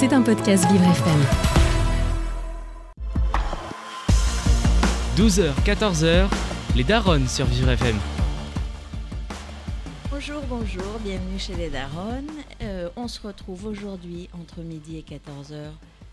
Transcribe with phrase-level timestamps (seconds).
[0.00, 1.20] C'est un podcast Vivre FM.
[5.18, 6.26] 12h, 14h,
[6.74, 7.98] les Daronnes sur Vivre FM.
[10.10, 12.30] Bonjour, bonjour, bienvenue chez les Daronnes.
[12.62, 15.68] Euh, on se retrouve aujourd'hui entre midi et 14h,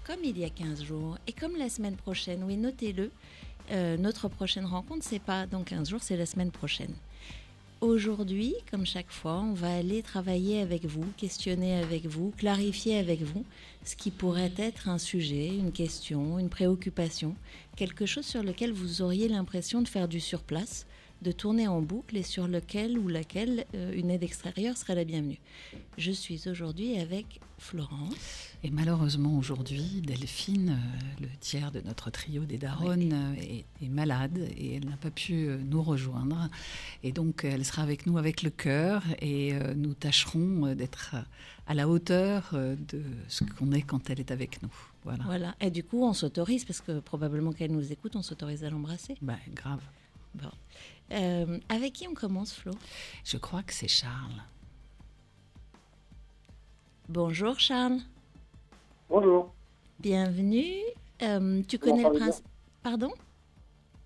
[0.06, 2.44] comme il y a 15 jours, et comme la semaine prochaine.
[2.44, 3.10] Oui, notez-le,
[3.72, 6.94] euh, notre prochaine rencontre, c'est pas dans 15 jours, c'est la semaine prochaine.
[7.80, 13.22] Aujourd'hui, comme chaque fois, on va aller travailler avec vous, questionner avec vous, clarifier avec
[13.22, 13.46] vous
[13.86, 17.36] ce qui pourrait être un sujet, une question, une préoccupation,
[17.76, 20.88] quelque chose sur lequel vous auriez l'impression de faire du surplace,
[21.22, 25.04] de tourner en boucle et sur lequel ou laquelle euh, une aide extérieure serait la
[25.04, 25.40] bienvenue.
[25.98, 28.48] Je suis aujourd'hui avec Florence.
[28.64, 33.90] Et malheureusement aujourd'hui, Delphine, euh, le tiers de notre trio des Daronnes, euh, est, est
[33.90, 36.50] malade et elle n'a pas pu nous rejoindre.
[37.04, 41.16] Et donc elle sera avec nous avec le cœur et euh, nous tâcherons d'être
[41.68, 44.72] à la hauteur de ce qu'on est quand elle est avec nous.
[45.04, 45.24] Voilà.
[45.26, 45.56] Voilà.
[45.60, 49.16] Et du coup, on s'autorise, parce que probablement qu'elle nous écoute, on s'autorise à l'embrasser.
[49.22, 49.82] Ben, grave.
[50.36, 50.50] Bon.
[51.12, 52.72] Euh, avec qui on commence, Flo?
[53.24, 54.44] Je crois que c'est Charles.
[57.10, 58.00] Bonjour Charles,
[59.10, 59.54] Bonjour,
[60.00, 60.76] bienvenue.
[61.22, 62.46] Euh, tu connais le principe
[62.84, 63.12] Pardon?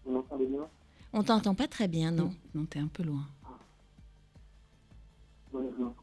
[0.05, 0.67] Vous m'entendez bien?
[1.11, 2.33] On t'entend pas très bien, non?
[2.53, 3.27] Non, t'es un peu loin.
[5.53, 5.93] Non.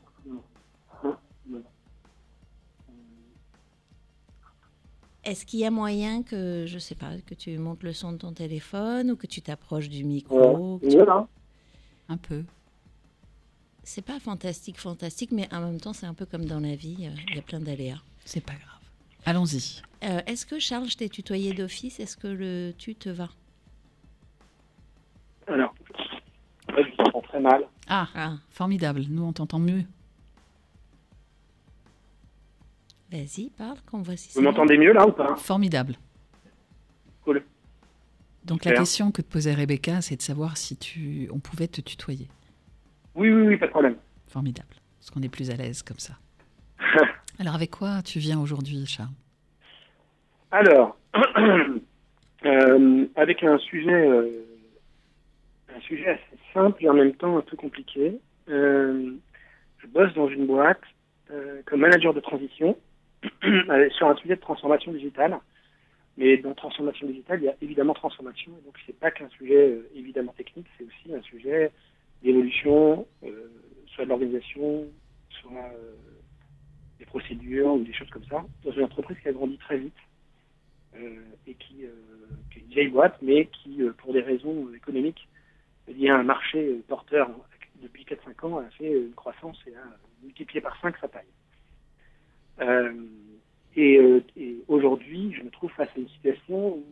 [5.29, 8.17] Est-ce qu'il y a moyen que, je sais pas, que tu montes le son de
[8.17, 11.27] ton téléphone ou que tu t'approches du micro tu- là
[12.09, 12.45] Un peu.
[13.83, 16.97] C'est pas fantastique, fantastique, mais en même temps, c'est un peu comme dans la vie,
[17.07, 18.01] euh, il y a plein d'aléas.
[18.25, 18.81] C'est pas grave.
[19.27, 19.83] Allons-y.
[20.05, 22.01] Euh, Est-ce que Charles, je t'ai tutoyé d'office?
[22.01, 23.29] Est-ce que le tu te va
[25.47, 25.75] Alors,
[26.69, 27.65] je m'entends très mal.
[27.87, 29.05] Ah, Ah, formidable.
[29.11, 29.85] Nous, on t'entend mieux.
[33.11, 35.37] Vas-y, parle, qu'on voit si Vous m'entendez mieux, là, ou pas?
[35.37, 35.95] Formidable.
[37.25, 37.43] Cool.
[38.45, 41.81] Donc la question que te posait Rebecca, c'est de savoir si tu, on pouvait te
[41.81, 42.29] tutoyer.
[43.15, 43.97] Oui, oui, oui, pas de problème.
[44.29, 44.77] Formidable.
[44.99, 46.15] Parce qu'on est plus à l'aise comme ça.
[47.39, 49.11] Alors avec quoi tu viens aujourd'hui, Charles?
[50.51, 50.97] Alors,
[52.45, 54.45] euh, avec un sujet, euh,
[55.77, 58.19] un sujet assez simple et en même temps un peu compliqué.
[58.49, 59.13] Euh,
[59.79, 60.81] je bosse dans une boîte
[61.31, 62.77] euh, comme manager de transition
[63.91, 65.39] sur un sujet de transformation digitale.
[66.17, 68.53] Mais dans transformation digitale, il y a évidemment transformation.
[68.61, 71.71] Et donc, c'est pas qu'un sujet euh, évidemment technique, c'est aussi un sujet
[72.23, 73.49] d'évolution, euh,
[73.87, 74.87] soit de l'organisation,
[75.31, 75.95] soit euh,
[76.99, 79.95] des procédures ou des choses comme ça, dans une entreprise qui a grandi très vite
[80.97, 81.91] euh, et qui, euh,
[82.51, 85.29] qui est une vieille boîte, mais qui, euh, pour des raisons euh, économiques,
[85.87, 87.31] liées à un marché euh, porteur
[87.81, 89.85] depuis 4-5 ans, a fait une croissance et a
[90.23, 91.25] multiplié par 5 sa taille.
[92.61, 92.93] Euh,
[93.77, 96.85] et euh, et aujourd'hui, je me trouve face à une situation où,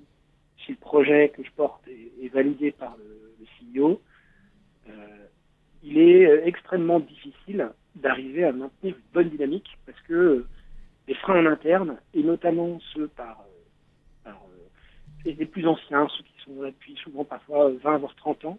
[0.65, 4.01] si le projet que je porte est, validé par le, le CEO,
[4.89, 4.93] euh,
[5.83, 10.47] il est extrêmement difficile d'arriver à maintenir une bonne dynamique parce que
[11.09, 13.47] les freins en interne, et notamment ceux par,
[15.35, 18.59] les plus anciens, ceux qui sont là depuis souvent parfois euh, 20 voire 30 ans,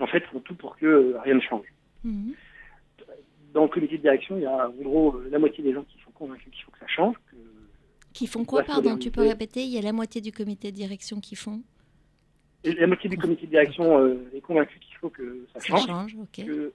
[0.00, 1.66] en fait font tout pour que rien ne change.
[2.04, 2.34] Mhm.
[3.56, 5.82] Dans le comité de direction, il y a en gros euh, la moitié des gens
[5.84, 7.14] qui sont convaincus qu'il faut que ça change.
[7.30, 7.36] Que...
[8.12, 10.76] Qui font quoi, pardon Tu peux répéter Il y a la moitié du comité de
[10.76, 11.62] direction qui font
[12.64, 15.66] et La moitié du comité de direction euh, est convaincue qu'il faut que ça Ça
[15.68, 15.86] change.
[15.86, 16.44] change, ok.
[16.44, 16.72] que,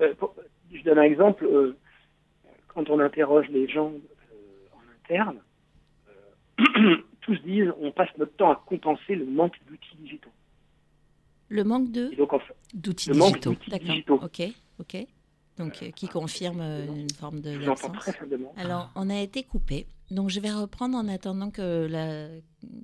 [0.00, 0.34] euh, pour-
[0.72, 1.44] je donne un exemple.
[1.44, 1.76] euh,
[2.66, 5.38] quand on interroge les gens euh, en interne,
[6.08, 10.30] euh, tous disent on passe notre temps à compenser le manque d'outils digitaux.
[11.48, 12.10] Le manque de
[12.74, 13.50] D'outils le manque digitaux.
[13.52, 14.20] d'outils D'accord, digitaux.
[14.22, 14.42] ok,
[14.80, 15.06] ok.
[15.58, 17.50] Donc, euh, qui confirme euh, une forme de.
[18.56, 19.86] Alors, on a été coupé.
[20.10, 22.28] Donc, je vais reprendre en attendant que la-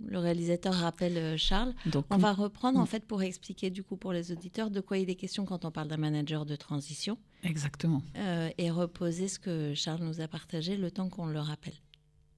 [0.07, 1.73] le réalisateur rappelle euh, Charles.
[1.87, 2.87] Donc, On va reprendre, en Mm.
[2.87, 5.71] fait, pour expliquer, du coup, pour les auditeurs, de quoi il est question quand on
[5.71, 8.03] parle d'un manager de transition exactement.
[8.17, 11.75] euh, et reposer ce que Charles nous a partagé le temps qu'on le rappelle.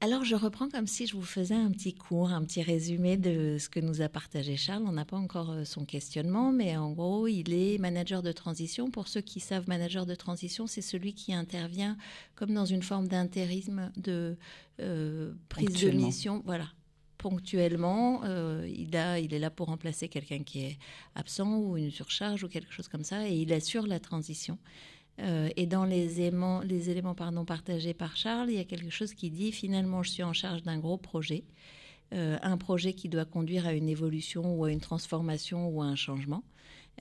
[0.03, 3.57] Alors, je reprends comme si je vous faisais un petit cours, un petit résumé de
[3.59, 4.85] ce que nous a partagé Charles.
[4.87, 8.91] On n'a pas encore euh, son questionnement, mais en gros, il est manager de transition.
[8.91, 11.97] Pour ceux qui savent, manager de transition, c'est celui qui intervient
[12.35, 14.37] comme dans une forme d'intérisme, de
[14.81, 16.43] euh, prise de mission.
[16.45, 16.69] Voilà.
[17.17, 20.79] Ponctuellement, euh, il, a, il est là pour remplacer quelqu'un qui est
[21.15, 24.59] absent ou une surcharge ou quelque chose comme ça, et il assure la transition.
[25.21, 28.91] Euh, et dans les éléments, les éléments pardon, partagés par Charles, il y a quelque
[28.91, 31.45] chose qui dit finalement, je suis en charge d'un gros projet,
[32.13, 35.87] euh, un projet qui doit conduire à une évolution ou à une transformation ou à
[35.87, 36.43] un changement.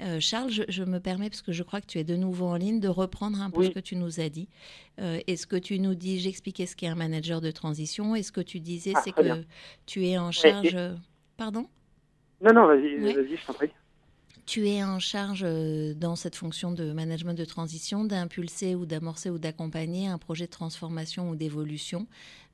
[0.02, 2.56] Euh, Charles, je, me permets, parce que je crois que tu es de nouveau en
[2.56, 4.50] ligne, de reprendre un peu ce que tu nous as dit.
[5.00, 8.24] Euh, et ce que tu nous dis, j'expliquais ce qu'est un manager de transition, et
[8.24, 9.44] ce que tu disais, ah, c'est que
[9.86, 10.78] tu es en charge...
[11.38, 11.68] Pardon?
[12.42, 13.70] Non, non, vas-y, vas-y, je t'en prie.
[14.46, 19.32] Tu es en charge euh, dans cette fonction de management de transition d'impulser ou d'amorcer
[19.32, 22.06] ou d'accompagner un projet de transformation ou d'évolution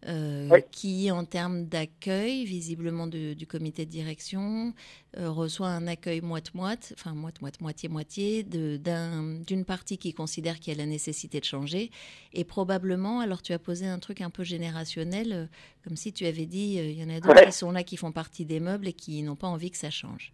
[0.07, 4.73] euh, qui, en termes d'accueil, visiblement du comité de direction,
[5.17, 10.79] euh, reçoit un accueil moite-moite, enfin moite-moite, moitié-moitié, d'une partie qui considère qu'il y a
[10.79, 11.91] la nécessité de changer.
[12.31, 15.49] Et probablement, alors tu as posé un truc un peu générationnel,
[15.83, 18.13] comme si tu avais dit, il y en a d'autres qui sont là, qui font
[18.13, 20.33] partie des meubles et qui n'ont pas envie que ça change.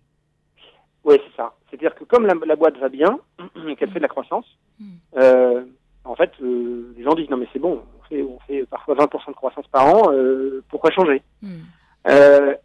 [1.07, 1.53] Oui, c'est ça.
[1.69, 3.17] C'est-à-dire que comme la, boîte va bien,
[3.79, 4.45] qu'elle fait de la croissance,
[4.77, 4.85] hmm.
[5.15, 5.63] euh,
[6.03, 8.95] en fait, euh, les gens disent non mais c'est bon, on fait, on fait parfois
[8.95, 11.61] 20% de croissance par an, euh, pourquoi changer hmm.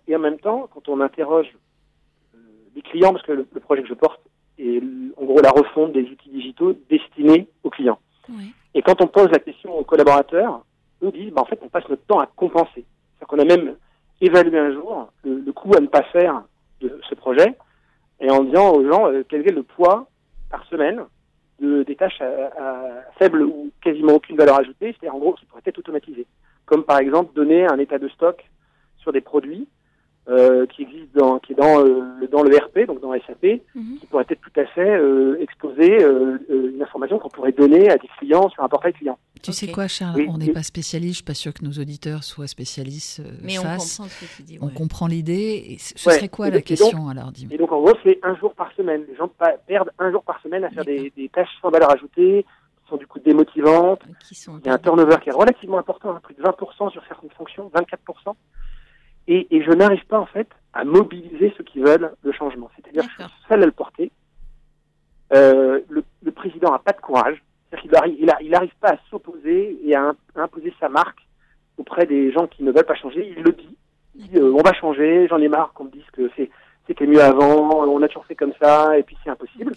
[0.06, 1.48] Et en même temps, quand on interroge
[2.76, 4.20] les clients, parce que le, projet que je porte
[4.58, 4.80] est
[5.16, 7.98] en gros la refonte des outils digitaux destinés aux clients.
[8.74, 10.64] Et quand on pose la question aux collaborateurs,
[11.02, 12.84] eux disent bah, en fait on passe notre temps à compenser.
[12.84, 13.76] C'est-à-dire qu'on a même
[14.20, 16.42] évalué un jour le coût à ne pas faire
[16.80, 17.56] de ce projet
[18.22, 20.06] et en disant aux gens euh, quel est le poids
[20.48, 21.02] par semaine
[21.60, 25.62] de, des tâches à, faible ou quasiment aucune valeur ajoutée, c'est-à-dire en gros qui pourraient
[25.66, 26.26] être automatisées.
[26.64, 28.42] Comme par exemple donner un état de stock
[28.98, 29.68] sur des produits
[30.28, 33.98] euh, qui existe dans, qui est dans, euh, dans le RP, donc dans SAP, mhm.
[33.98, 37.96] qui pourrait être tout à fait euh, exposer euh, une information qu'on pourrait donner à
[37.96, 39.18] des clients sur un portail client.
[39.42, 41.12] Tu sais quoi, Charles On n'est pas spécialiste.
[41.12, 43.20] Je suis pas sûr que nos auditeurs soient spécialistes.
[43.42, 44.58] Mais on comprend ce que tu dis.
[44.60, 45.76] On comprend l'idée.
[45.80, 49.02] Ce serait quoi la question alors Et donc en gros, c'est un jour par semaine.
[49.08, 49.28] Les gens
[49.66, 52.46] perdent un jour par semaine à faire des, des, tâches sans valeur ajoutée,
[52.84, 54.02] qui sont du coup démotivantes.
[54.28, 56.92] Qui sont Il y a un turnover qui est relativement important, hein, plus de 20%
[56.92, 58.36] sur certaines fonctions, 24%.
[59.28, 62.70] Et, et je n'arrive pas en fait à mobiliser ceux qui veulent le changement.
[62.76, 64.10] C'est-à-dire que je suis seul à le porter.
[65.32, 67.42] Euh, le, le, président n'a pas de courage.
[67.84, 71.20] Il arrive, il, n'arrive pas à s'opposer et à, imposer sa marque
[71.78, 73.32] auprès des gens qui ne veulent pas changer.
[73.36, 73.76] Il le dit.
[74.14, 76.50] Il dit euh, on va changer, j'en ai marre qu'on me dise que c'est
[76.86, 79.72] c'était mieux avant, on a toujours fait comme ça, et puis c'est impossible.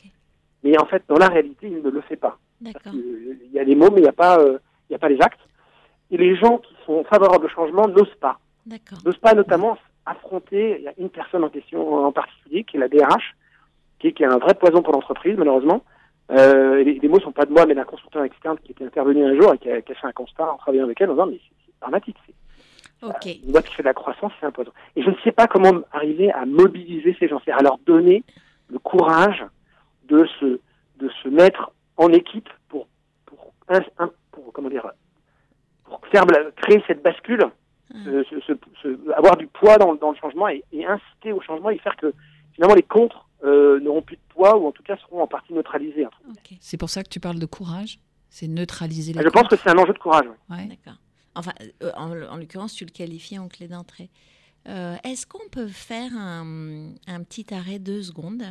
[0.63, 2.39] Mais en fait, dans la réalité, il ne le fait pas.
[2.61, 4.57] Il y a les mots, mais il n'y a pas, euh,
[4.89, 5.39] il y a pas les actes.
[6.09, 8.39] Et les gens qui sont favorables au changement n'osent pas.
[9.05, 13.35] N'ose pas notamment affronter, une personne en question en particulier, qui est la DRH,
[13.99, 15.83] qui, qui est un vrai poison pour l'entreprise, malheureusement.
[16.31, 19.23] Euh, les, les, mots sont pas de moi, mais d'un consultant externe qui était intervenu
[19.23, 21.13] un jour et qui a, qui a fait un constat en travaillant avec elle en
[21.13, 22.17] disant mais c'est dramatique.
[22.25, 23.41] C'est, okay.
[23.45, 24.71] une boîte qui fait de la croissance, c'est un poison.
[24.95, 28.23] Et je ne sais pas comment arriver à mobiliser ces gens, c'est à leur donner
[28.69, 29.45] le courage
[30.07, 30.59] de se,
[30.97, 32.87] de se mettre en équipe pour,
[33.27, 34.91] pour, un, pour comment dire,
[35.83, 36.25] pour faire,
[36.55, 37.45] créer cette bascule
[39.15, 42.13] avoir du poids dans, le changement et, inciter au changement et faire que
[42.53, 45.53] finalement les contres euh, n'auront plus de poids ou en tout cas seront en partie
[45.53, 46.07] neutralisés.
[46.59, 47.99] C'est pour ça que tu parles de courage
[48.29, 50.25] C'est neutraliser les Je pense que c'est un enjeu de courage.
[50.49, 50.99] D'accord.
[51.35, 51.51] Enfin,
[51.83, 54.09] euh, en, l'occurrence, tu le qualifies en clé d'entrée.
[54.67, 58.43] Euh, est-ce qu'on peut faire un, petit arrêt deux secondes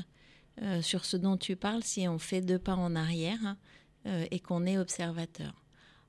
[0.83, 3.57] sur ce dont tu parles si on fait deux pas en arrière
[4.31, 5.64] et qu'on est observateur?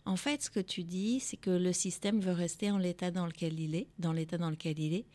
[0.06, 3.26] En fait, ce que tu dis, c'est que le système veut rester en l'état dans
[3.26, 5.06] lequel il est, dans l'état dans lequel il est.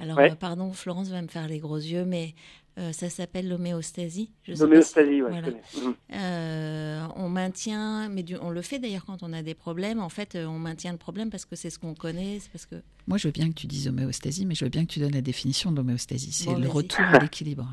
[0.00, 2.34] Alors, euh, pardon, Florence va me faire les gros yeux, mais
[2.78, 4.32] euh, ça s'appelle l'homéostasie.
[4.48, 5.30] L'homéostasie, oui.
[5.30, 5.94] Mhm.
[6.14, 10.00] Euh, on maintient, mais on le fait d'ailleurs quand on a des problèmes.
[10.00, 12.38] En fait, on maintient le problème parce que c'est ce qu'on connaît.
[12.50, 12.76] parce que...
[13.06, 15.12] Moi, je veux bien que tu dises homéostasie, mais je veux bien que tu donnes
[15.12, 16.32] la définition de l'homéostasie.
[16.32, 17.68] C'est le retour à l'équilibre.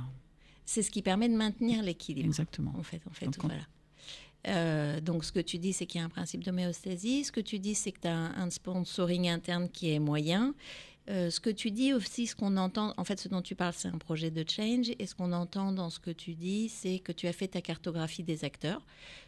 [0.66, 2.28] C'est ce qui permet de maintenir l'équilibre.
[2.28, 2.74] Exactement.
[2.78, 3.62] En fait, en fait, voilà.
[4.48, 7.24] Euh, donc, ce que tu dis, c'est qu'il y a un principe d'homéostasie.
[7.24, 10.54] Ce que tu dis, c'est que tu as un, sponsoring interne qui est moyen.
[11.10, 13.74] Euh, ce que tu dis aussi, ce qu'on entend, en fait, ce dont tu parles,
[13.76, 14.92] c'est un projet de change.
[15.00, 17.62] Et ce qu'on entend dans ce que tu dis, c'est que tu as fait ta
[17.62, 18.86] cartographie des acteurs.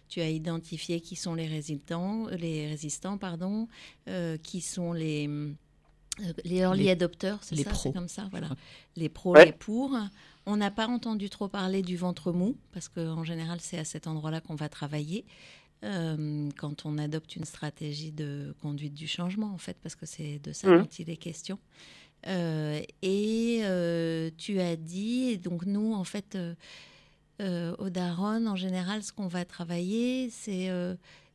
[0.10, 3.68] Tu as identifié qui sont les résistants, les résistants, pardon,
[4.08, 5.30] euh, qui sont les
[6.44, 8.50] les early adopters, c'est ça, c'est comme ça, voilà.
[8.96, 9.98] Les pros, les pour.
[10.52, 14.08] On n'a pas entendu trop parler du ventre mou, parce qu'en général, c'est à cet
[14.08, 15.24] endroit-là qu'on va travailler.
[15.84, 20.40] Euh, quand on adopte une stratégie de conduite du changement, en fait, parce que c'est
[20.40, 20.78] de ça mmh.
[20.80, 21.60] dont il est question.
[22.26, 26.36] Euh, et euh, tu as dit, et donc nous, en fait,
[27.40, 30.68] au Daron, en général, ce qu'on va travailler, c'est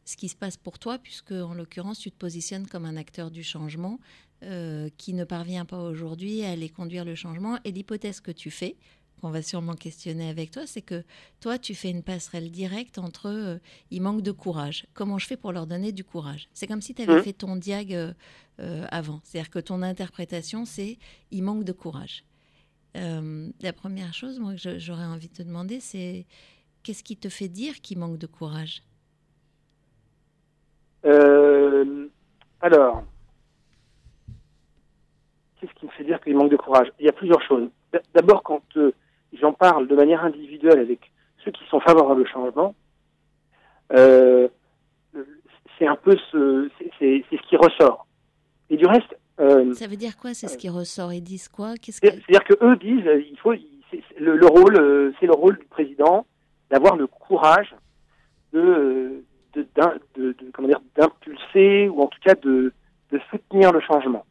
[0.05, 3.31] ce qui se passe pour toi, puisque en l'occurrence, tu te positionnes comme un acteur
[3.31, 4.01] du changement
[4.41, 7.61] qui ne parvient pas aujourd'hui à aller conduire le changement.
[7.65, 8.77] Et l'hypothèse que tu fais,
[9.25, 11.03] qu'on va sûrement questionner avec toi, c'est que
[11.41, 13.57] toi, tu fais une passerelle directe entre euh,
[13.91, 14.87] il manque de courage.
[14.93, 16.47] Comment je fais pour leur donner du courage?
[16.53, 17.23] C'est comme si tu avais mmh.
[17.23, 18.13] fait ton diag euh,
[18.61, 19.21] euh, avant.
[19.25, 20.99] C'est-à-dire que ton interprétation, c'est
[21.31, 22.23] il manque de courage.
[22.95, 26.27] la première chose, moi, que j'aurais envie de te demander, c'est
[26.83, 28.83] qu'est-ce qui te fait dire qu'il manque de courage?
[32.61, 33.05] Alors,
[35.59, 36.93] qu'est-ce qui me fait dire qu'il manque de courage?
[37.01, 37.71] Il y a plusieurs choses.
[38.15, 38.63] D'abord, quand
[39.41, 41.13] j'en parle de manière individuelle avec
[41.45, 42.75] ceux qui sont favorables au changement,
[43.93, 44.49] euh,
[45.79, 48.07] c'est un peu ce, c'est ce qui ressort.
[48.71, 51.13] Et du reste, euh, ça veut dire quoi C'est ce qui ressort?
[51.13, 51.75] Ils disent quoi?
[51.83, 56.27] C'est-à-dire que eux disent, il faut, le, le, rôle, euh, c'est le rôle du président
[56.71, 57.75] d'avoir le courage
[58.53, 59.25] de,
[59.55, 59.67] de,
[60.17, 62.73] de, comment dire, d'impulser ou en tout cas de,
[63.11, 64.25] de soutenir le changement.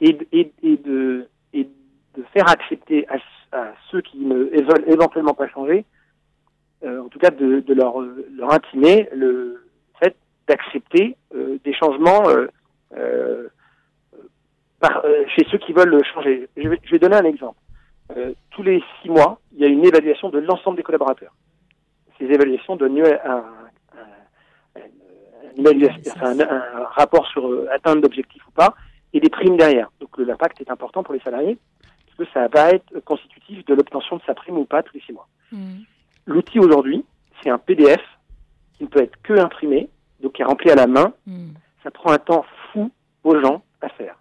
[0.00, 1.68] Et, et, et de, et
[2.16, 3.16] de faire accepter à,
[3.90, 5.84] ceux qui ne veulent éventuellement pas changer
[6.82, 9.66] euh, en tout cas de, leur, leur, intimer le
[10.02, 10.16] fait
[10.48, 12.22] d'accepter euh, des changements
[12.96, 13.48] euh,
[14.80, 15.04] par,
[15.36, 16.48] chez ceux qui veulent changer.
[16.56, 17.58] Je vais, donner un exemple.
[18.50, 21.34] tous les six mois, il y a une évaluation de l'ensemble des collaborateurs.
[22.18, 23.44] Ces évaluations donnent un,
[25.58, 25.66] un,
[26.40, 28.74] un, rapport sur atteinte d'objectifs ou pas,
[29.12, 29.90] et des primes derrière.
[30.00, 31.58] Donc l'impact est important pour les salariés,
[32.24, 35.12] que ça va être constitutif de l'obtention de sa prime ou pas tous les six
[35.12, 35.28] mois.
[35.52, 35.80] Mmh.
[36.26, 37.04] L'outil aujourd'hui,
[37.42, 38.02] c'est un PDF
[38.76, 39.88] qui ne peut être que imprimé,
[40.22, 41.12] donc qui est rempli à la main.
[41.26, 41.52] Hmm.
[41.82, 42.90] Ça prend un temps fou
[43.24, 44.16] aux gens à faire,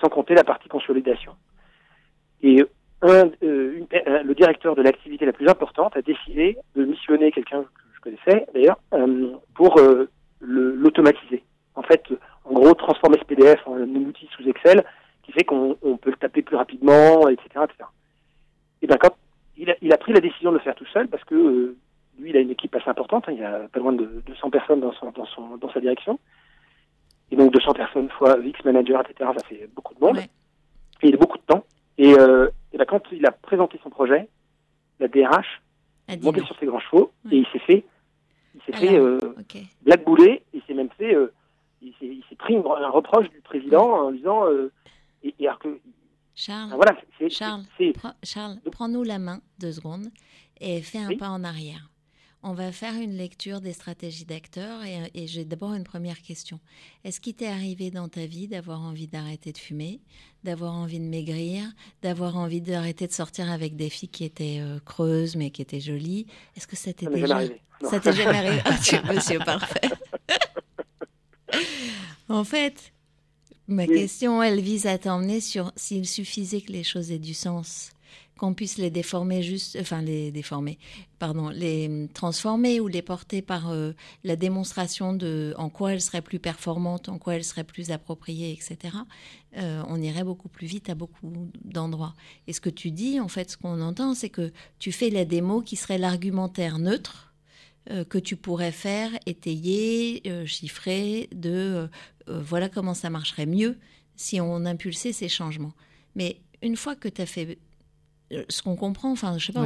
[0.00, 1.34] sans compter la partie consolidation.
[2.42, 2.64] Et
[3.02, 3.80] un, euh,
[4.24, 8.46] le directeur de l'activité la plus importante a décidé de missionner quelqu'un que je connaissais
[8.54, 10.08] d'ailleurs euh, pour euh,
[10.40, 11.44] l'automatiser.
[11.76, 12.02] En fait,
[12.44, 14.84] en gros, transformer ce PDF en un outil sous Excel
[15.28, 17.48] qui fait qu'on peut le taper plus rapidement, etc.
[17.64, 17.88] etc.
[18.80, 19.14] Et bien quand
[19.58, 21.76] il a, il a, pris la décision de le faire tout seul parce que euh,
[22.18, 23.28] lui, il a une équipe assez importante.
[23.28, 25.80] Hein, il y a pas loin de 200 personnes dans, son, dans, son, dans sa
[25.80, 26.18] direction.
[27.30, 29.30] Et donc 200 personnes fois X manager, etc.
[29.36, 30.18] Ça fait beaucoup de monde.
[30.18, 31.64] Et il a beaucoup de temps.
[31.98, 34.28] Et, euh, et ben, quand il a présenté son projet,
[34.98, 35.60] la DRH
[36.08, 37.84] a monté sur ses grands chevaux et il s'est fait,
[38.54, 39.64] il s'est fait euh, okay.
[39.82, 40.42] blackbouler.
[40.54, 41.32] Il s'est même fait, euh,
[41.82, 41.92] il
[42.28, 44.44] s'est pris un reproche du président en disant,
[45.22, 45.80] et, et alors que
[46.34, 47.64] Charles, ah, Charles,
[48.22, 50.08] Charles prends-nous la main deux secondes
[50.60, 51.90] et fais un pas en arrière.
[52.44, 56.60] On va faire une lecture des stratégies d'acteurs et, j'ai d'abord une première question.
[57.02, 60.00] Est-ce qu'il t'est arrivé dans ta vie d'avoir envie d'arrêter de fumer,
[60.44, 61.64] d'avoir envie de maigrir,
[62.02, 65.80] d'avoir envie d'arrêter de sortir avec des filles qui étaient euh, creuses mais qui étaient
[65.80, 66.28] jolies?
[66.56, 68.62] Est-ce que ça t'est déjà arrivé Ça t'est jamais arrivé?
[68.64, 69.90] Ah, monsieur parfait.
[72.28, 72.92] en fait,
[73.68, 77.90] Ma question, elle vise à t'emmener sur s'il suffisait que les choses aient du sens,
[78.38, 80.78] qu'on puisse les déformer juste, enfin les déformer,
[81.18, 83.92] pardon, les transformer ou les porter par euh,
[84.24, 88.52] la démonstration de en quoi elles seraient plus performantes, en quoi elles seraient plus appropriées,
[88.52, 88.96] etc.
[89.58, 92.14] Euh, on irait beaucoup plus vite à beaucoup d'endroits.
[92.46, 95.26] Et ce que tu dis, en fait, ce qu'on entend, c'est que tu fais la
[95.26, 97.27] démo qui serait l'argumentaire neutre euh,
[98.08, 101.88] que tu pourrais faire étayer, euh, chiffrer, de
[102.28, 103.78] euh, voilà comment ça marcherait mieux
[104.16, 105.72] si on impulsait ces changements.
[106.14, 107.58] Mais une fois que tu as fait
[108.48, 109.64] ce qu'on comprend, enfin, je sais pas,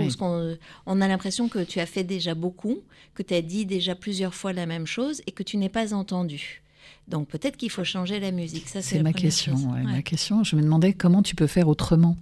[0.87, 2.83] on, a l'impression que tu as fait déjà beaucoup,
[3.15, 5.95] que tu as dit déjà plusieurs fois la même chose et que tu n'es pas
[5.95, 6.63] entendu.
[7.09, 8.69] Donc peut-être qu'il faut changer la musique.
[8.69, 9.57] Ça, c'est ma question.
[9.57, 12.17] Ma question, je me demandais comment tu peux faire autrement.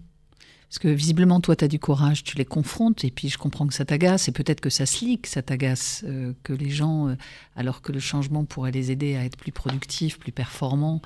[0.71, 3.67] Parce que visiblement, toi, tu as du courage, tu les confrontes, et puis je comprends
[3.67, 6.71] que ça t'agace, et peut-être que ça se lit, que ça t'agace, euh, que les
[6.71, 7.17] gens, euh,
[7.57, 11.03] alors que le changement pourrait les aider à être plus productifs, plus performants,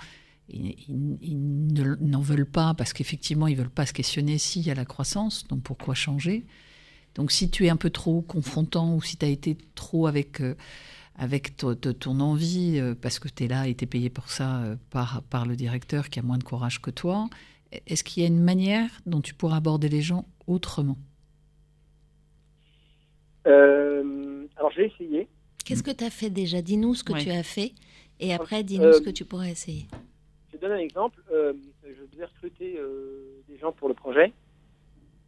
[0.50, 1.38] ils,
[1.98, 5.48] n'en veulent pas, parce qu'effectivement, ils veulent pas se questionner s'il y a la croissance,
[5.48, 6.44] donc pourquoi changer?
[7.14, 10.42] Donc si tu es un peu trop confrontant, ou si tu as été trop avec...
[10.42, 10.54] Euh,
[11.16, 15.22] avec ton envie, parce que tu es là et tu es payé pour ça par,
[15.22, 17.28] par le directeur qui a moins de courage que toi,
[17.86, 20.96] est-ce qu'il y a une manière dont tu pourras aborder les gens autrement?
[23.46, 25.28] Euh, Alors j'ai essayé.
[25.64, 26.62] Qu'est-ce que tu as fait déjà?
[26.62, 27.72] Dis-nous ce que tu as fait
[28.20, 29.86] et après dis-nous ce que tu pourrais essayer.
[30.52, 31.22] Je donne un exemple.
[31.32, 31.52] Euh,
[31.82, 34.32] je devais recruter euh, des gens pour le projet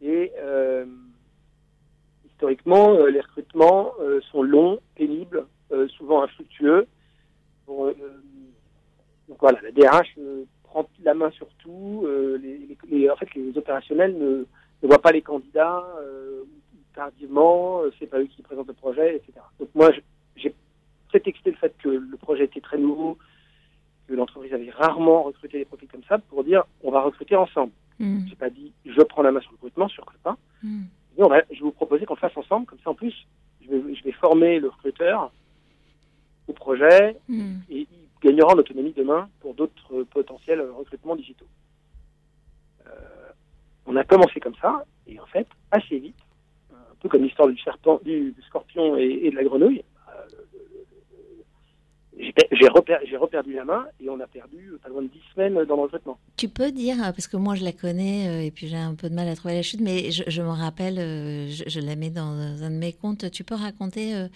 [0.01, 0.31] et
[2.25, 3.93] historiquement les recrutements
[4.31, 5.47] sont longs, pénibles,
[5.97, 6.87] souvent infructueux.
[7.67, 7.95] donc
[9.39, 10.15] voilà, la DRH
[11.03, 12.03] la main sur tout.
[12.05, 12.37] Euh,
[12.89, 14.45] les, en fait, les opérationnels ne,
[14.83, 16.43] ne voient pas les candidats euh,
[16.93, 19.33] tardivement, euh, c'est pas eux qui présentent le projet, etc.
[19.59, 19.91] Donc moi,
[20.35, 20.53] j'ai
[21.09, 23.17] prétexté le fait que le projet était très nouveau,
[24.07, 27.71] que l'entreprise avait rarement recruté des profils comme ça, pour dire on va recruter ensemble.
[27.99, 28.27] Mm.
[28.27, 30.37] J'ai pas dit je prends la main sur le recrutement, sur le pas.
[30.63, 30.83] Mm.
[31.17, 33.15] je vais vous proposer qu'on le fasse ensemble, comme ça en plus,
[33.61, 35.31] je vais, je vais former le recruteur
[36.47, 37.59] au projet mm.
[37.69, 37.87] et
[38.27, 41.47] gagnera en autonomie demain pour d'autres potentiels recrutements digitaux.
[42.85, 42.91] Euh,
[43.85, 46.17] on a commencé comme ça, et en fait, assez vite,
[46.71, 49.83] un peu comme l'histoire du serpent, du, scorpion et, de la grenouille,
[52.19, 55.87] j'ai reperdu la main et on a perdu pas loin de 10 semaines dans le
[55.87, 56.17] traitement.
[56.35, 59.09] Tu peux dire, parce que moi je la connais euh, et puis j'ai un peu
[59.09, 62.23] de mal à trouver la chute, mais je, me rappelle, euh, je, la mets dans
[62.23, 63.29] un de mes comptes.
[63.31, 64.27] Tu peux raconter euh,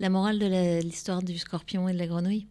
[0.00, 2.46] la morale de l'histoire du scorpion et de la grenouille?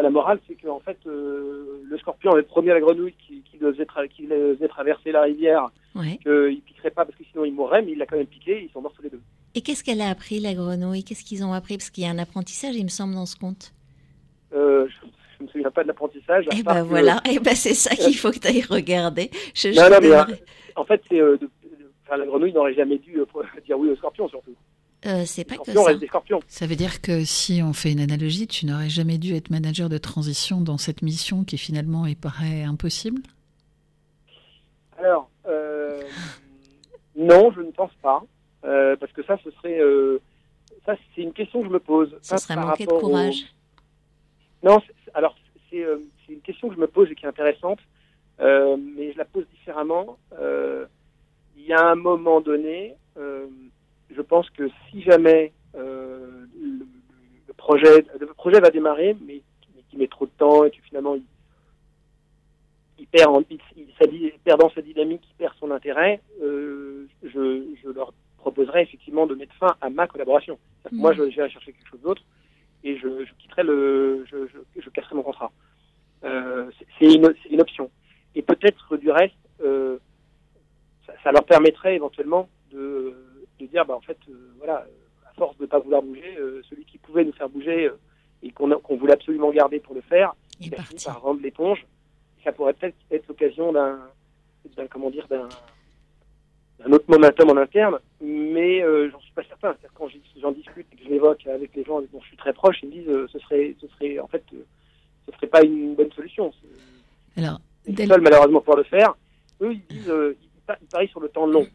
[0.00, 3.84] Bah, La morale, c'est qu'en fait, le scorpion avait promis à la grenouille qu'il devait,
[4.68, 6.18] traverser la rivière, ouais.
[6.22, 8.62] qu'il ne piquerait pas parce que sinon il mourrait, mais il l'a quand même piqué,
[8.64, 9.20] ils sont morts tous les deux.
[9.54, 11.04] Et qu'est-ce qu'elle a appris, la grenouille?
[11.04, 11.76] Qu'est-ce qu'ils ont appris?
[11.76, 13.72] Parce qu'il y a un apprentissage, il me semble, dans ce conte.
[14.52, 16.46] Euh, je ne me souviens pas de l'apprentissage.
[16.56, 19.30] Eh ben voilà, eh ben c'est ça qu'il faut que tu ailles regarder.
[19.64, 20.24] non, non, mais, euh,
[20.76, 21.38] en fait, c'est euh,
[22.10, 23.12] la grenouille n'aurait jamais dû
[23.66, 24.54] dire oui au scorpion surtout.
[25.02, 25.94] C'est pas que ça.
[25.94, 26.40] Des scorpions.
[26.46, 29.88] Ça veut dire que si on fait une analogie, tu n'aurais jamais dû être manager
[29.88, 33.22] de transition dans cette mission qui finalement est paraît impossible?
[34.98, 35.30] Alors,
[37.16, 38.22] non, je ne pense pas.
[38.62, 39.80] parce que ça, ce serait.
[40.84, 42.16] ça, c'est une question que je me pose.
[42.22, 43.44] Ce serait manquer de courage.
[44.62, 44.78] Non,
[45.14, 45.34] alors
[45.74, 47.78] euh, c'est une question que je me pose et qui est intéressante,
[48.40, 50.18] euh, mais je la pose différemment.
[50.38, 50.86] Euh,
[51.56, 52.96] il y a un moment donné,
[54.14, 56.48] je pense que si jamais le,
[57.56, 59.42] projet, le projet va démarrer, mais,
[59.90, 61.16] qui met trop de temps et que finalement
[62.98, 68.82] il, perd, il, perd dans sa dynamique, il perd son intérêt, je, je, leur proposerai
[68.82, 70.58] effectivement de mettre fin à ma collaboration.
[70.92, 72.22] Moi, je, vais chercher quelque chose d'autre
[72.84, 75.50] et je, je quitterai le, je, je, je, casserai mon contrat.
[76.24, 77.90] Euh, c'est une, une, option.
[78.34, 79.98] Et peut-être du reste, euh,
[81.06, 83.14] ça, ça, leur permettrait éventuellement de,
[83.66, 84.86] de dire, bah en fait, euh, voilà,
[85.26, 87.98] à force de ne pas vouloir bouger, euh, celui qui pouvait nous faire bouger euh,
[88.42, 91.86] et qu'on qu'on voulait absolument garder pour le faire, il a fini par rendre l'éponge.
[92.44, 93.98] Ça pourrait peut-être être l'occasion d'un,
[94.90, 95.48] comment dire, d'un
[96.84, 99.76] un autre momentum en interne, mais euh, j'en suis pas certain.
[99.94, 100.08] Quand
[100.40, 102.88] j'en discute et que je l'évoque avec les gens dont je suis très proche, ils
[102.88, 104.64] me disent euh, ce serait, ce serait en fait, euh,
[105.26, 106.52] ce serait pas une bonne solution.
[107.36, 109.14] Alors, les seuls malheureusement pour le faire,
[109.60, 110.12] eux ils disent,
[110.42, 111.66] ils, parient sur le temps long.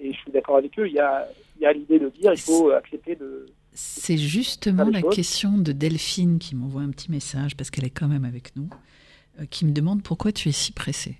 [0.00, 0.86] Et je suis d'accord avec eux.
[0.86, 3.46] Il y a, il y a l'idée de dire il faut accepter de.
[3.72, 8.08] C'est justement la question de Delphine qui m'envoie un petit message parce qu'elle est quand
[8.08, 8.68] même avec nous,
[9.50, 11.16] qui me demande pourquoi tu es si pressé.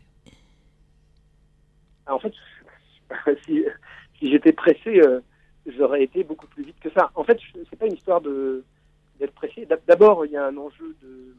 [2.06, 2.32] Ah, en fait,
[3.46, 3.64] si,
[4.18, 5.20] si j'étais pressé, euh,
[5.66, 7.10] j'aurais été beaucoup plus vite que ça.
[7.14, 8.64] En fait, c'est pas une histoire de
[9.18, 9.68] d'être pressé.
[9.86, 11.34] D'abord, il y a un enjeu de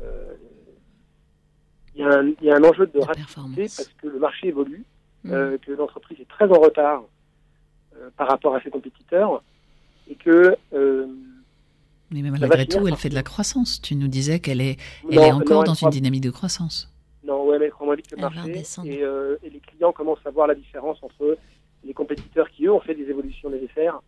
[0.00, 0.34] euh,
[1.94, 4.48] il y, a un, il y, a un enjeu de, rapidité parce que le marché
[4.48, 4.84] évolue,
[5.24, 5.32] mmh.
[5.32, 7.02] euh, que l'entreprise est très en retard
[8.16, 9.42] par rapport à ses compétiteurs
[10.08, 10.56] et que
[12.20, 13.80] mais malgré tout, elle fait de la croissance.
[13.80, 14.76] Tu nous disais qu'elle est,
[15.10, 16.92] elle est encore dans une dynamique de croissance.
[17.24, 20.48] Non, ouais, mais comment vite le marché et, euh, et, les clients commencent à voir
[20.48, 21.38] la différence entre
[21.84, 24.00] les compétiteurs qui, eux, ont fait des évolutions nécessaires,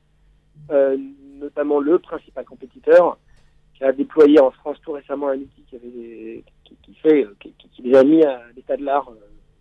[0.71, 0.97] euh,
[1.39, 3.19] notamment le principal compétiteur
[3.75, 7.83] qui a déployé en France tout récemment un outil qui, avait qui, fait, qui, qui,
[7.83, 9.15] les a mis à l'état de l'art euh,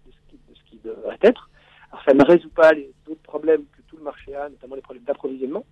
[0.07, 1.49] de, ce qui devrait être.
[1.91, 4.81] Alors, ça ne résout pas les autres problèmes que tout le marché a, notamment les
[4.81, 5.65] problèmes d'approvisionnement,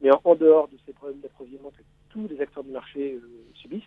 [0.00, 3.82] mais en, dehors de ces problèmes d'approvisionnement que tous les acteurs du marché euh, subissent,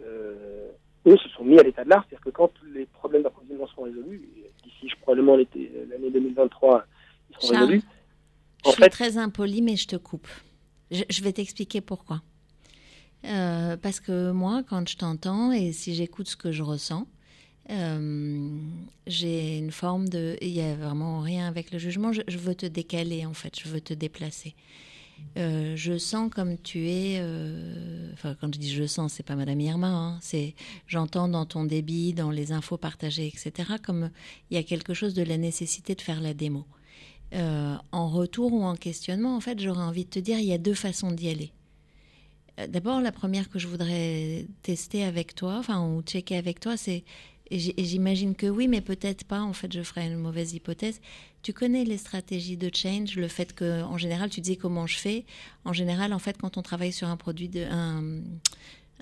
[0.00, 0.70] euh,
[1.06, 3.84] eux se sont mis à l'état de l'art, c'est-à-dire que quand les problèmes d'approvisionnement seront
[3.84, 4.28] résolus,
[4.62, 6.84] d'ici probablement l'année 2023,
[7.30, 7.82] ils seront résolus.
[8.64, 10.28] je suis très impoli, mais je te coupe.
[10.90, 12.22] Je, vais t'expliquer pourquoi.
[13.24, 17.06] Euh, parce que moi, quand je t'entends et si j'écoute ce que je ressens,
[17.70, 18.58] euh,
[19.06, 20.36] j'ai une forme de...
[20.40, 22.12] Il n'y a vraiment rien avec le jugement.
[22.12, 23.58] Je, veux te décaler, en fait.
[23.58, 24.54] Je veux te déplacer.
[25.38, 27.18] Euh, je sens comme tu es.
[27.20, 29.88] Euh, enfin, quand je dis je sens, c'est pas Madame Irma.
[29.88, 30.54] Hein, c'est
[30.86, 33.74] j'entends dans ton débit, dans les infos partagées, etc.
[33.82, 34.10] Comme
[34.50, 36.66] il y a quelque chose de la nécessité de faire la démo.
[37.32, 40.58] En retour ou en questionnement, en fait, j'aurais envie de te dire, il y a
[40.58, 41.50] deux façons d'y aller.
[42.68, 47.02] D'abord, la première que je voudrais tester avec toi, enfin, ou checker avec toi, c'est
[47.50, 49.42] j'imagine que oui, mais peut-être pas.
[49.42, 51.00] En fait, je ferai une mauvaise hypothèse.
[51.42, 54.98] Tu connais les stratégies de change, le fait que, en général, tu disais comment je
[54.98, 55.26] fais.
[55.64, 57.66] En général, en fait, quand on travaille sur un produit, de,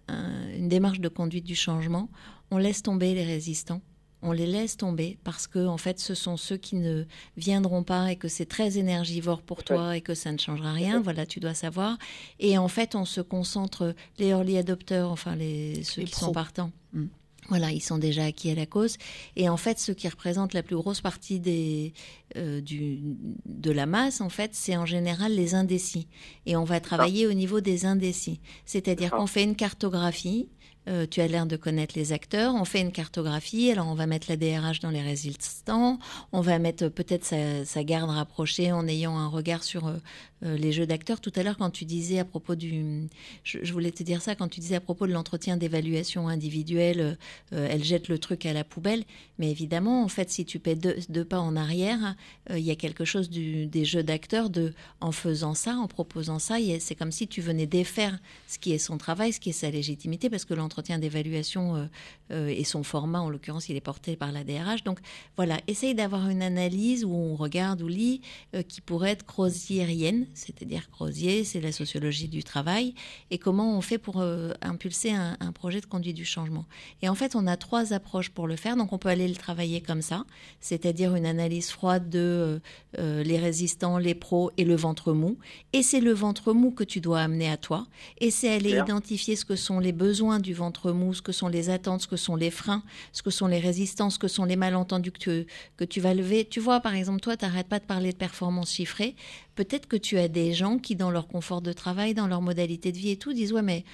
[0.09, 2.09] une démarche de conduite du changement,
[2.51, 3.81] on laisse tomber les résistants.
[4.25, 7.05] On les laisse tomber parce que, en fait, ce sont ceux qui ne
[7.37, 11.01] viendront pas et que c'est très énergivore pour toi et que ça ne changera rien.
[11.01, 11.99] Voilà, tu dois savoir.
[12.39, 16.71] Et en fait, on se concentre, les early adopters, enfin, les, ceux qui sont partants.
[16.93, 17.07] Mm.
[17.53, 18.97] Voilà, ils sont déjà acquis à la cause.
[19.37, 21.93] Et en fait, ce qui représente la plus grosse partie des,
[22.39, 22.99] euh, du,
[23.45, 26.09] de la masse, en fait, c'est en général les indécis.
[26.47, 28.41] Et on va travailler au niveau des indécis.
[28.65, 30.49] C'est-à-dire qu'on fait une cartographie
[30.89, 34.07] euh, tu as l'air de connaître les acteurs, on fait une cartographie, alors on va
[34.07, 36.01] mettre la DRH dans les résistants,
[36.33, 37.25] on va mettre peut-être
[37.65, 39.95] sa, garde rapprochée en ayant un regard sur
[40.43, 41.21] euh, euh, les jeux d'acteurs.
[41.21, 43.09] Tout à l'heure, quand tu disais à propos du...
[43.45, 47.19] Je, voulais te dire ça, quand tu disais à propos de l'entretien d'évaluation individuelle,
[47.53, 49.05] elle jette le truc à la poubelle,
[49.39, 52.17] mais évidemment, en fait, si tu paies deux, pas en arrière,
[52.51, 56.57] il y a quelque chose des jeux d'acteurs, de, en faisant ça, en proposant ça,
[56.81, 59.71] c'est comme si tu venais défaire ce qui est son travail, ce qui est sa
[59.71, 61.85] légitimité, parce que entretien d'évaluation euh,
[62.31, 64.85] euh, et son format, en l'occurrence, il est porté par la DRH.
[64.85, 64.99] Donc
[65.37, 68.23] voilà, essaye d'avoir une analyse où on regarde ou lit
[68.55, 72.95] euh, qui pourrait être croziérienne, c'est-à-dire Crozier, c'est la sociologie du travail,
[73.31, 74.23] et comment on fait pour
[74.63, 76.65] impulser un, un, projet de conduite du changement.
[77.03, 79.37] Et en fait, on a trois approches pour le faire, donc on peut aller le
[79.37, 80.25] travailler comme ça,
[80.61, 82.61] c'est-à-dire une analyse froide de
[82.99, 85.39] les résistants, les pros et le ventre mou.
[85.73, 87.87] Et c'est le ventre mou que tu dois amener à toi,
[88.19, 91.33] et c'est aller identifier ce que sont les besoins du ventre ventre mou, ce que
[91.33, 94.29] sont les attentes, ce que sont les freins, ce que sont les résistances, ce que
[94.29, 96.45] sont les malentendus que tu, que tu vas lever.
[96.45, 99.17] Tu vois, par exemple, toi, tu n'arrêtes pas de parler de performance chiffrée.
[99.55, 102.93] Peut-être que tu as des gens qui, dans leur confort de travail, dans leur modalité
[102.93, 103.85] de vie et tout, disent Ouais, mais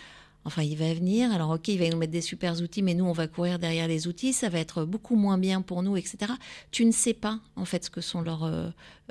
[0.44, 3.04] Enfin, il va venir, alors ok, il va nous mettre des super outils, mais nous,
[3.04, 6.32] on va courir derrière les outils, ça va être beaucoup moins bien pour nous, etc.
[6.70, 8.44] Tu ne sais pas, en fait, ce que sont leurs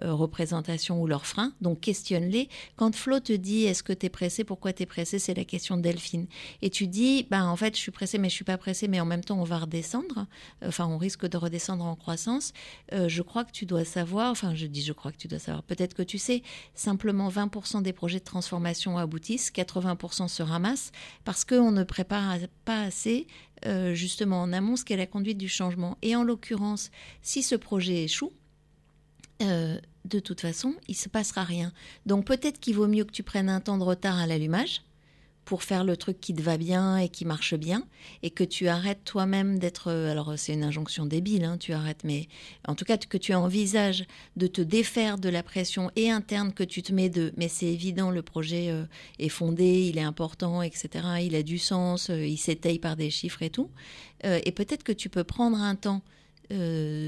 [0.03, 2.49] euh, représentations ou leurs freins, donc questionne-les.
[2.75, 5.45] Quand Flo te dit, est-ce que tu es pressé, pourquoi tu es pressé, c'est la
[5.45, 6.27] question de Delphine.
[6.62, 8.99] Et tu dis, ben, en fait, je suis pressé, mais je suis pas pressé, mais
[8.99, 10.27] en même temps, on va redescendre,
[10.65, 12.53] enfin, on risque de redescendre en croissance.
[12.93, 15.39] Euh, je crois que tu dois savoir, enfin, je dis, je crois que tu dois
[15.39, 16.43] savoir, peut-être que tu sais,
[16.75, 20.91] simplement 20% des projets de transformation aboutissent, 80% se ramassent
[21.25, 23.27] parce qu'on ne prépare pas assez
[23.65, 25.97] euh, justement en amont ce qu'est la conduite du changement.
[26.01, 28.31] Et en l'occurrence, si ce projet échoue,
[29.41, 31.71] euh, de toute façon, il ne se passera rien.
[32.06, 34.82] Donc peut-être qu'il vaut mieux que tu prennes un temps de retard à l'allumage,
[35.47, 37.86] pour faire le truc qui te va bien et qui marche bien,
[38.21, 39.89] et que tu arrêtes toi-même d'être...
[39.89, 42.28] Euh, alors c'est une injonction débile, hein, tu arrêtes, mais
[42.67, 46.65] en tout cas que tu envisages de te défaire de la pression et interne que
[46.65, 47.32] tu te mets de...
[47.38, 48.84] Mais c'est évident, le projet euh,
[49.19, 50.89] est fondé, il est important, etc.
[51.21, 53.69] Il a du sens, il s'étaye par des chiffres et tout.
[54.23, 56.02] et peut-être que tu peux prendre un temps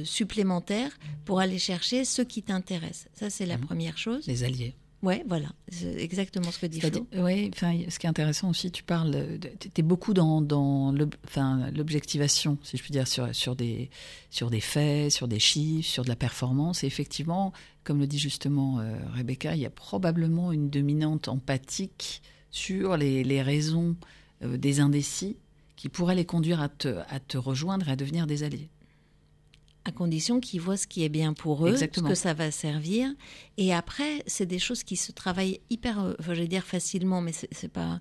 [0.03, 3.07] supplémentaire pour aller chercher ce qui t'intéresse.
[3.13, 3.61] Ça, c'est la mmh.
[3.61, 4.27] première chose.
[4.27, 4.75] Les alliés.
[5.01, 7.07] Ouais, voilà, c'est exactement ce que dit Flo.
[7.15, 12.57] Oui, enfin, ce qui est intéressant aussi, tu parles, tu es beaucoup dans, dans l'objectivation,
[12.63, 13.89] si je puis dire, sur, sur, des,
[14.29, 16.83] sur des faits, sur des chiffres, sur de la performance.
[16.83, 17.53] Et effectivement,
[17.85, 22.21] comme le dit justement euh, Rebecca, il y a probablement une dominante empathique
[22.51, 23.95] sur les, les raisons
[24.43, 25.37] euh, des indécis
[25.77, 28.69] qui pourraient les conduire à te, à te rejoindre et à devenir des alliés
[29.89, 33.09] à condition qu'ils voient ce qui est bien pour eux, ce que ça va servir.
[33.57, 37.21] Et après, c'est des choses qui se travaillent hyper, euh, enfin, je vais dire facilement,
[37.21, 37.99] mais c'est pas.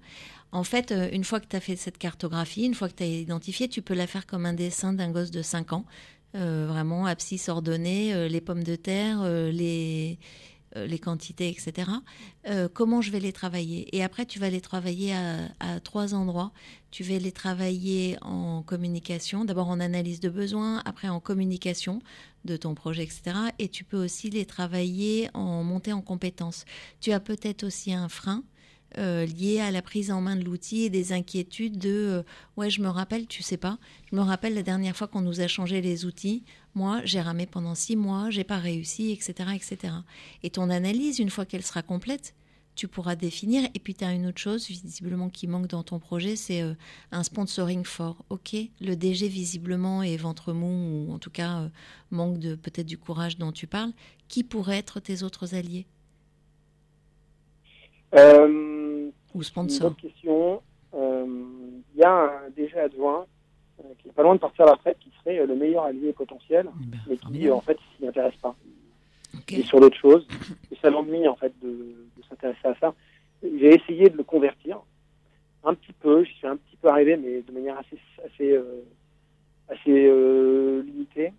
[0.52, 3.02] En fait, euh, une fois que tu as fait cette cartographie, une fois que tu
[3.02, 5.84] as identifié, tu peux la faire comme un dessin d'un gosse de 5 ans.
[6.34, 10.18] Euh, vraiment, abscisse ordonnée, les pommes de terre, euh, les
[10.98, 11.90] quantités, etc.
[12.46, 13.94] Euh, comment je vais les travailler?
[13.96, 16.52] Et après, tu vas les travailler à, trois endroits.
[16.90, 22.00] Tu vas les travailler en communication, d'abord en analyse de besoins, après en communication
[22.44, 23.36] de ton projet, etc.
[23.58, 26.64] Et tu peux aussi les travailler en montée en compétences.
[27.00, 28.42] Tu as peut-être aussi un frein
[28.96, 32.22] euh, lié à la prise en main de l'outil et des inquiétudes de euh,
[32.56, 33.76] ouais je me rappelle tu sais pas
[34.10, 36.42] je me rappelle la dernière fois qu'on nous a changé les outils
[36.78, 39.94] moi j'ai ramé pendant six mois j'ai pas réussi etc etc
[40.44, 42.34] et ton analyse une fois qu'elle sera complète
[42.78, 43.68] tu pourras définir.
[43.74, 46.74] Et puis tu as une autre chose visiblement qui manque dans ton projet c'est euh,
[47.10, 48.24] un sponsoring fort.
[48.30, 51.68] Ok le DG visiblement est ventre mou ou en tout cas
[52.12, 53.90] manque de peut-être du courage dont tu parles.
[54.28, 55.86] Qui pourrait être tes autres alliés?
[58.14, 59.90] Euh, Ou sponsor.
[59.90, 60.62] Une question.
[60.94, 61.26] Euh,
[61.94, 63.37] il y a un DG adjoint euh,
[63.98, 66.68] qui est pas loin de partir à la retraite, qui serait le meilleur allié potentiel,
[66.80, 68.54] eh ben, mais qui en fait s'y intéresse pas.
[69.40, 69.60] Okay.
[69.60, 70.26] Et sur d'autres choses.
[70.70, 72.94] Et ça l'ennuie en fait de, de s'intéresser à ça.
[73.42, 74.80] J'ai essayé de le convertir
[75.64, 78.82] un petit peu, j'y suis un petit peu arrivé, mais de manière assez assez euh,
[79.68, 81.32] assez euh, limitée.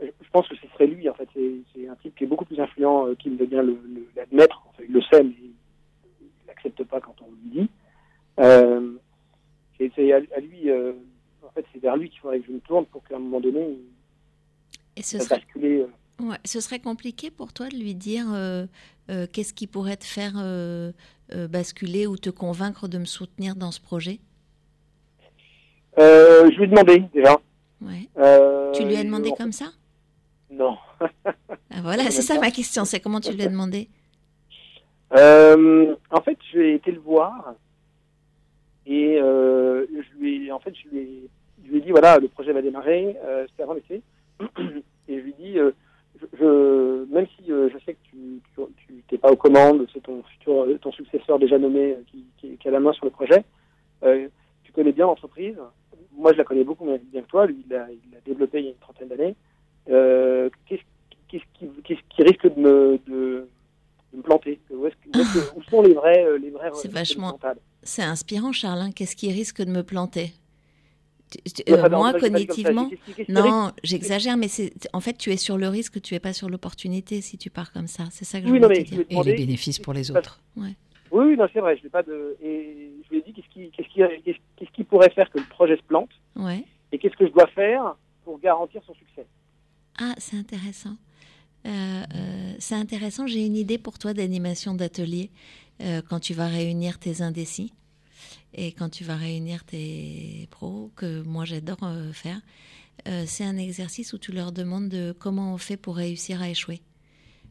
[0.00, 1.28] Je pense que ce serait lui en fait.
[1.74, 3.62] C'est un type qui est beaucoup plus influent euh, qu'il ne veut bien
[4.16, 4.62] l'admettre.
[4.64, 5.34] Le, enfin, il le sait, mais
[6.46, 7.70] n'accepte pas quand on lui dit.
[8.38, 8.92] Euh,
[9.78, 10.94] c'est à, lui, euh, en
[11.62, 13.78] fait, c'est vers lui qu'il faudrait que je me tourne pour qu'à un moment donné,
[14.96, 15.36] Et ce serait...
[15.36, 15.80] basculer.
[15.80, 16.24] Euh.
[16.24, 18.26] Ouais, ce serait compliqué pour toi de lui dire
[19.32, 20.34] qu'est-ce qui pourrait te faire
[21.48, 24.18] basculer ou te convaincre de me soutenir dans ce projet?
[25.96, 27.36] Je lui ai demandé déjà.
[27.80, 28.08] Ouais.
[28.74, 29.66] tu lui as demandé comme ça?
[30.50, 30.76] Non.
[31.24, 33.88] Ah, voilà, c'est ça ma question, c'est comment tu lui as demandé?
[35.16, 37.54] Euh, en fait, j'ai été le voir
[38.86, 41.30] Et je lui ai, en fait, je lui ai,
[41.68, 43.16] je lui ai dit voilà, le projet va démarrer.
[43.48, 44.02] C'était avant l'été.
[45.08, 45.58] et je lui ai dit
[46.38, 48.40] je, même si je sais que tu
[49.12, 52.70] n'es pas aux commandes, c'est ton futur, ton successeur déjà nommé qui, qui, qui, a
[52.70, 53.44] la main sur le projet.
[54.02, 55.58] tu connais bien l'entreprise
[56.18, 57.46] moi, je la connais beaucoup bien que toi.
[57.46, 57.86] Lui, il l'a
[58.26, 59.36] développé il y a une trentaine d'années.
[59.88, 60.82] Euh, qu'est-ce
[61.28, 63.48] qui, risque de me, de,
[64.12, 64.60] me planter?
[64.70, 67.38] Où, où, sont les vrais, euh, les vrais C'est vachement.
[67.82, 68.80] C'est inspirant, Charles.
[68.80, 68.90] Hein.
[68.94, 70.32] Qu'est-ce qui risque de me planter?
[71.68, 72.90] Euh, moi, cognitivement,
[73.28, 76.48] non, j'exagère, mais c'est en fait, tu es sur le risque, tu es pas sur
[76.48, 78.04] l'opportunité si tu pars comme ça.
[78.10, 79.04] C'est ça que je veux dire.
[79.10, 80.40] Et les bénéfices pour les autres.
[80.56, 80.74] Ouais.
[81.10, 81.76] Oui, non, c'est vrai.
[81.76, 82.36] Je n'ai pas de.
[82.42, 85.44] Et je lui ai dit qu'est-ce qui, qu'est-ce qui, qu'est-ce qui pourrait faire que le
[85.44, 86.10] projet se plante.
[86.36, 86.64] Ouais.
[86.92, 89.26] Et qu'est-ce que je dois faire pour garantir son succès?
[89.98, 90.96] Ah, c'est intéressant.
[91.66, 93.26] Euh, euh, c'est intéressant.
[93.26, 95.30] J'ai une idée pour toi d'animation d'atelier
[95.82, 97.72] euh, quand tu vas réunir tes indécis
[98.54, 101.78] et quand tu vas réunir tes pros que moi j'adore
[102.12, 102.40] faire.
[103.26, 106.82] c'est un exercice où tu leur demandes de comment on fait pour réussir à échouer.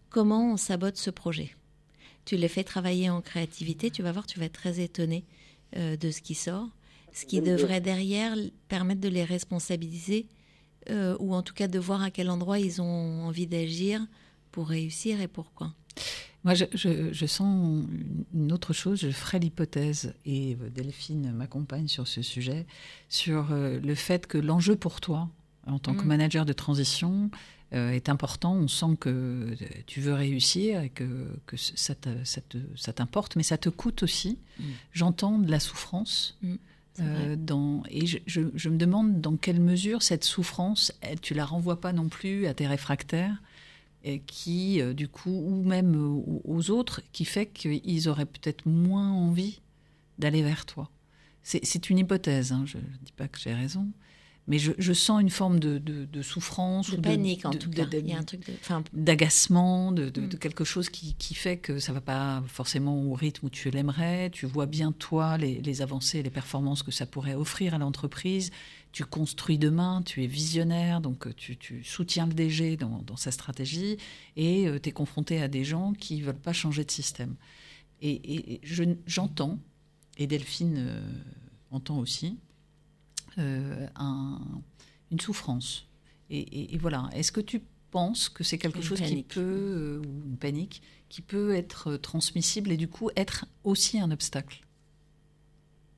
[0.09, 1.55] Comment on sabote ce projet
[2.27, 5.23] tu les fais travailler en créativité, tu vas voir, tu vas être très étonné
[5.77, 6.67] euh, de ce qui sort.
[7.13, 8.35] Ce qui devrait derrière
[8.67, 10.27] permettre de les responsabiliser
[10.89, 14.05] euh, ou en tout cas de voir à quel endroit ils ont envie d'agir
[14.51, 15.73] pour réussir et pourquoi.
[16.43, 17.85] Moi, je, sens
[18.33, 18.99] une autre chose.
[19.01, 22.65] Je ferai l'hypothèse, et euh, Delphine m'accompagne sur ce sujet,
[23.09, 25.29] sur le fait que l'enjeu pour toi,
[25.65, 26.07] en tant que mm.
[26.07, 27.29] manager de transition,
[27.73, 28.53] euh, est important.
[28.53, 29.53] On sent que
[29.87, 31.95] tu veux réussir et que, que ça,
[32.93, 34.37] t'importe, mais ça te coûte aussi.
[34.57, 34.63] Mm.
[34.93, 36.37] J'entends de la souffrance.
[36.41, 36.55] Mm.
[36.99, 41.45] Euh, dans, et je, je, me demande dans quelle mesure cette souffrance, elle, tu la
[41.45, 43.39] renvoies pas non plus à tes réfractaires,
[44.25, 45.95] qui, euh, du coup, ou même
[46.43, 49.61] aux, autres, qui fait qu'ils auraient peut-être moins envie
[50.17, 50.89] d'aller vers toi.
[51.43, 53.87] C'est une hypothèse, hein, je ne dis pas que j'ai raison,
[54.47, 56.89] mais je, sens une forme de, de, souffrance.
[56.89, 57.85] De panique, en tout cas.
[58.93, 60.39] D'agacement, de, de, mm.
[60.39, 63.69] quelque chose qui, qui, fait que ça ne va pas forcément au rythme où tu
[63.69, 64.29] l'aimerais.
[64.29, 68.51] Tu vois bien, toi, les, les avancées, les performances que ça pourrait offrir à l'entreprise.
[68.97, 73.29] Tu construis demain, tu es visionnaire, donc tu, tu soutiens le DG dans, dans sa
[73.29, 73.97] stratégie
[74.35, 77.35] et euh, tu es confronté à des gens qui ne veulent pas changer de système.
[78.01, 78.61] Et, et
[79.05, 79.59] j'entends,
[80.17, 81.01] et Delphine euh,
[81.69, 82.39] entend aussi,
[83.37, 83.87] euh,
[85.11, 85.87] une souffrance.
[86.31, 87.07] Et, voilà.
[87.13, 91.21] Est-ce que tu penses que c'est quelque chose qui peut, euh, ou une panique, qui
[91.21, 94.66] peut être transmissible et du coup être aussi un obstacle?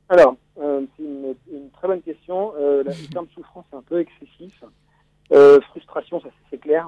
[0.09, 1.35] Alors, euh, c'est une,
[1.71, 2.53] très bonne question.
[2.57, 4.63] le terme souffrance est un peu excessif.
[5.69, 6.87] frustration, ça c'est clair.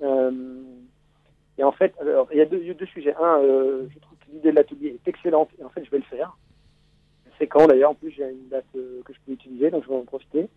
[0.00, 3.14] et en fait, alors, il y a deux, sujets.
[3.14, 6.04] Un, je trouve que l'idée de l'atelier est excellente et en fait, je vais le
[6.04, 6.36] faire
[7.38, 7.90] c'est quand d'ailleurs.
[7.90, 10.48] En plus, j'ai une date euh, que je peux utiliser, donc je vais en profiter.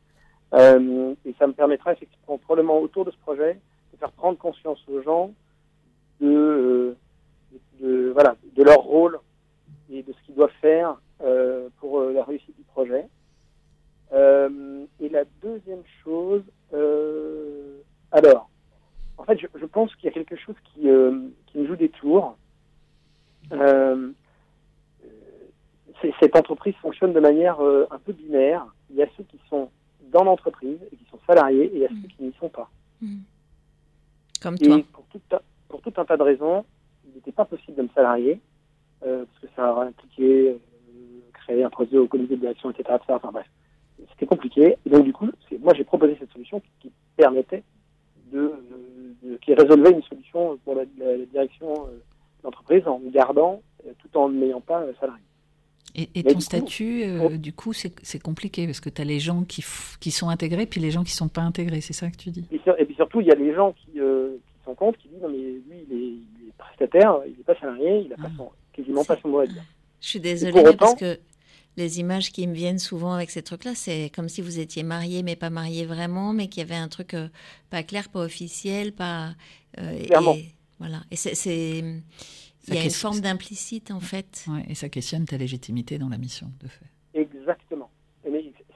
[0.54, 3.60] Euh, et ça me permettra effectivement, probablement autour de ce projet,
[3.94, 5.34] de faire prendre conscience aux gens
[6.22, 6.98] de, euh,
[7.82, 9.20] de, voilà, de leur rôle
[9.92, 10.98] et de ce qu'ils doivent faire
[11.80, 13.08] pour la réussite du projet.
[14.12, 16.44] et la deuxième chose,
[18.12, 18.50] alors,
[19.18, 20.88] en fait, je, je pense qu'il y a quelque chose qui,
[21.48, 22.38] qui me joue des tours.
[23.52, 24.12] Euh,
[26.20, 28.66] cette entreprise fonctionne de manière euh, un peu binaire.
[28.90, 29.70] Il y a ceux qui sont
[30.12, 32.70] dans l'entreprise et qui sont salariés, et il y a ceux qui n'y sont pas.
[33.02, 33.18] Mm.
[34.42, 34.80] Comme toi.
[34.94, 35.22] pour tout,
[35.68, 36.66] pour tout un tas de raisons,
[37.08, 38.40] il n'était pas possible de me salarier,
[39.04, 40.60] euh, parce que ça aurait impliqué euh,
[41.48, 43.00] créer un projet au comité de direction, etc.
[43.10, 43.48] Enfin bref,
[44.12, 44.78] c'était compliqué.
[44.86, 45.30] Et donc du coup,
[45.62, 47.64] moi j'ai proposé cette solution qui, permettait
[48.32, 48.54] de,
[49.42, 50.86] qui résolvait une solution pour la,
[51.32, 52.02] direction de
[52.44, 53.62] l'entreprise en gardant,
[54.00, 55.24] tout en n'ayant pas salarié.
[55.96, 59.66] Et, ton statut, euh, du coup, c'est compliqué parce que tu as les gens qui,
[60.00, 62.30] qui sont intégrés puis les gens qui ne sont pas intégrés, c'est ça que tu
[62.30, 62.46] dis?
[62.52, 65.22] Et, puis surtout, il y a les gens qui, euh, qui sont contre, qui disent
[65.24, 68.38] non, mais lui, il est, prestataire, il n'est pas salarié, il n'a pas ah.
[68.38, 69.64] son, quasiment pas son mot à dire.
[70.00, 71.18] Je suis désolée, parce que
[71.78, 75.24] les images qui me viennent souvent avec ces trucs-là, c'est comme si vous étiez marié,
[75.24, 77.28] mais pas marié vraiment, mais qu'il y avait un truc euh,
[77.70, 79.36] pas clair, pas officiel, pas.
[79.76, 80.34] Clairement.
[80.34, 81.02] Et, voilà.
[81.12, 81.84] Et c'est
[82.68, 84.46] il y a une forme d'implicite, en fait.
[84.68, 86.86] et ça questionne ta légitimité dans la mission, de fait.
[87.14, 87.90] Exactement.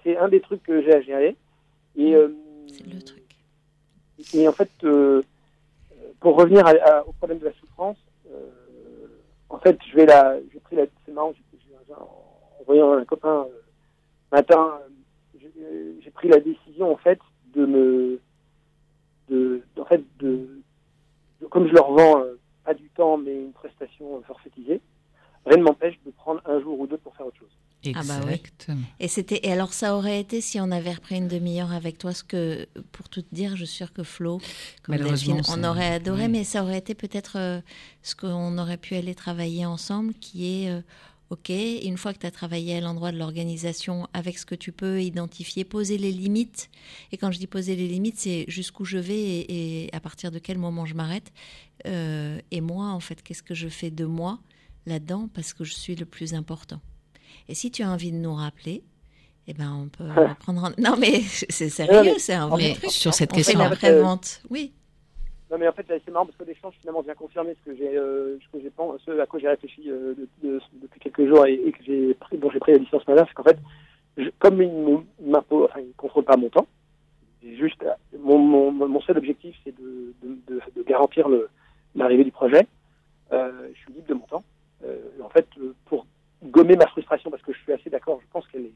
[0.04, 1.36] C'est un des trucs que j'ai à gérer.
[1.96, 2.30] Et, euh,
[2.68, 3.24] c'est le truc.
[4.34, 5.22] Et en fait, euh,
[6.20, 6.64] pour revenir
[7.06, 7.98] au problème de la souffrance,
[8.32, 8.48] euh,
[9.50, 11.34] en fait, je vais la, j'ai pris la, c'est marrant,
[12.62, 13.48] en voyant un copain
[14.32, 14.80] matin,
[15.40, 17.20] j'ai pris la décision en fait
[17.56, 18.20] de me,
[19.30, 20.62] de, en fait de,
[21.50, 22.24] comme je leur vends
[22.64, 24.82] pas du temps, mais une prestation forfaitisée,
[25.46, 27.50] rien ne m'empêche de prendre un jour ou deux pour faire autre chose.
[27.84, 28.38] Exactement.
[28.70, 31.72] Ah bah Et c'était et alors ça aurait été si on avait repris une demi-heure
[31.72, 34.40] avec toi, ce que pour tout te dire, je suis sûre que Flo,
[34.84, 37.60] comme Delphine, on aurait adoré, mais ça aurait été peut-être euh,
[38.04, 40.82] ce qu'on aurait pu aller travailler ensemble, qui est euh,
[41.32, 44.74] Ok, une fois que tu as travaillé à l'endroit de l'organisation avec ce que tu
[44.74, 46.70] peux identifier, poser les limites.
[47.14, 50.40] Et quand je dis poser les limites, c'est jusqu'où je vais et, à partir de
[50.40, 51.32] quel moment je m'arrête.
[51.88, 54.40] Euh, et moi, en fait, qu'est-ce que je fais de moi
[54.86, 56.82] là-dedans parce que je suis le plus important.
[57.48, 58.84] Et si tu as envie de nous rappeler,
[59.48, 60.74] eh ben on peut prendre.
[60.78, 62.92] Non mais c'est sérieux, c'est un vrai truc.
[62.92, 64.74] Sur cette question, la prévente, oui.
[65.52, 67.98] Non, mais en fait, c'est marrant parce que l'échange finalement vient confirmer ce que j'ai,
[67.98, 68.72] euh, ce, que j'ai
[69.06, 72.60] ce à quoi j'ai réfléchi euh, depuis quelques jours et, que j'ai pris, dont j'ai
[72.60, 73.60] pris la licence matin, c'est qu'en fait,
[74.40, 76.68] comme il ne m'impose, enfin, il contrôle pas mon temps,
[77.44, 77.84] juste
[78.18, 81.50] mon, mon, mon, seul objectif, c'est de, de, de, garantir le,
[81.96, 82.66] l'arrivée du projet.
[83.34, 84.44] Euh, je suis libre de mon temps.
[85.22, 85.48] En fait,
[85.86, 86.08] pour
[86.44, 88.74] gommer ma frustration, parce que je suis assez d'accord, je pense qu'elle est,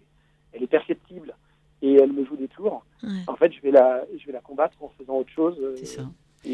[0.52, 1.34] elle est perceptible
[1.82, 2.86] et elle me joue des tours.
[3.28, 5.58] En fait, je vais la, je vais la combattre en faisant autre chose.
[5.78, 6.04] C'est ça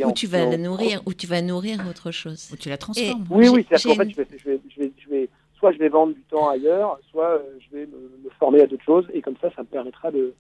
[0.06, 2.50] ou tu vas la nourrir, ou tu vas nourrir autre chose.
[2.54, 3.26] Ou tu la transformes.
[3.30, 5.78] oui, oui, c'est-à-dire qu'en fait, je vais, je, vais, je, vais, je vais, soit je
[5.78, 9.22] vais vendre du temps ailleurs, soit euh, je vais me, former à d'autres choses, et
[9.22, 10.34] comme ça, ça me permettra de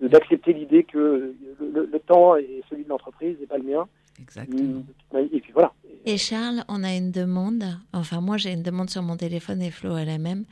[0.00, 3.88] d'accepter l'idée que le, le, temps est celui de l'entreprise et pas le mien.
[4.20, 4.82] Exactement.
[5.14, 5.72] Et puis voilà.
[6.04, 7.64] Et Charles, on a une demande.
[7.94, 10.44] Enfin, moi, j'ai une demande sur mon téléphone et Flo a la même.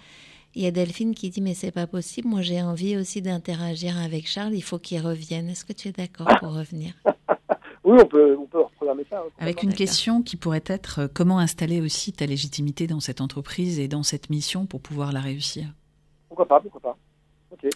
[0.54, 2.28] Il y a Delphine qui dit mais c'est pas possible.
[2.28, 4.54] Moi, j'ai envie aussi d'interagir avec Charles.
[4.54, 5.48] Il faut qu'il revienne.
[5.48, 6.94] Est-ce que tu es d'accord pour revenir?
[7.84, 9.18] Oui, on peut, on peut reprogrammer ça.
[9.18, 13.20] Hein, Avec une question qui pourrait être euh, comment installer aussi ta légitimité dans cette
[13.20, 15.66] entreprise et dans cette mission pour pouvoir la réussir?
[16.28, 16.96] Pourquoi pas, pourquoi pas.
[17.52, 17.70] Ok.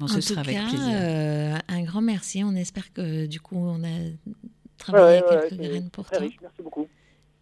[0.00, 0.80] Bon, ce sera avec plaisir.
[0.80, 2.42] Euh, un grand merci.
[2.42, 4.10] On espère que du coup, on a
[4.78, 6.18] travaillé quelques graines pour toi.
[6.18, 6.38] Riche.
[6.40, 6.88] Merci beaucoup.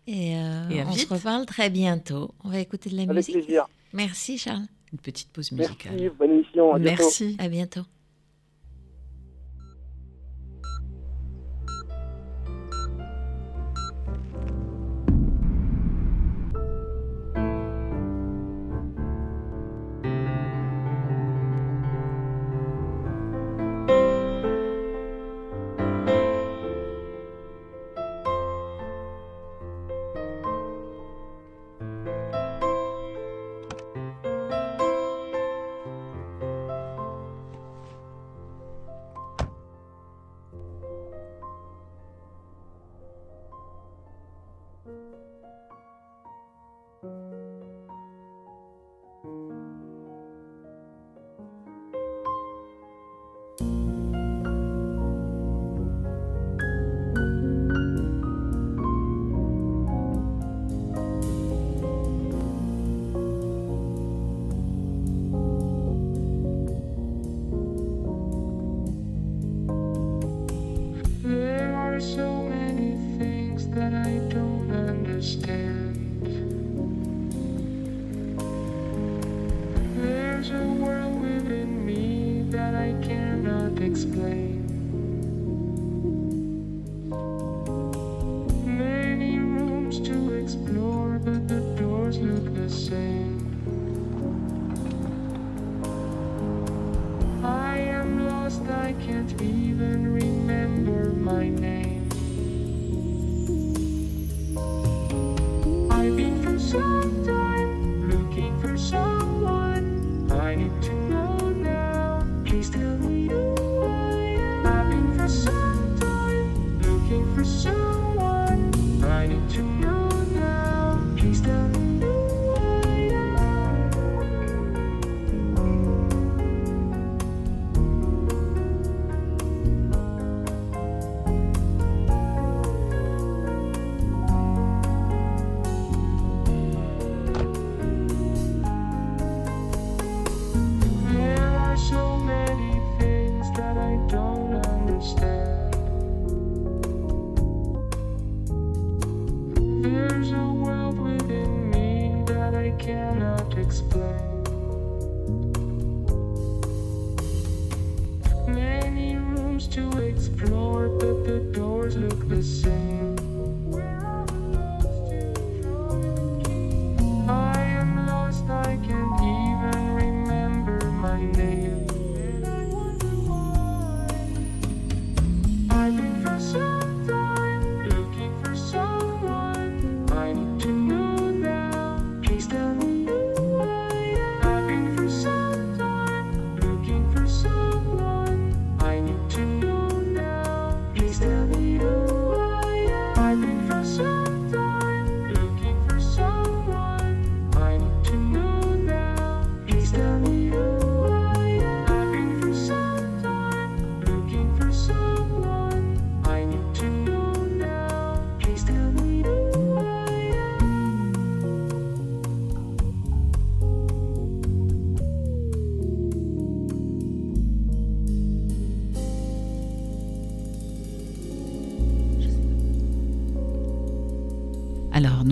[0.06, 2.34] Et, euh, on se reparle très bientôt.
[2.44, 3.34] On va écouter de la musique.
[3.36, 3.68] Avec plaisir.
[3.92, 4.66] Merci Charles.
[4.92, 5.92] Une petite pause musicale.
[5.92, 6.74] Merci, bonne émission.
[6.74, 7.36] À Merci.
[7.38, 7.82] À bientôt.
[84.04, 84.49] explain.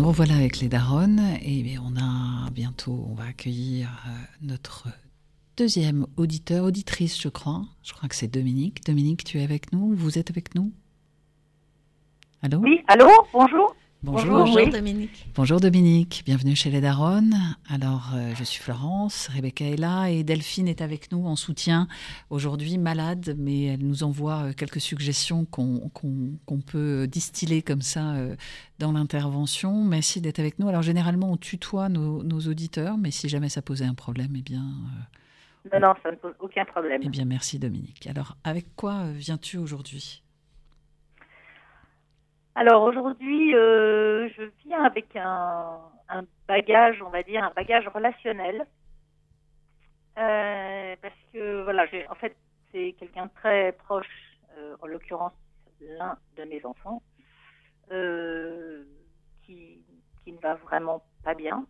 [0.08, 4.88] Revoilà avec les Daronnes et on a bientôt, on va accueillir euh, notre
[5.58, 7.66] deuxième auditeur, auditrice, je crois.
[7.82, 8.82] Je crois que c'est Dominique.
[8.86, 9.94] Dominique, tu es avec nous?
[9.94, 10.72] Vous êtes avec nous?
[12.40, 12.60] Allô?
[12.60, 13.76] Oui, allô, bonjour.
[14.04, 14.44] Bonjour.
[14.44, 15.26] Bonjour, Dominique.
[15.34, 17.34] Bonjour Dominique, bienvenue chez les Daronnes.
[17.68, 21.88] Alors euh, je suis Florence, Rebecca est là et Delphine est avec nous en soutien.
[22.30, 28.36] Aujourd'hui malade, mais elle nous envoie euh, quelques suggestions qu'on peut distiller comme ça euh,
[28.78, 29.82] dans l'intervention.
[29.82, 30.68] Merci d'être avec nous.
[30.68, 34.62] Alors généralement on tutoie nos, auditeurs, mais si jamais ça posait un problème, eh bien...
[35.72, 37.00] non, non, ça ne pose aucun problème.
[37.04, 38.06] Eh bien merci Dominique.
[38.06, 40.22] Alors avec quoi viens-tu aujourd'hui?
[42.58, 45.78] Alors aujourd'hui, euh, je viens avec un,
[46.48, 48.66] bagage, on va dire, un bagage relationnel.
[50.18, 52.36] Euh, parce que, voilà, en fait,
[52.72, 54.08] c'est quelqu'un très proche,
[54.58, 55.34] euh, en l'occurrence
[55.80, 57.00] l'un de mes enfants,
[59.44, 59.84] qui,
[60.24, 61.64] qui, ne va vraiment pas bien.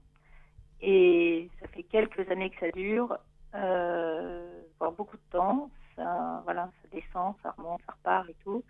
[0.81, 3.19] Et ça fait quelques années que ça dure,
[3.53, 5.71] voire beaucoup de temps.
[5.97, 8.65] Voilà, ça descend, ça remonte, ça repart et tout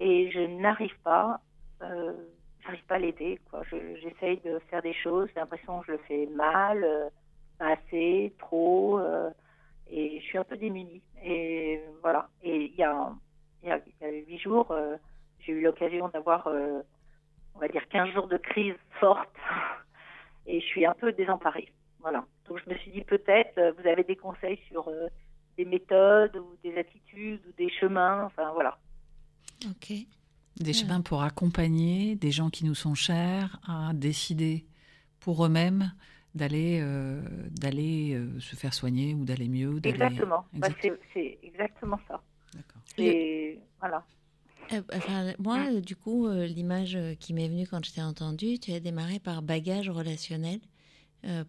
[0.00, 1.40] et je n'arrive pas,
[1.82, 2.12] euh,
[2.62, 3.40] j'arrive pas à l'aider.
[4.02, 7.08] J'essaye de faire des choses, j'ai l'impression que je le fais mal, euh,
[7.58, 9.30] pas assez, trop, euh,
[9.88, 11.02] et je suis un peu démunie.
[11.22, 12.28] Et voilà.
[12.42, 13.12] Et il y a,
[13.62, 13.80] il y a,
[14.10, 14.96] huit jours, euh,
[15.40, 16.46] j'ai eu l'occasion d'avoir,
[17.54, 19.36] on va dire, 15 jours de crise forte,
[20.46, 21.72] et je suis un peu désemparée.
[22.00, 22.24] Voilà.
[22.48, 24.90] Donc je me suis dit peut-être, vous avez des conseils sur
[25.56, 28.76] des méthodes ou des attitudes ou des chemins, enfin voilà.
[29.66, 29.92] Ok.
[30.60, 34.66] Des chemins pour accompagner des gens qui nous sont chers à décider
[35.18, 35.92] pour eux-mêmes
[36.34, 39.80] d'aller euh, d'aller euh, se faire soigner ou d'aller mieux.
[39.84, 40.44] Exactement.
[40.52, 40.68] Bah,
[41.12, 42.20] c'est exactement ça.
[42.54, 42.82] D'accord.
[43.80, 44.04] voilà.
[44.72, 45.80] Euh, enfin, moi, mm.
[45.80, 49.88] du coup, l'image qui m'est venue quand je t'ai entendu, tu as démarré par bagage
[49.90, 50.60] relationnel.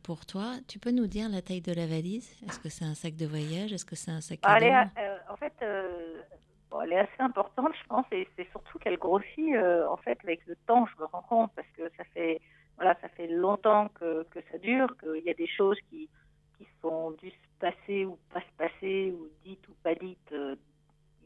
[0.04, 2.30] pour toi, tu peux nous dire la taille de la valise?
[2.48, 3.74] Est-ce que c'est un sac de voyage?
[3.74, 4.66] Est-ce que c'est un sac à dos
[5.30, 5.54] En fait,
[6.82, 10.46] elle est assez importante, je pense, et c'est surtout qu'elle grossit euh, en fait avec
[10.48, 10.86] le temps.
[10.86, 12.42] Je me rends compte parce que ça fait
[12.78, 16.10] voilà, ça fait longtemps que, ça dure, qu'il y a des choses qui
[16.58, 20.56] qui sont dû se passer ou pas se passer ou dites ou pas dites euh,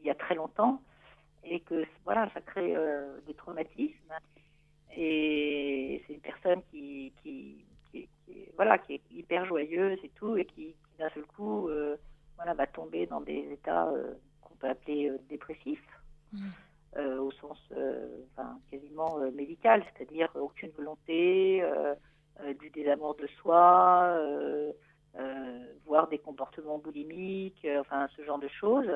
[0.00, 0.80] il y a très longtemps,
[1.44, 4.14] et que voilà, ça crée euh, des traumatismes.
[4.96, 8.08] Et c'est une personne qui, qui, qui,
[8.56, 11.68] voilà, qui est hyper joyeuse et tout, et qui, d'un seul coup
[12.36, 13.92] voilà, va tomber dans des états
[14.60, 15.80] peut appeler euh, dépressif,
[16.32, 16.48] mm.
[16.96, 18.06] euh, au sens euh,
[18.70, 21.62] quasiment médical, c'est-à-dire aucune volonté,
[22.58, 24.16] du désamour de soi,
[25.84, 28.90] voire des comportements boulimiques, enfin ce genre de choses,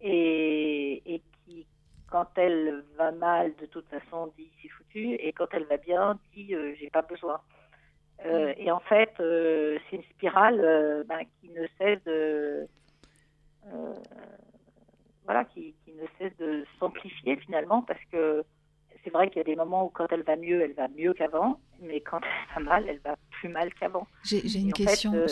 [0.00, 1.66] et, et qui
[2.10, 6.18] quand elle va mal, de toute façon, dit c'est foutu, et quand elle va bien,
[6.32, 7.40] dit j'ai pas besoin.
[8.24, 8.52] Mm.
[8.56, 12.66] et en fait, c'est une spirale ben, qui ne cesse de,
[15.30, 18.42] voilà, qui, ne cesse de s'amplifier finalement, parce que
[19.04, 21.14] c'est vrai qu'il y a des moments où quand elle va mieux, elle va mieux
[21.14, 22.18] qu'avant, mais quand
[22.56, 24.08] elle va mal, elle va plus mal qu'avant.
[24.24, 25.26] J'ai une question, euh,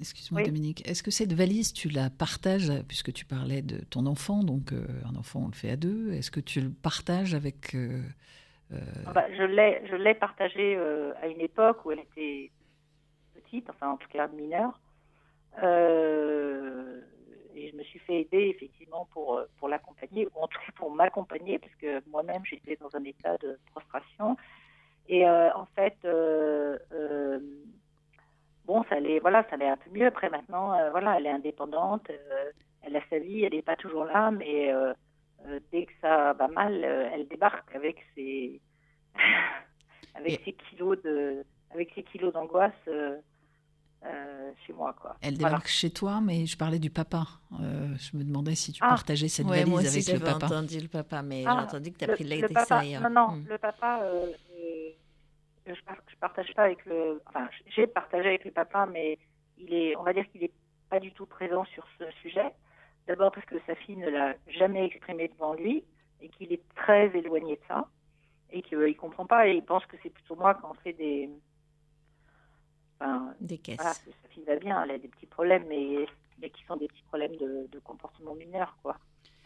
[0.00, 4.42] excuse-moi Dominique, est-ce que cette valise, tu la partages, puisque tu parlais de ton enfant,
[4.42, 7.76] donc euh, un enfant on le fait à deux, est-ce que tu le partages avec...
[7.76, 8.02] Euh,
[9.06, 10.76] ah bah, je l'ai partagée
[11.22, 12.50] à une époque où elle était
[13.34, 14.80] petite, enfin en tout cas mineure.
[15.62, 17.00] Euh,
[17.56, 20.72] et je me suis fait aider effectivement pour, euh, pour l'accompagner, ou en tout cas
[20.76, 24.36] pour m'accompagner, parce que moi-même j'étais dans un état de prostration.
[25.08, 26.78] Et euh, en fait, euh,
[28.66, 30.06] bon, ça allait, voilà, ça allait un peu mieux.
[30.06, 32.10] Après maintenant, voilà, elle est indépendante,
[32.82, 34.72] elle a sa vie, elle n'est pas toujours là, mais
[35.70, 38.60] dès que ça va mal, elle débarque avec ses,
[40.14, 42.72] avec ses kilos de, avec ses kilos d'angoisse.
[44.06, 44.94] Euh, chez moi.
[45.00, 45.16] Quoi.
[45.20, 47.24] Elle débarque chez toi, mais je parlais du papa.
[47.60, 48.88] Euh, je me demandais si tu ah.
[48.88, 50.46] partageais cette valise moi aussi, avec le papa.
[50.46, 53.02] J'ai entendu le papa, mais j'ai ah, entendu que tu as pris l'aide extérieure.
[53.02, 53.46] Non, non, hmm.
[53.48, 54.32] le papa, euh,
[55.66, 57.20] je, je partage pas avec le.
[57.26, 59.18] Enfin, j'ai partagé avec le papa, mais
[59.58, 60.52] il est, on va dire qu'il n'est
[60.88, 62.52] pas du tout présent sur ce sujet.
[63.08, 65.84] D'abord parce que sa fille ne l'a jamais exprimé devant lui
[66.20, 67.88] et qu'il est très éloigné de ça
[68.50, 70.92] et qu'il ne comprend pas et il pense que c'est plutôt moi qui en fait
[70.92, 71.30] des,
[73.40, 73.80] des caisses.
[73.80, 76.06] sa fille va bien, elle a des petits problèmes, mais,
[76.40, 78.96] mais qui sont des petits problèmes de, comportement mineur, quoi.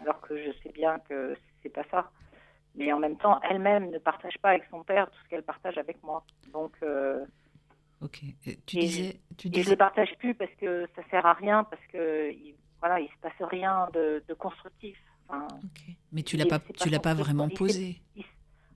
[0.00, 2.10] Alors que je sais bien que c'est pas ça.
[2.74, 5.76] Mais en même temps, elle-même ne partage pas avec son père tout ce qu'elle partage
[5.76, 6.24] avec moi.
[6.52, 6.72] Donc.
[6.82, 7.24] Euh,
[8.00, 8.20] ok.
[8.66, 9.20] tu disais.
[9.36, 12.54] Tu et je ne partage plus parce que ça sert à rien, parce que il,
[12.80, 14.98] voilà, il se passe rien de, constructif.
[16.12, 18.00] Mais tu l'as pas, tu l'as pas vraiment posé.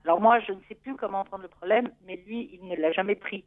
[0.05, 2.93] Alors moi, je ne sais plus comment prendre le problème, mais lui, il ne l'a
[2.93, 3.45] jamais pris.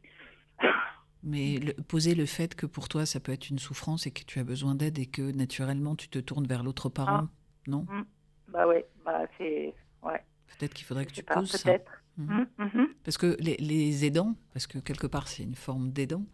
[1.24, 1.58] Mais
[1.88, 4.44] poser le fait que pour toi, ça peut être une souffrance et que tu as
[4.44, 7.30] besoin d'aide et que naturellement, tu te tournes vers l'autre parent, ah.
[7.66, 7.86] non?
[7.90, 8.04] Mmh.
[8.48, 9.74] Bah ouais, bah c'est...
[10.02, 10.24] Ouais.
[10.58, 11.58] Peut-être qu'il faudrait que tu poses ça.
[11.58, 12.02] Peut-être.
[12.16, 12.46] Mmh.
[12.58, 16.24] Mmh, parce que les, aidants, parce que quelque part c'est une forme d'aidant,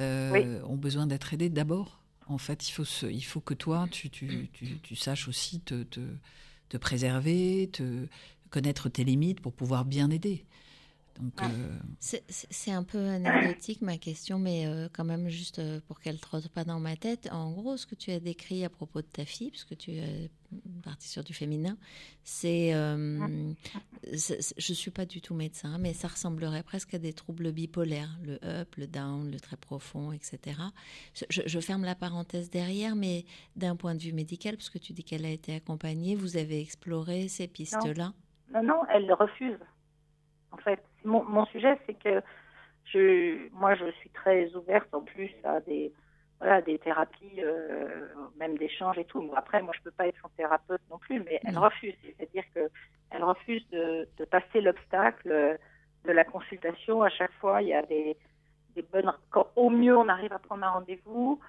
[0.00, 2.02] euh, ont besoin d'être aidés d'abord.
[2.26, 4.48] En fait, il faut, il faut que toi, tu, tu,
[4.82, 6.00] tu, saches aussi te, te,
[6.68, 8.06] te, préserver, te
[8.50, 10.44] connaître tes limites pour pouvoir bien aider.
[11.38, 11.46] Ah.
[11.46, 16.14] Euh, c'est un peu anecdotique ma question, mais euh, quand même juste euh, pour qu'elle
[16.14, 17.28] ne trotte pas dans ma tête.
[17.32, 20.30] En gros, ce que tu as décrit à propos de ta fille, puisque tu es
[20.84, 21.76] parti sur du féminin,
[22.24, 28.18] c'est, je suis pas du tout médecin, mais ça ressemblerait presque à des troubles bipolaires,
[28.22, 30.60] le up, le down, le très profond, etc.
[31.30, 33.24] Je, ferme la parenthèse derrière, mais
[33.56, 37.28] d'un point de vue médical, puisque tu dis qu'elle a été accompagnée, vous avez exploré
[37.28, 38.12] ces pistes-là?
[38.52, 39.58] Non, non, elle refuse.
[40.50, 42.22] En fait, mon, mon sujet, c'est que
[42.84, 45.92] je, moi, je suis très ouverte en plus à des,
[46.38, 49.30] voilà, des thérapies, euh, même d'échanges et tout.
[49.36, 51.94] après, moi, je peux pas être son thérapeute non plus, mais elle refuse.
[52.02, 52.68] C'est-à-dire que
[53.10, 55.58] elle refuse de, de passer l'obstacle
[56.04, 57.02] de la consultation.
[57.02, 58.16] À chaque fois, il y a des,
[58.74, 59.12] des bonnes.
[59.30, 61.40] Quand, au mieux, on arrive à prendre un rendez-vous,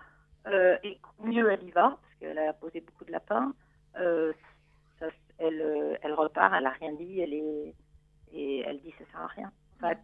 [0.48, 3.54] euh, et au mieux, elle y va parce qu'elle a posé beaucoup de lapins.
[4.00, 4.34] Euh,
[5.00, 7.76] ça, elle, euh, elle repart, elle a rien dit, elle est
[8.34, 9.52] et elle dit ça sert à rien.
[9.82, 10.00] En fait,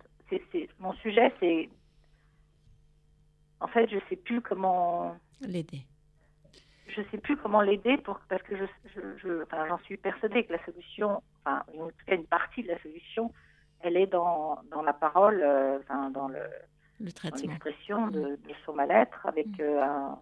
[0.52, 1.70] c'est, mon sujet, c'est
[3.60, 5.82] en fait, je sais plus comment l'aider.
[6.88, 8.66] Je sais plus comment l'aider pour parce que je,
[9.18, 12.70] je, enfin, j'en suis persuadée que la solution, enfin, en tout cas une partie de
[12.70, 13.32] la solution,
[13.82, 16.42] elle est dans, dans la parole, euh, enfin, dans le,
[17.00, 18.38] le traitement, l'expression de, mm.
[18.38, 19.62] de, son mal-être avec mm.
[19.62, 20.20] euh, un,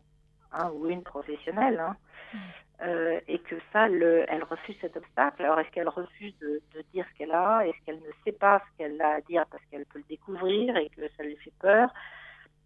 [0.52, 1.80] un, ou une professionnelle.
[1.80, 1.96] Hein.
[2.34, 2.38] Mm.
[2.84, 5.42] Euh, et que ça, le, elle refuse cet obstacle.
[5.42, 7.66] Alors, est-ce qu'elle refuse de, de, dire ce qu'elle a?
[7.68, 10.78] Est-ce qu'elle ne sait pas ce qu'elle a à dire parce qu'elle peut le découvrir
[10.78, 11.92] et que ça lui fait peur?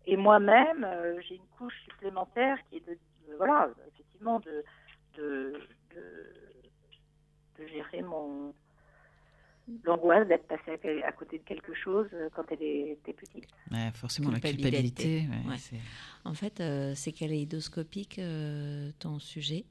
[0.06, 2.98] Et moi-même, euh, j'ai une couche supplémentaire qui est de,
[3.38, 4.66] voilà, effectivement, de,
[5.16, 5.54] de,
[5.96, 8.54] de, gérer mon
[9.86, 13.48] l'angoisse d'être passée à, côté de quelque chose euh, quand elle était petite.
[13.94, 15.24] forcément, la culpabilité.
[16.26, 16.62] En fait,
[16.96, 18.20] c'est kaléidoscopique
[19.00, 19.64] ton sujet.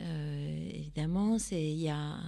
[0.00, 2.18] Euh, évidemment, c'est il y a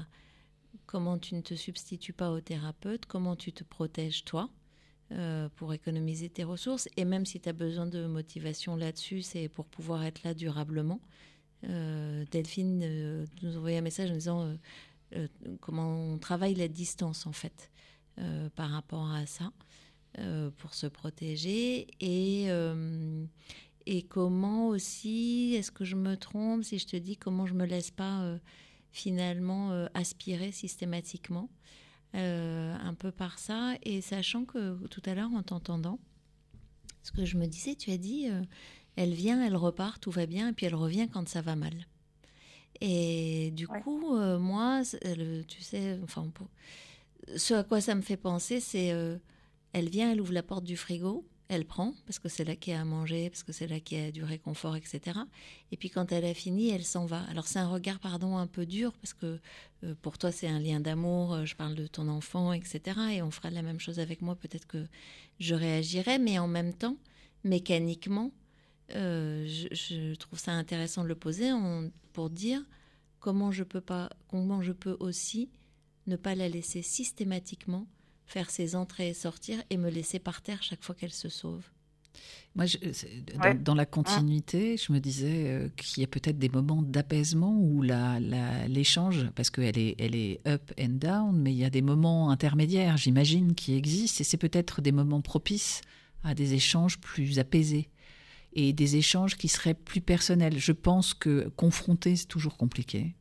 [0.87, 4.51] comment tu ne te substitues pas au thérapeute, comment tu te protèges toi.
[5.13, 6.89] Euh, pour économiser tes ressources.
[6.97, 11.01] Et même si tu as besoin de motivation là-dessus, c'est pour pouvoir être là durablement.
[11.65, 14.57] Euh, Delphine nous envoyait un message en disant
[15.61, 17.73] comment on travaille la distance en fait
[18.55, 19.53] par rapport à ça
[20.59, 21.89] pour se protéger.
[21.99, 22.49] Et,
[23.87, 27.65] et comment aussi, est-ce que je me trompe si je te dis comment je me
[27.65, 28.39] laisse pas euh,
[28.93, 31.49] finalement euh, aspirer systématiquement
[32.15, 35.99] euh, un peu par ça et sachant que tout à l'heure en t'entendant,
[37.03, 38.27] ce que je me disais, tu as dit,
[38.97, 41.87] elle vient, elle repart, tout va bien et puis elle revient quand ça va mal.
[42.83, 44.83] Et du coup, moi,
[45.49, 46.31] tu sais, enfin,
[47.37, 48.93] ce à quoi ça me fait penser, c'est
[49.73, 52.73] elle vient, elle ouvre la porte du frigo, elle prend, parce que c'est là qu'il
[52.73, 55.19] y a à manger, parce que c'est là qu'il y a du réconfort, etc.
[55.73, 57.23] Et puis quand elle a fini, elle s'en va.
[57.25, 59.41] Alors c'est un regard, pardon, un peu dur, parce que
[59.83, 62.81] euh, pour toi c'est un lien d'amour, euh, je parle de ton enfant, etc.
[63.15, 64.87] Et on fera la même chose avec moi, peut-être que
[65.41, 66.97] je réagirai, mais en même temps,
[67.43, 68.31] mécaniquement,
[68.95, 71.51] euh, je, trouve ça intéressant de le poser
[72.13, 72.63] pour dire
[73.19, 75.51] comment je peux pas, comment je peux aussi
[76.07, 77.89] ne pas la laisser systématiquement
[78.31, 81.63] faire ses entrées et sortir et me laisser par terre chaque fois qu'elle se sauve.
[82.55, 82.79] Moi, je,
[83.61, 87.83] dans, la continuité, je me disais euh, qu'il y a peut-être des moments d'apaisement où
[87.83, 91.83] l'échange, la, parce qu'elle est, elle est up and down, mais il y a des
[91.83, 95.81] moments intermédiaires, j'imagine, qui existent, et c'est peut-être des moments propices
[96.25, 97.89] à des échanges plus apaisés
[98.53, 100.59] et des échanges qui seraient plus personnels.
[100.59, 103.15] Je pense que confronter, c'est toujours compliqué,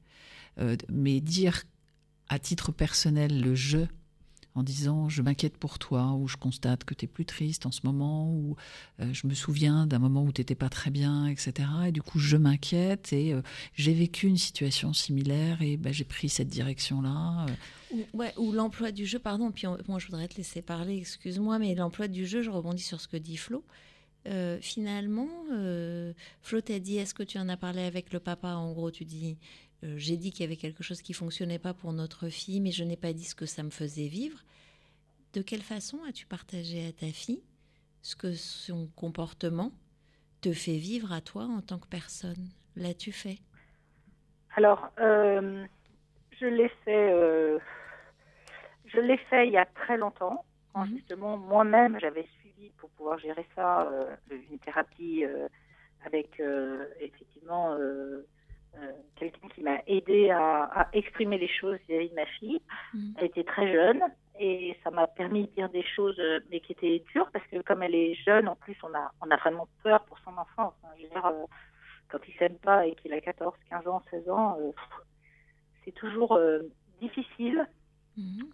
[0.59, 1.63] euh, mais dire
[2.29, 3.85] à titre personnel le je
[4.55, 7.71] en disant je m'inquiète pour toi ou je constate que tu es plus triste en
[7.71, 8.55] ce moment ou
[8.99, 11.67] euh, je me souviens d'un moment où tu n'étais pas très bien, etc.
[11.87, 13.41] Et du coup je m'inquiète et euh,
[13.73, 17.45] j'ai vécu une situation similaire et ben, j'ai pris cette direction-là.
[17.47, 18.03] Euh.
[18.13, 21.73] Ou, ou l'emploi du jeu, pardon, puis moi je voudrais te laisser parler, excuse-moi, mais
[21.75, 23.63] l'emploi du jeu, je rebondis sur ce que dit Flo.
[24.61, 25.27] finalement,
[26.41, 28.49] Flo t'a dit, est-ce que tu en as parlé avec le papa?
[28.49, 29.37] En gros, tu dis,
[29.83, 32.71] euh, j'ai dit qu'il y avait quelque chose qui fonctionnait pas pour notre fille, mais
[32.71, 34.43] je n'ai pas dit ce que ça me faisait vivre.
[35.33, 37.43] De quelle façon as-tu partagé à ta fille
[38.01, 39.71] ce que son comportement
[40.41, 42.49] te fait vivre à toi en tant que personne?
[42.75, 43.37] L'as-tu fait?
[44.55, 45.65] Alors, euh,
[46.39, 47.11] je l'ai fait.
[47.13, 47.59] Euh,
[48.85, 50.97] je l'ai fait il y a très longtemps, quand Mhm.
[50.97, 53.87] justement moi-même j'avais suivi pour pouvoir gérer ça
[54.31, 55.23] une thérapie
[56.05, 56.41] avec
[56.99, 57.77] effectivement
[59.15, 62.61] quelqu'un qui m'a aidé à, à exprimer les choses vis-à-vis de ma fille.
[62.93, 63.13] Mhm.
[63.17, 64.01] Elle était très jeune
[64.39, 67.61] et ça m'a permis de dire des choses euh, mais qui étaient dures parce que
[67.61, 70.73] comme elle est jeune, en plus on a on a vraiment peur pour son enfance.
[70.97, 71.45] Je veux dire, euh,
[72.09, 74.71] quand il s'aime pas et qu'il a 14, 15 ans, 16 ans, euh,
[75.83, 76.61] c'est toujours euh,
[77.01, 77.67] difficile.
[78.17, 78.49] Mhm.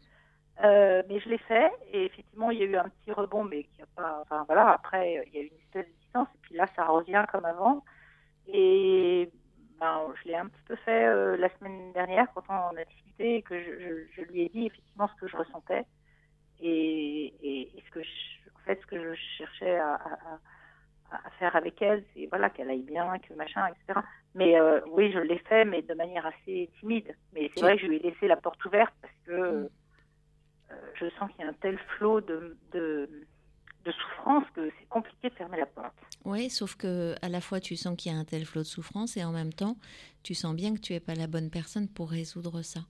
[0.64, 3.66] Euh, mais je l'ai fait et effectivement il y a eu un petit rebond mais
[3.66, 6.38] qui a pas enfin voilà après il y a eu une espèce de distance et
[6.44, 7.84] puis là ça revient comme avant
[8.48, 9.30] et
[9.80, 13.36] ben, je l'ai un petit peu fait euh, la semaine dernière quand on a discuté
[13.38, 15.86] et que je, je, je lui ai dit effectivement ce que je ressentais
[16.60, 21.30] et, et, et ce que je, en fait ce que je cherchais à, à, à
[21.40, 24.00] faire avec elle c'est voilà qu'elle aille bien que machin etc
[24.34, 27.16] mais euh, oui je l'ai fait mais de manière assez timide.
[27.34, 29.32] Mais c'est vrai que je lui ai laissé la porte ouverte parce que
[29.66, 29.70] Mm.
[30.72, 33.10] euh, je sens qu'il y a un tel flot de, de,
[33.86, 35.94] de souffrance que c'est compliqué de fermer la porte.
[36.26, 38.68] Oui, sauf que à la fois tu sens qu'il y a un tel flot de
[38.68, 39.78] souffrance et en même temps
[40.24, 42.82] tu sens bien que tu n'es pas la bonne personne pour résoudre ça.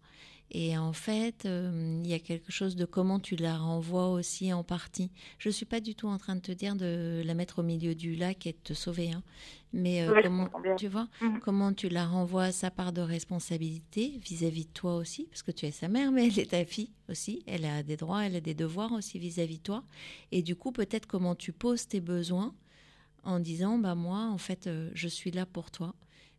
[0.51, 4.53] Et en fait, euh, il y a quelque chose de comment tu la renvoies aussi
[4.53, 5.11] en partie.
[5.39, 7.95] Je suis pas du tout en train de te dire de la mettre au milieu
[7.95, 9.23] du lac et de te sauver, hein.
[9.73, 11.39] mais euh, Ouais, comment tu vois Mhm.
[11.39, 15.51] comment tu la renvoies à sa part de responsabilité vis-à-vis de toi aussi, parce que
[15.51, 17.43] tu es sa mère, mais elle est ta fille aussi.
[17.47, 19.83] Elle a des droits, elle a des devoirs aussi vis-à-vis de toi.
[20.31, 22.53] Et du coup, peut-être comment tu poses tes besoins
[23.23, 25.95] en disant bah moi en fait euh, je suis là pour toi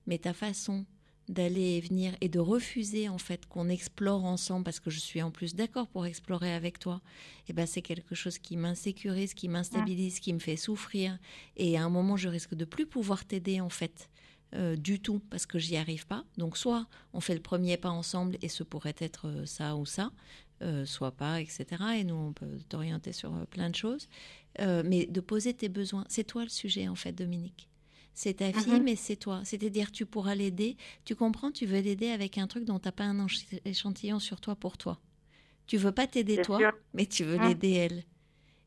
[0.07, 0.87] mais ta façon
[1.29, 5.23] d'aller et venir et de refuser en fait qu'on explore ensemble parce que je suis
[5.23, 7.01] en plus d'accord pour explorer avec toi
[7.49, 11.19] et ben c'est quelque chose qui m'insécurise qui m'instabilise qui me fait souffrir
[11.57, 14.09] et à un moment je risque de plus pouvoir t'aider en fait
[14.55, 17.91] euh, du tout parce que j'y arrive pas donc soit on fait le premier pas
[17.91, 20.13] ensemble et ce pourrait être euh, ça ou ça
[20.63, 21.65] euh, soit pas etc
[21.97, 24.09] et nous on peut t'orienter sur plein de choses
[24.59, 26.07] mais de poser tes besoins.
[26.09, 27.69] C'est toi le sujet, en fait, Dominique.
[28.19, 28.83] C'est ta fille, Mhm.
[28.83, 29.43] mais c'est toi.
[29.45, 30.79] C'est-à-dire, tu pourras l'aider.
[31.05, 33.27] Tu comprends, tu veux l'aider avec un truc dont tu n'as pas un
[33.67, 34.99] échantillon sur toi pour toi.
[35.67, 36.73] Tu veux pas t'aider toi, sûr.
[36.95, 37.45] mais tu veux Mhm.
[37.45, 38.05] l'aider elle.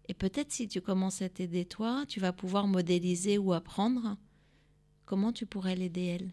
[0.08, 4.18] Et peut-être si tu commences à t'aider toi, tu vas pouvoir modéliser ou apprendre
[5.06, 6.32] comment tu pourrais l'aider elle.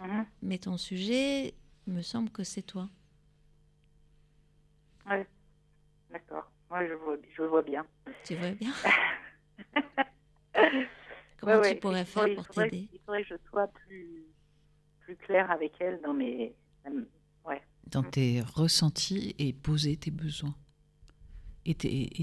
[0.00, 0.24] Mhm.
[0.40, 1.52] Mais ton sujet,
[1.86, 2.88] il me semble que c'est toi.
[5.04, 5.26] Ouais.
[6.10, 6.50] D'accord.
[6.70, 7.86] Moi, je vois, je vois bien.
[8.24, 8.72] Tu vois bien
[11.42, 13.66] Comment Ouais, ouais, tu pourrais faire il pour faudrait- t'aider Il faudrait que je sois
[13.66, 14.22] plus,
[15.00, 16.54] plus claire avec elle dans mes.
[17.44, 17.60] Ouais.
[17.90, 20.54] dans tes ressentis et poser tes besoins.
[21.66, 21.74] Et,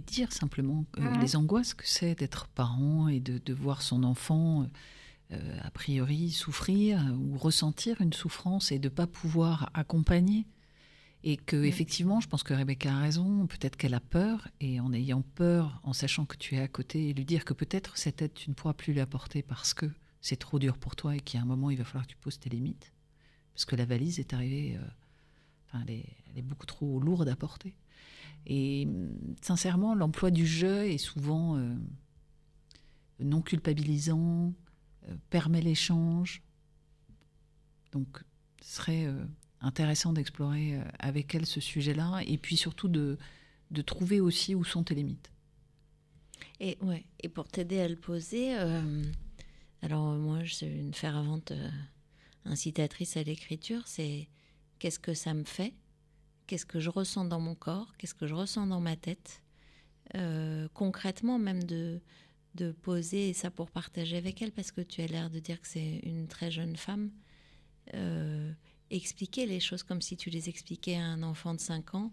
[0.02, 1.20] dire simplement euh, Mhm.
[1.22, 4.66] les angoisses que c'est d'être parent et de, de voir son enfant,
[5.32, 10.46] euh, a priori, souffrir ou ressentir une souffrance et de ne pas pouvoir accompagner.
[11.24, 11.66] Et que, Mhm.
[11.66, 15.82] effectivement, je pense que Rebecca a raison, peut-être qu'elle a peur, et en ayant peur,
[15.84, 18.50] en sachant que tu es à côté, et lui dire que peut-être cette aide, tu
[18.50, 19.92] ne pourras plus l'apporter parce que
[20.22, 22.12] c'est trop dur pour toi et qu'il y a un moment, il va falloir que
[22.12, 22.94] tu poses tes limites.
[23.54, 24.88] Parce que la valise est arrivée, euh,
[25.68, 27.76] enfin, elle, est, elle est beaucoup trop lourde à porter.
[28.46, 31.76] Et hum, sincèrement, l'emploi du jeu est souvent euh,
[33.20, 34.54] non culpabilisant,
[35.10, 36.42] euh, permet l'échange.
[37.92, 38.24] Donc,
[38.62, 39.06] ce serait
[39.62, 43.18] intéressant d'explorer euh, avec elle ce sujet-là, et puis surtout de,
[43.72, 45.32] de trouver aussi où sont tes limites.
[46.60, 49.04] Et, ouais, et pour t'aider à le poser, euh,
[49.82, 51.70] alors moi je suis une fervente euh,
[52.46, 54.30] incitatrice à l'écriture, c'est
[54.80, 55.74] qu'est-ce que ça me fait,
[56.48, 59.42] qu'est-ce que je ressens dans mon corps, qu'est-ce que je ressens dans ma tête,
[60.74, 62.02] concrètement même de,
[62.56, 65.68] de poser, ça pour partager avec elle, parce que tu as l'air de dire que
[65.68, 67.12] c'est une très jeune femme,
[68.92, 72.12] expliquer les choses comme si tu les expliquais à un enfant de 5 ans,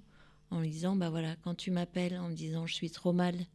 [0.50, 3.46] en lui disant, bah voilà, quand tu m'appelles en me disant je suis trop mal,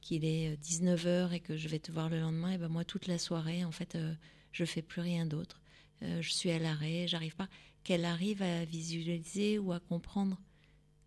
[0.00, 3.06] qu'il est 19h et que je vais te voir le lendemain, et ben moi toute
[3.06, 4.14] la soirée, en fait, euh,
[4.52, 5.60] je fais plus rien d'autre.
[6.02, 7.48] Euh, je suis à l'arrêt, j'arrive pas.
[7.82, 10.40] Qu'elle arrive à visualiser ou à comprendre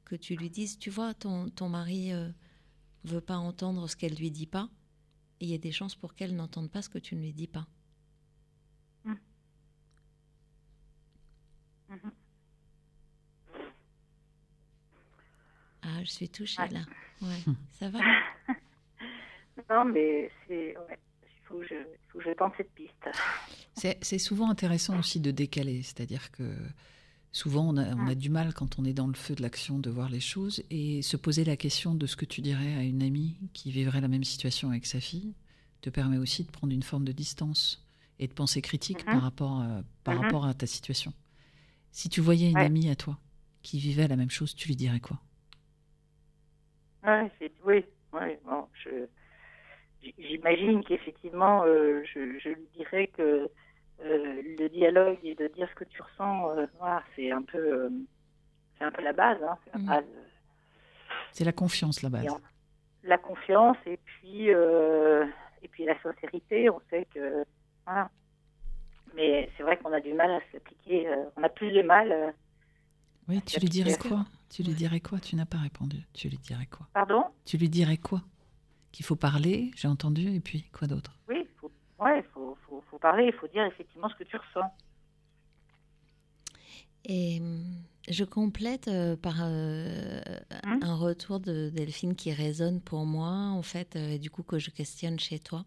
[0.03, 2.29] que tu lui dises, tu vois, ton, ton mari euh,
[3.03, 4.69] veut pas entendre ce qu'elle lui dit pas,
[5.39, 7.33] et il y a des chances pour qu'elle n'entende pas ce que tu ne lui
[7.33, 7.67] dis pas.
[11.89, 12.11] Mhm.
[15.81, 16.69] Ah, je suis touchée Ouais.
[16.69, 16.81] là.
[17.21, 17.27] Ouais,
[17.79, 17.99] ça va?
[19.69, 20.75] Non, mais c'est.
[20.77, 20.97] Ouais.
[21.23, 22.93] Il faut que je, il faut que je tente cette piste.
[23.75, 26.53] C'est c'est souvent intéressant aussi de décaler, c'est-à-dire que
[27.31, 29.79] souvent on a, on a du mal quand on est dans le feu de l'action
[29.79, 32.83] de voir les choses et se poser la question de ce que tu dirais à
[32.83, 35.33] une amie qui vivrait la même situation avec sa fille
[35.81, 37.85] te permet aussi de prendre une forme de distance
[38.19, 39.13] et de pensée critique Mhm.
[39.13, 40.21] par, rapport, à- par Mhm.
[40.23, 41.13] rapport à ta situation.
[41.91, 42.65] Si tu voyais une Ouais.
[42.65, 43.17] amie à toi
[43.61, 45.17] qui vivait la même chose, tu lui dirais quoi?
[47.03, 47.31] Ouais,
[47.65, 48.37] oui, oui.
[48.45, 48.67] Bon,
[50.17, 53.49] j'imagine qu'effectivement, euh, je, je, lui dirais que
[54.01, 56.65] euh, le dialogue et de dire ce que tu ressens, euh,
[57.15, 57.89] c'est un peu,
[58.77, 59.41] c'est un peu la base.
[59.43, 59.85] Hein, c'est la Mhm.
[59.87, 60.05] base.
[61.31, 62.37] C'est la confiance, la base.
[63.03, 66.69] La confiance et puis et puis la sincérité.
[66.69, 67.45] On sait que
[67.85, 68.09] voilà.
[69.15, 71.07] Mais c'est vrai qu'on a du mal à s'appliquer.
[71.07, 72.11] euh, on a plus de mal.
[72.11, 72.31] euh,
[73.27, 74.25] Oui, tu lui dirais quoi?
[74.49, 75.19] Tu lui dirais quoi?
[75.19, 75.97] Tu n'as pas répondu.
[76.13, 76.87] Tu lui dirais quoi?
[76.93, 77.23] Pardon?
[77.45, 78.21] Tu lui dirais quoi?
[78.91, 81.15] Qu'il faut parler, j'ai entendu, et puis quoi d'autre?
[81.27, 83.25] Oui, faut, ouais, faut, faut, faut parler.
[83.27, 84.71] Il faut dire effectivement ce que tu ressens.
[87.05, 87.63] Et hum,
[88.09, 90.21] je complète euh, par euh,
[90.63, 94.43] Hein un retour de Delphine qui résonne pour moi, en fait, euh, et du coup
[94.43, 95.65] que je questionne chez toi,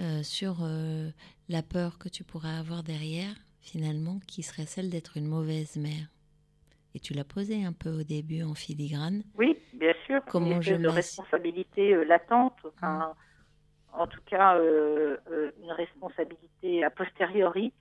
[0.00, 1.10] euh, sur euh,
[1.48, 6.08] la peur que tu pourrais avoir derrière, finalement, qui serait celle d'être une mauvaise mère.
[6.94, 9.22] Et tu l'as posé un peu au début en filigrane.
[9.36, 10.20] Oui, bien sûr.
[10.28, 12.54] Comment une je de m'ass- responsabilité euh, latente.
[12.64, 13.14] Enfin,
[13.92, 17.72] en tout cas, euh, euh, une responsabilité a posteriori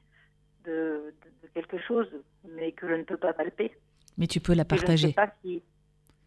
[0.65, 2.07] de, de- de quelque chose,
[2.55, 3.71] mais que je ne peux pas palper.
[4.17, 5.13] Mais tu peux la Que je ne sais partager.
[5.13, 5.63] pas si.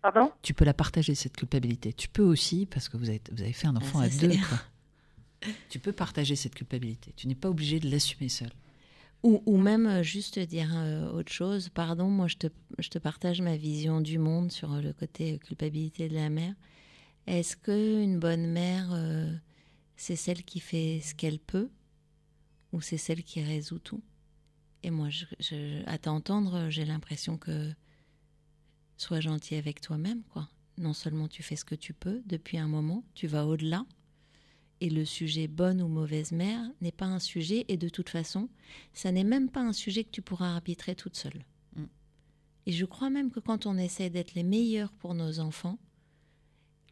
[0.01, 0.33] Pardon?
[0.43, 1.93] Tu peux la partager, cette culpabilité.
[1.93, 4.29] Tu peux aussi, parce que vous avez, vous avez fait un enfant ça, à deux,
[4.49, 4.59] quoi.
[5.69, 7.13] Tu peux partager cette culpabilité.
[7.17, 8.51] Tu n'es pas obligé de l'assumer seul.
[9.23, 11.69] Ou, ou même euh, juste dire euh, autre chose.
[11.69, 12.47] Pardon, moi je te,
[12.79, 16.55] je te partage ma vision du monde sur euh, le côté culpabilité de la mère.
[17.27, 18.91] Est-ce que une bonne mère,
[19.97, 21.71] c'est celle qui fait ce qu'elle peut
[22.73, 24.03] ou c'est celle qui résout tout?
[24.83, 27.73] Et moi, je- à t'entendre, j'ai l'impression que
[28.97, 30.49] sois gentil avec toi-même, quoi.
[30.79, 33.85] Non seulement tu fais ce que tu peux depuis un moment, tu vas au-delà.
[34.83, 38.49] Et le sujet bonne ou mauvaise mère n'est pas un sujet, et de toute façon,
[38.93, 41.45] ça n'est même pas un sujet que tu pourras arbitrer toute seule.
[41.77, 41.85] Mm.
[42.67, 45.79] Et je crois même que quand on essaie d'être les meilleurs pour nos enfants,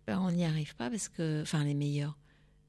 [0.06, 2.16] ben, on n'y arrive pas parce que, enfin, les meilleurs.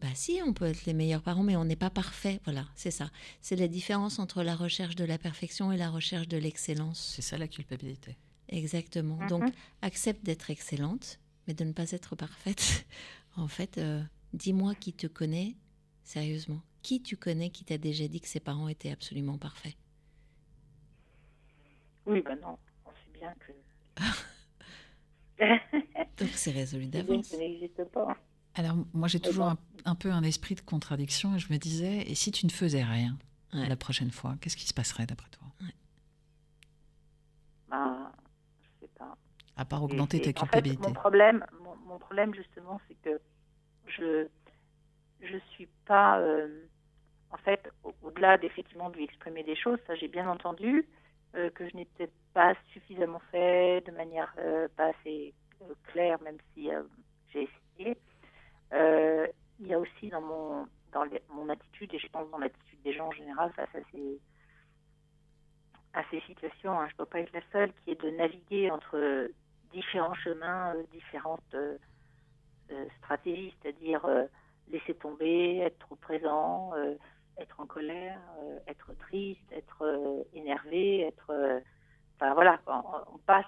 [0.02, 2.42] Bah si, on peut être les meilleurs parents, mais on n'est pas parfait.
[2.46, 3.12] Voilà, c'est ça.
[3.42, 7.14] C'est la différence entre la recherche de la perfection et la recherche de l'excellence.
[7.16, 8.18] C'est ça la culpabilité.
[8.50, 9.18] Exactement.
[9.18, 9.28] Mhm.
[9.28, 9.54] Donc,
[9.84, 12.88] accepte d'être excellente, mais de ne pas être parfaite.
[13.36, 14.02] en fait, euh,
[14.34, 15.56] dis-moi qui te connaît,
[16.04, 16.62] sérieusement.
[16.82, 19.76] Qui tu connais qui t'a déjà dit que ses parents étaient absolument parfaits?
[22.06, 22.58] Oui, ben non.
[22.86, 23.52] On sait bien que.
[26.18, 27.28] Donc, c'est résolu d'avance.
[27.28, 28.18] ça n'existe pas.
[28.54, 29.52] Alors, moi, j'ai toujours bon.
[29.52, 32.52] un, un peu un esprit de contradiction et je me disais, et si tu ne
[32.52, 33.18] faisais rien
[33.54, 33.68] Ouais.
[33.68, 35.46] la prochaine fois, qu'est-ce qui se passerait d'après toi?
[37.70, 38.12] Ben,
[38.62, 39.18] je sais pas.
[39.58, 40.88] À part augmenter et ta en fait, culpabilité.
[40.88, 43.20] mon problème, mon, mon problème justement, c'est que
[43.98, 44.28] je
[45.22, 46.66] je suis pas, euh,
[47.32, 50.88] en fait, au- au-delà d'effectivement de lui exprimer des choses, ça j'ai bien entendu,
[51.36, 55.34] euh, que je n'ai peut-être pas suffisamment fait de manière euh, pas assez
[55.94, 56.70] claire, même si
[57.34, 57.98] j'ai essayé.
[59.60, 63.12] Il y a aussi dans mon attitude et je pense dans l'attitude des gens en
[63.12, 63.70] général face
[65.94, 68.72] à ces situations, hein, je ne peux pas être la seule, qui est de naviguer
[68.72, 69.30] entre
[69.72, 71.56] différents chemins, différentes
[72.72, 74.26] euh, stratégies, c'est-à-dire euh,
[74.70, 76.96] laisser tomber, être trop présent, euh,
[77.38, 78.20] être en colère,
[78.68, 81.62] être triste, être énervé, être,
[82.16, 83.46] enfin voilà, on, passe,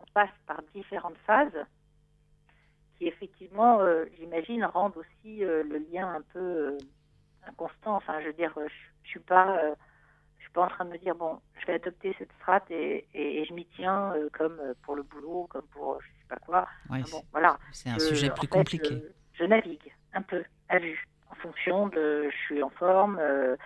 [0.00, 1.66] on passe par différentes phases
[2.96, 3.80] qui effectivement,
[4.18, 6.78] j'imagine, rendent aussi le lien un peu
[7.46, 7.96] inconstant.
[7.96, 8.74] Enfin, je veux dire, je,
[9.04, 9.76] je suis pas
[10.54, 13.44] pas en train de me dire bon, je vais adopter cette strate et, et, et
[13.44, 16.36] je m'y tiens euh, comme euh, pour le boulot, comme pour euh, je sais pas
[16.36, 16.66] quoi.
[16.88, 17.58] Ouais, bon, voilà.
[17.72, 19.02] c'est un Je- sujet plus fait, compliqué.
[19.34, 23.18] Je, je navigue un peu à vue en fonction de je suis en forme.
[23.20, 23.56] euh,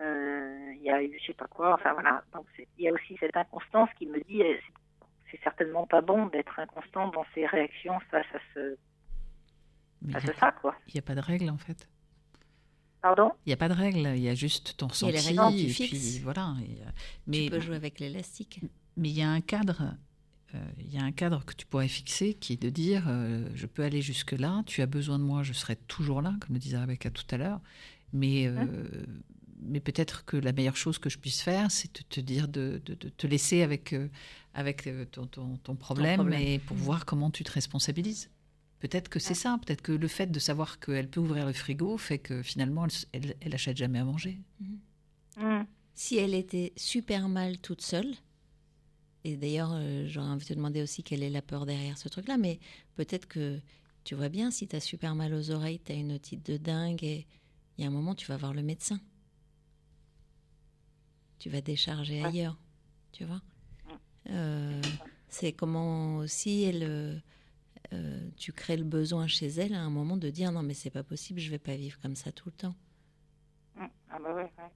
[0.00, 1.74] Il y a je sais pas quoi.
[1.74, 2.22] Enfin voilà.
[2.34, 6.58] Donc il y a aussi cette inconstance qui me dit c'est- certainement pas bon d'être
[6.58, 8.76] inconstant dans ses réactions face à ce
[10.04, 10.74] il à ça quoi.
[10.92, 11.88] n'y a, pas de règle en fait.
[13.02, 13.32] Pardon?
[13.44, 15.18] Il n'y a pas de règle, il y a juste ton Il y a les
[15.18, 15.38] ressenti.
[15.38, 16.18] règles et que tu puis fixes.
[16.22, 16.54] voilà.
[16.62, 16.90] et, euh,
[17.26, 18.60] mais Tu peux jouer avec l'élastique.
[18.96, 19.94] Mais il y a un cadre,
[20.54, 23.48] euh, il y a un cadre que tu pourrais fixer qui est de dire euh,
[23.54, 26.54] je peux aller jusque là, tu as besoin de moi, je serai toujours là, comme
[26.54, 27.60] le disait Rebecca tout à l'heure.
[28.12, 28.56] Mais euh,
[29.64, 32.82] mais peut-être que la meilleure chose que je puisse faire, c'est de te dire de,
[32.84, 34.08] de- de te laisser avec euh,
[34.54, 36.40] avec euh, ton, ton- ton problème, problème.
[36.40, 38.28] et pour voir comment tu te responsabilises.
[38.82, 41.96] Peut-être que c'est ça, peut-être que le fait de savoir qu'elle peut ouvrir le frigo
[41.98, 44.40] fait que finalement elle, elle, elle achète jamais à manger.
[45.36, 45.62] Hmm.
[45.94, 48.12] Si elle était super mal toute seule,
[49.22, 52.08] et d'ailleurs, euh, j'aurais envie de te demander aussi quelle est la peur derrière ce
[52.08, 52.58] truc-là, mais
[52.96, 53.60] peut-être que
[54.02, 56.56] tu vois bien, si tu as super mal aux oreilles, tu as une otite de
[56.56, 57.28] dingue, et
[57.78, 59.00] il y a un moment, tu vas voir le médecin.
[61.38, 62.26] Tu vas décharger Ouais.
[62.30, 62.58] ailleurs,
[63.12, 63.42] tu vois.
[64.30, 64.82] Euh,
[65.28, 67.22] c'est comment aussi elle,
[67.92, 70.90] euh, tu crées le besoin chez elle à un moment de dire non mais c'est
[70.90, 72.74] pas possible, je vais pas vivre comme ça tout le temps.
[73.76, 73.84] Mm.
[74.10, 74.70] Ah bah ouais, ouais.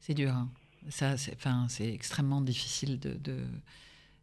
[0.00, 0.32] C'est dur.
[0.34, 0.50] hein.
[0.90, 3.46] Ça, c'est, enfin, c'est extrêmement difficile de, de-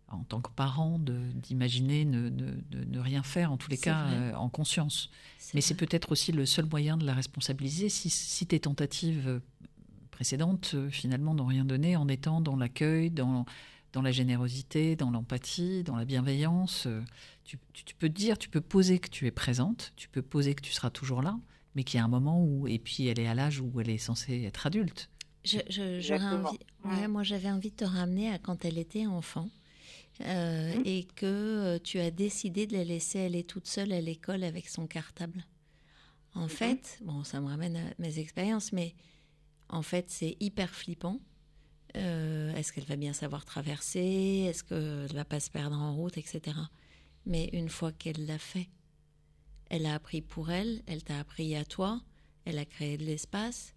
[0.10, 3.78] en tant que parent, de, d'imaginer ne, ne- de ne rien faire, en tous les
[3.78, 5.10] C'est cas, euh, en conscience.
[5.40, 9.28] C'est Mais c'est peut-être aussi le seul moyen de la responsabiliser si, si tes tentatives
[9.28, 9.40] euh,
[10.12, 13.46] précédentes, finalement, n'ont rien donné en étant dans l'accueil, dans,
[13.94, 16.86] dans la générosité, dans l'empathie, dans la bienveillance.
[16.88, 17.02] euh,
[17.44, 20.22] Tu, tu- tu peux te dire, tu peux poser que tu es présente, tu peux
[20.22, 21.38] poser que tu seras toujours là,
[21.76, 23.90] mais qu'il y a un moment où, et puis elle est à l'âge où elle
[23.90, 25.10] est censée être adulte.
[25.44, 26.50] Je- je- j'aurais Exactement.
[26.50, 27.08] envie, ouais, Ouais.
[27.08, 29.50] moi j'avais envie de te ramener à quand elle était enfant
[30.22, 30.84] euh, Mhm.
[30.86, 34.70] et que euh, tu as décidé de la laisser aller toute seule à l'école avec
[34.70, 35.46] son cartable.
[36.36, 38.94] En fait, bon, ça me ramène à mes expériences, mais
[39.68, 41.20] en fait c'est hyper flippant.
[41.96, 44.46] Euh, Est-ce qu'elle va bien savoir traverser?
[44.50, 46.58] Est-ce qu'elle va pas se perdre en route, etc.
[47.26, 48.70] Mais une fois qu'elle l'a fait,
[49.70, 52.02] elle a appris pour elle, elle t'a appris à toi,
[52.46, 53.74] elle a créé de l'espace.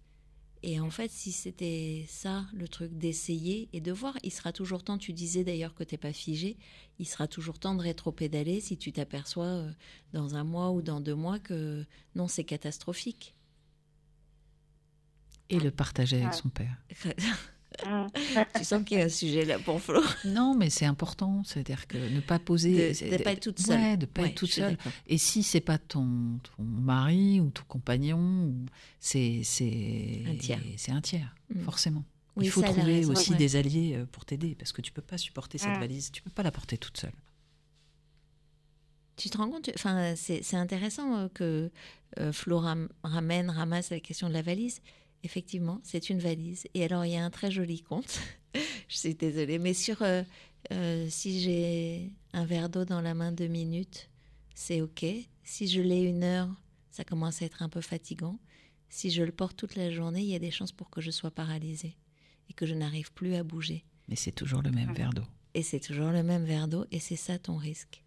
[0.63, 4.83] Et en fait, si c'était ça, le truc d'essayer et de voir, il sera toujours
[4.83, 6.57] temps, tu disais d'ailleurs que t'es pas figé,
[6.97, 9.71] il sera toujours temps de rétro-pédaler si tu t'aperçois euh,
[10.11, 11.85] dans un mois ou dans deux mois que
[12.15, 13.35] non, c'est catastrophique.
[15.49, 16.75] Et le partager avec son père.
[18.57, 20.01] Tu sens qu'il y a un sujet là pour Flo.
[20.25, 23.59] Non, mais c'est important, c'est-à-dire que ne pas poser, De- c'est- de pas être toute
[23.59, 23.79] seule.
[23.79, 24.75] Ouais, de pas Ouais, être toute je suis seule.
[24.77, 24.91] d'accord.
[25.07, 28.53] Et si c'est pas ton, ton mari ou ton compagnon,
[28.99, 30.61] c'est c'est Un tiers.
[30.77, 31.61] c'est un tiers, Mm.
[31.63, 32.05] forcément.
[32.37, 33.37] Oui, Il faut trouver raison, aussi ouais.
[33.37, 35.79] des alliés euh, pour t'aider parce que tu peux pas supporter cette Mm.
[35.79, 37.13] valise, tu peux pas la porter toute seule.
[39.17, 41.71] Tu te rends compte Enfin, c'est c'est intéressant euh, que
[42.19, 44.81] euh, Flo ram- ramène, ramasse la question de la valise.
[45.25, 46.67] Effectivement, c'est une valise.
[46.75, 48.19] Et alors, il y a un très joli conte.
[48.87, 50.21] Je suis désolée, mais sur euh,
[50.71, 54.09] euh, si j'ai un verre d'eau dans la main deux minutes,
[54.53, 55.03] c'est OK.
[55.43, 56.49] Si je l'ai une heure,
[56.91, 58.39] ça commence à être un peu fatigant.
[58.87, 61.11] Si je le porte toute la journée, il y a des chances pour que je
[61.11, 61.97] sois paralysée
[62.49, 63.83] et que je n'arrive plus à bouger.
[64.07, 65.25] Mais c'est toujours le même verre d'eau.
[65.55, 68.03] Et c'est toujours le même verre d'eau, et c'est ça ton risque.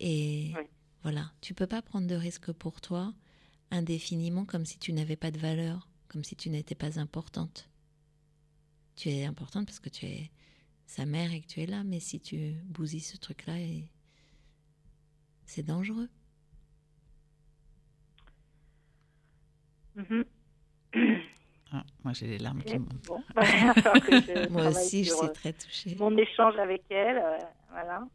[0.00, 0.62] Et Oui.
[1.02, 3.12] voilà, tu peux pas prendre de risque pour toi
[3.70, 7.68] indéfiniment comme si tu n'avais pas de valeur, comme si tu n'étais pas importante.
[8.94, 10.30] Tu es importante parce que tu es
[10.86, 13.54] sa mère et que tu es là, mais si tu bousilles ce truc-là,
[15.44, 16.08] c'est dangereux.
[19.96, 20.24] Mhm.
[21.72, 23.06] Ah, moi j'ai les larmes qui montent.
[23.08, 23.42] Bon, bah,
[24.50, 25.96] Moi aussi, je suis euh, très touchée.
[25.98, 27.38] mon échange avec elle, euh,
[27.70, 28.06] voilà.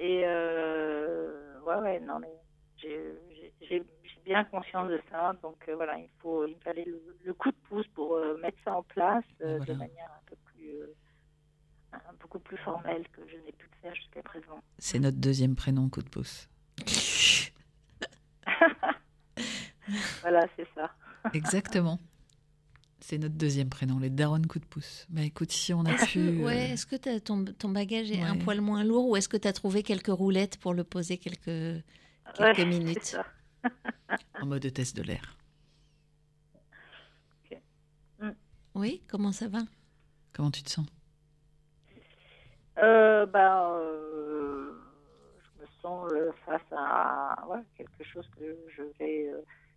[0.00, 2.34] Et euh, ouais, ouais, non mais
[2.78, 3.84] j'ai
[4.24, 7.50] bien conscience de ça, donc euh, voilà, il faut, il me fallait le, le coup
[7.50, 9.64] de pouce pour euh, mettre ça en place euh, Voilà.
[9.74, 10.94] de manière un peu plus, euh,
[11.92, 14.62] un- beaucoup plus formelle que je n'ai pu le faire jusqu'à présent.
[14.78, 16.48] C'est notre deuxième prénom, coup de pouce.
[20.22, 20.90] Voilà, c'est ça.
[21.34, 21.98] Exactement.
[23.00, 25.06] C'est notre deuxième prénom, les Daron coup de pouce.
[25.10, 26.18] Bah écoute, si on a Est-ce pu.
[26.20, 29.28] que, ouais, est-ce que t'as- ton, ton bagage est un poil moins lourd ou est-ce
[29.28, 31.82] que tu as trouvé quelques roulettes pour le poser quelques, Ouais,
[32.34, 33.04] quelques c'est minutes?
[33.04, 33.26] ça.
[34.40, 35.36] en mode test de l'air.
[38.74, 39.58] Oui, comment ça va?
[40.32, 40.86] Comment tu te sens?
[42.78, 44.72] Euh, euh,
[45.42, 49.30] je me sens euh, face à ouais, quelque chose que je vais,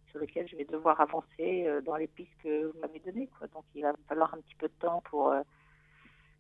[0.10, 3.30] sur lequel je vais devoir avancer dans les pistes que vous m'avez données.
[3.38, 3.48] Quoi.
[3.48, 5.36] Donc, il va me falloir un petit peu de temps pour,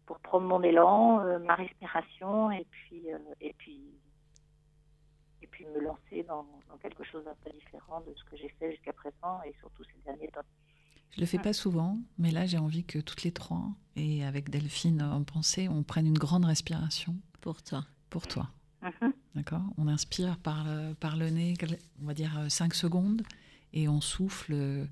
[0.06, 3.08] pour prendre mon élan, ma respiration, et puis,
[3.41, 3.82] et puis,
[5.46, 8.50] et puis me lancer dans, dans quelque chose d'un peu différent de ce que j'ai
[8.60, 10.41] fait jusqu'à présent, et surtout ces derniers temps.
[11.12, 14.50] Je le fais pas souvent, mais là j'ai envie que toutes les trois, et avec
[14.50, 18.50] Delphine en pensée, on prenne une grande respiration pour toi pour toi.
[18.82, 19.14] Mhm.
[19.36, 19.64] D'accord?
[19.78, 21.54] On inspire par le, par le nez,
[22.02, 23.24] on va dire 5 secondes,
[23.74, 24.86] et on souffle, euh,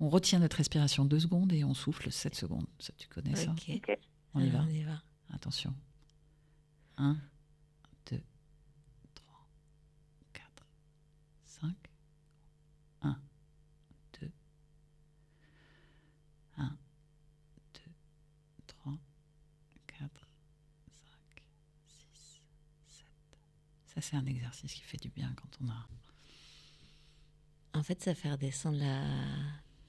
[0.00, 2.66] on retient notre respiration 2 secondes et on souffle 7 secondes.
[2.78, 3.50] Ça, tu connais ça?
[3.50, 3.70] Ok.
[3.76, 3.98] Ok.
[4.34, 4.60] On y va?
[4.62, 5.02] On y va.
[5.34, 5.74] Attention.
[6.98, 7.16] 1,
[8.10, 8.22] 2,
[9.14, 9.46] 3,
[10.32, 10.66] 4,
[11.44, 11.74] 5.
[13.02, 13.20] 1,
[14.20, 14.30] 2,
[16.58, 16.76] 1,
[17.74, 17.80] 2,
[18.66, 18.92] 3,
[19.86, 20.28] 4,
[21.02, 21.42] 5,
[21.86, 22.42] 6,
[22.86, 23.87] 7.
[23.98, 25.88] Ça, c'est un exercice qui fait du bien quand on a.
[27.78, 29.02] En fait, ça fait redescendre la,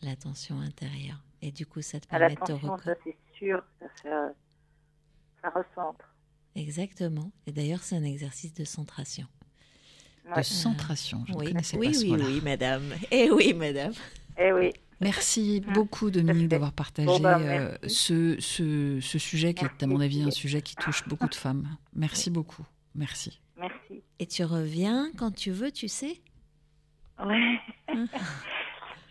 [0.02, 1.22] la tension intérieure.
[1.44, 3.64] Et du coup, ça te la permet de te ça c'est sûr,
[4.02, 4.34] ça,
[5.44, 6.06] ça recentre.
[6.56, 7.32] Exactement.
[7.46, 9.28] Et d'ailleurs, c'est un exercice de centration.
[10.36, 11.24] De centration.
[11.28, 12.26] Je ne oui, connaissais oui, pas ce oui, mot-là.
[12.26, 12.94] oui, madame.
[13.12, 13.94] Eh oui, madame.
[14.40, 14.74] Eh oui.
[15.02, 15.74] Merci Mm.
[15.74, 20.00] beaucoup, Dominique, d'avoir partagé Bon, bah, euh, ce, ce, ce sujet qui est, à mon
[20.02, 21.78] avis, un sujet qui touche beaucoup de femmes.
[21.94, 22.66] Merci beaucoup.
[22.96, 23.40] Merci.
[23.60, 24.04] Merci.
[24.20, 26.22] Et tu reviens quand tu veux, tu sais
[27.24, 27.60] Ouais.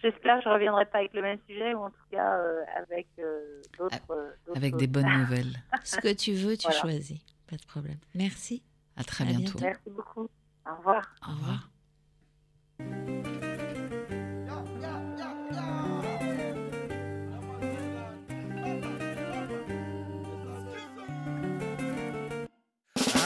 [0.02, 2.62] J'espère que je ne reviendrai pas avec le même sujet ou en tout cas euh,
[2.76, 3.96] avec euh, d'autres.
[4.10, 5.56] euh, d'autres Avec des bonnes nouvelles.
[5.84, 6.80] Ce que tu veux, tu Voilà.
[6.80, 7.20] choisis.
[7.50, 7.98] Pas de problème.
[8.14, 8.62] Merci.
[8.96, 9.58] À très À bientôt.
[9.58, 9.64] bientôt.
[9.64, 10.28] Merci beaucoup.
[10.70, 11.02] Au revoir.
[11.26, 11.68] Au revoir.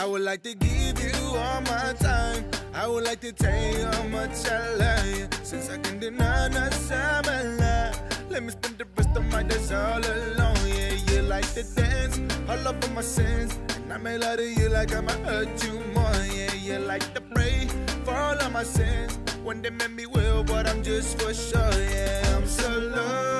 [0.03, 2.43] I would like to give you all my time.
[2.73, 5.27] I would like to tell you how much I love you.
[5.43, 8.29] Since I can deny nothing but love.
[8.29, 10.57] Let me spend the rest of my days all alone.
[10.67, 13.57] Yeah, you like to dance all over my sins.
[13.77, 16.11] And I may lie to you like I'ma hurt you more.
[16.35, 17.69] Yeah, you like to pray
[18.03, 19.17] for all of my sins.
[19.41, 21.79] When they make me well, but I'm just for sure.
[21.79, 23.32] Yeah, I'm so lost.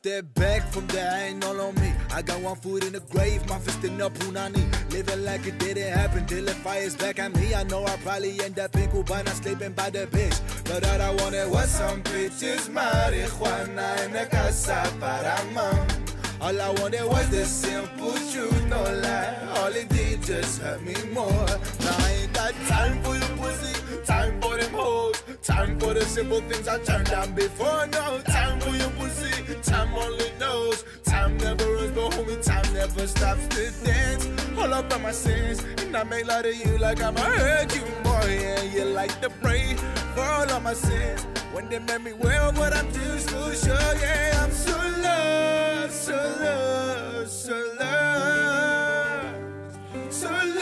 [0.00, 1.92] Step back from that, ain't all on me.
[2.10, 4.64] I got one foot in the grave, my fist in the punani.
[4.92, 7.54] Living like it didn't happen till the fire's back at me.
[7.54, 10.38] I know I probably end up in Cubana sleeping by the beach.
[10.64, 15.86] But all I wanted was some bitches, marijuana in the casa para mom.
[16.40, 19.36] All I wanted was the simple truth, no lie.
[19.56, 21.46] All it did just hurt me more.
[21.84, 23.29] Now I ain't got time for your
[25.42, 27.86] time for the simple things I turned down before.
[27.88, 30.84] No time for your pussy, time only knows.
[31.04, 34.28] Time never runs, but homie, time never stops to dance.
[34.58, 37.82] All up on my sins, and I make love to you like I'ma hurt you
[38.04, 38.28] more.
[38.28, 39.74] Yeah, you like to pray
[40.14, 41.26] for all of my sins.
[41.52, 43.94] When they make me well, but I'm just so sure.
[44.00, 49.34] Yeah, I'm so lost, so lost, so lost,
[50.10, 50.59] so lost,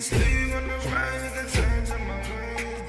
[0.00, 2.87] can on the rise, you can to my ways,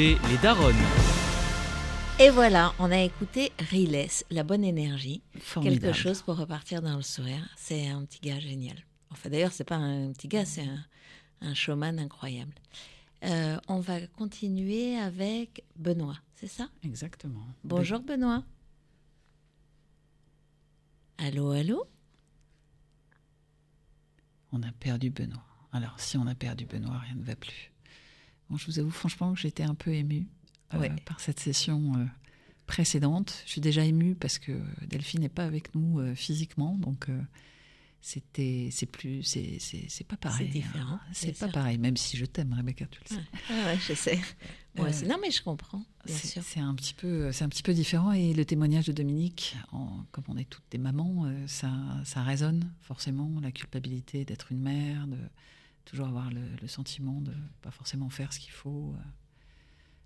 [0.00, 0.74] écoutez Les Daronnes.
[2.18, 5.22] Et voilà, on a écouté Riles, la bonne énergie.
[5.38, 5.80] Formidable.
[5.80, 7.48] Quelque chose pour repartir dans le sourire.
[7.56, 8.76] C'est un petit gars génial.
[9.10, 10.84] Enfin, d'ailleurs, c'est pas un petit gars, c'est un,
[11.40, 12.54] un showman incroyable.
[13.24, 16.68] Euh, on va continuer avec Benoît, c'est ça?
[16.82, 17.44] Exactement.
[17.64, 18.44] Bonjour Benoît.
[21.18, 21.84] Allô, allô?
[24.52, 25.44] On a perdu Benoît.
[25.72, 27.70] Alors, si on a perdu Benoît, rien ne va plus.
[28.50, 30.26] Bon, je vous avoue franchement que j'étais un peu émue
[30.74, 30.90] euh, Ouais.
[31.06, 32.04] par cette session euh,
[32.66, 33.42] précédente.
[33.46, 37.08] Je suis déjà émue parce que Delphine n'est pas avec nous euh, physiquement, donc
[38.02, 39.58] c'était, c'est plus, c'est,
[40.08, 40.46] pas pareil.
[40.46, 41.00] C'est différent, hein.
[41.04, 41.52] bien C'est pas sûr.
[41.52, 43.22] pareil, même si je t'aime, Rebecca, tu le sais.
[43.52, 44.18] Ouais, ouais, je sais.
[44.76, 45.06] Moi Euh.
[45.06, 46.42] Non, mais je comprends, bien C'est sûr.
[46.42, 50.04] c'est un petit peu, c'est un petit peu différent et le témoignage de Dominique, en-
[50.12, 51.70] comme on est toutes des mamans, ça,
[52.04, 55.18] ça résonne forcément la culpabilité d'être une mère, de
[55.90, 58.94] toujours avoir le, le sentiment de pas forcément faire ce qu'il faut.
[58.96, 59.02] euh,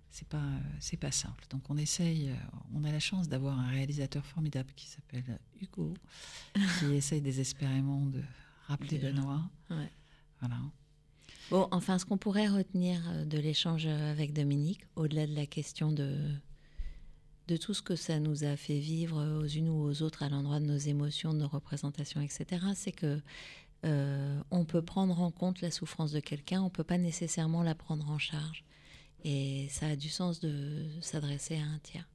[0.09, 1.43] C'est pas, euh, c'est pas simple.
[1.49, 2.29] Donc on essaye.
[2.29, 2.35] euh,
[2.73, 5.93] On a la chance d'avoir un réalisateur formidable qui s'appelle Hugo,
[6.79, 8.21] qui essaye désespérément de
[8.67, 9.43] rappeler Benoît.
[9.69, 9.91] ouais.
[10.39, 10.57] Voilà.
[11.51, 16.17] Bon, enfin, ce qu'on pourrait retenir de l'échange avec Dominique, au-delà de la question de,
[17.47, 20.29] de tout ce que ça nous a fait vivre aux unes ou aux autres à
[20.29, 23.21] l'endroit de nos émotions, de nos représentations, etc., c'est que
[23.85, 27.75] euh, on peut prendre en compte la souffrance de quelqu'un, on peut pas nécessairement la
[27.75, 28.63] prendre en charge.
[29.23, 32.07] Et ça a du sens de s'adresser à un tiers.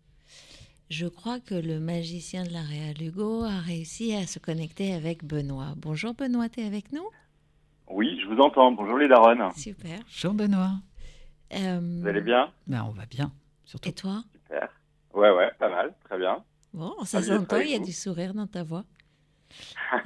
[0.90, 5.24] Je crois que le magicien de la Réal Hugo a réussi à se connecter avec
[5.24, 5.74] Benoît.
[5.76, 7.08] Bonjour Benoît, t'es avec nous?
[7.88, 8.72] Oui, je vous entends.
[8.72, 9.52] Bonjour les darons.
[9.56, 10.00] Super.
[10.00, 10.72] Bonjour Benoît.
[11.52, 12.52] Euh, Vous allez bien?
[12.66, 13.32] Ben, on va bien,
[13.64, 13.88] surtout.
[13.88, 14.22] Et toi?
[14.32, 14.68] Super.
[15.14, 15.92] Ouais, ouais, pas mal.
[16.04, 16.44] Très bien.
[16.72, 18.84] Bon, ça s'entend, il y a du sourire dans ta voix.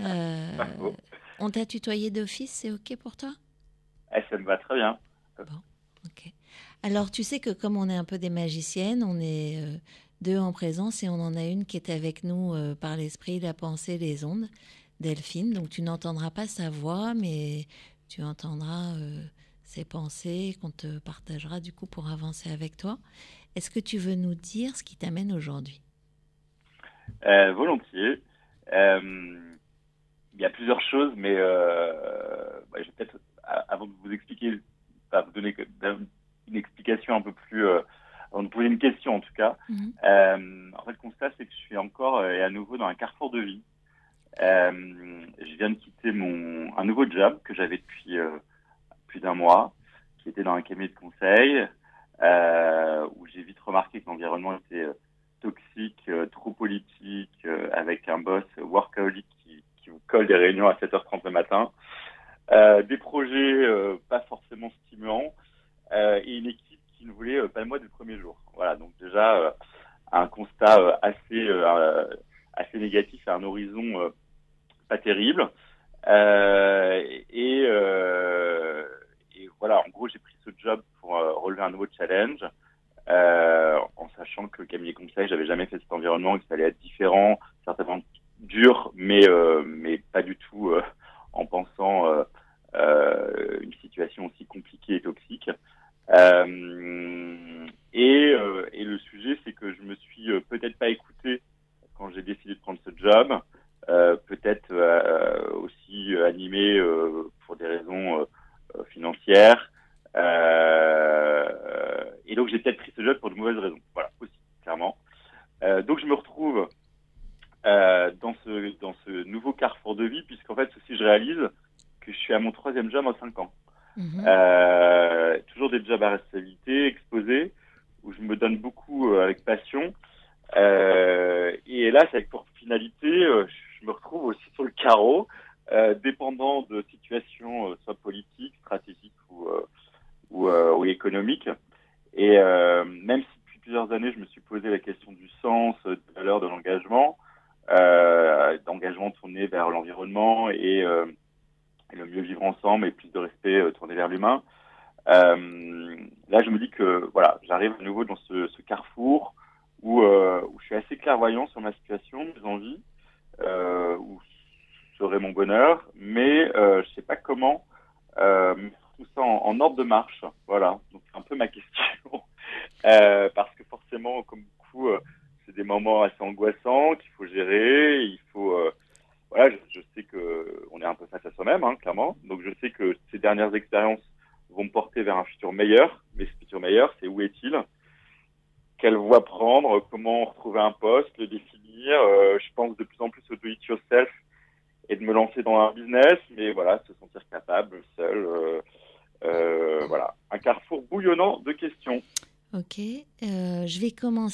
[0.01, 0.57] Euh,
[1.39, 3.35] on t'a tutoyé d'office, c'est OK pour toi?
[4.14, 4.99] Eh, Ça me va très bien.
[5.39, 5.45] Bon,
[6.07, 6.32] OK.
[6.82, 9.76] Alors, tu sais que comme on est un peu des magiciennes, on est euh,
[10.20, 13.41] deux en présence et on en a une qui est avec nous euh, par l'esprit,
[13.41, 14.49] la pensée, les ondes,
[15.01, 15.53] Delphine.
[15.53, 17.66] Donc, tu n'entendras pas sa voix, mais
[18.09, 18.95] tu entendras
[19.64, 22.99] ses pensées qu'on te partagera du coup pour avancer avec toi.
[23.57, 25.80] Est-ce que tu veux nous dire ce qui t'amène aujourd'hui?
[27.26, 28.22] Euh, Volontiers.
[28.72, 29.54] Euh,
[30.35, 31.93] il y a plusieurs choses, mais euh,
[32.72, 33.16] bah, je vais peut-être,
[33.68, 34.61] avant de vous expliquer,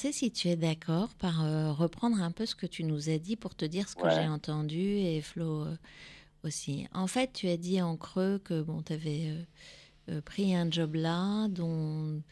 [0.01, 3.19] commencer, si tu es d'accord, par euh, reprendre un peu ce que tu nous as
[3.19, 5.77] dit pour te dire ce que j'ai entendu et Flo euh,
[6.43, 6.87] aussi.
[6.95, 9.35] En fait, tu as dit en creux que bon, tu avais
[10.25, 12.23] pris un job là dont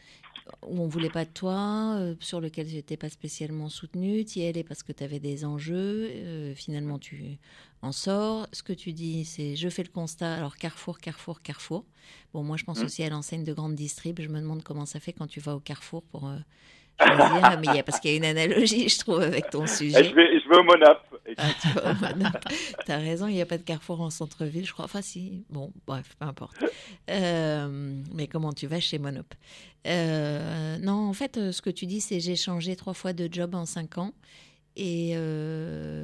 [0.63, 4.39] où on voulait pas de toi, euh, sur lequel tu n'étais pas spécialement soutenu, tu
[4.39, 7.37] y allais parce que tu avais des enjeux, euh, finalement tu
[7.81, 8.47] en sors.
[8.51, 11.85] Ce que tu dis, c'est je fais le constat, alors Carrefour, Carrefour, Carrefour.
[12.33, 12.85] Bon, moi je pense mmh.
[12.85, 15.55] aussi à l'enseigne de grande distrib, je me demande comment ça fait quand tu vas
[15.55, 16.29] au Carrefour pour
[16.99, 19.65] choisir, mais il y a, parce qu'il y a une analogie, je trouve, avec ton
[19.67, 20.03] sujet.
[20.03, 21.05] Je vais, je vais au Monap.
[21.37, 21.43] Ah,
[22.85, 24.85] tu as raison, il n'y a pas de carrefour en centre-ville, je crois.
[24.85, 25.43] Enfin, si.
[25.49, 26.57] Bon, bref, peu importe.
[27.09, 29.33] Euh, mais comment tu vas chez Monop?
[29.87, 33.29] Euh, Non, en fait, euh, ce que tu dis, c'est j'ai changé trois fois de
[33.31, 34.11] job en cinq ans.
[34.75, 35.13] Et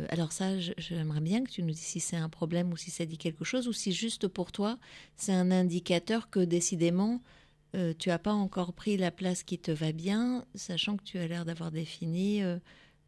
[0.10, 3.06] alors ça, j'aimerais bien que tu nous dises si c'est un problème ou si ça
[3.06, 4.78] dit quelque chose, ou si juste pour toi,
[5.16, 7.22] c'est un indicateur que décidément,
[8.00, 11.28] tu n'as pas encore pris la place qui te va bien, sachant que tu as
[11.28, 12.42] l'air d'avoir défini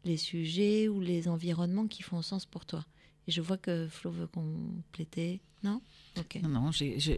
[0.04, 2.86] les sujets ou les environnements qui font sens pour toi.
[3.28, 5.42] Et je vois que Flo veut compléter.
[5.64, 5.82] Non?
[6.16, 6.72] Non, non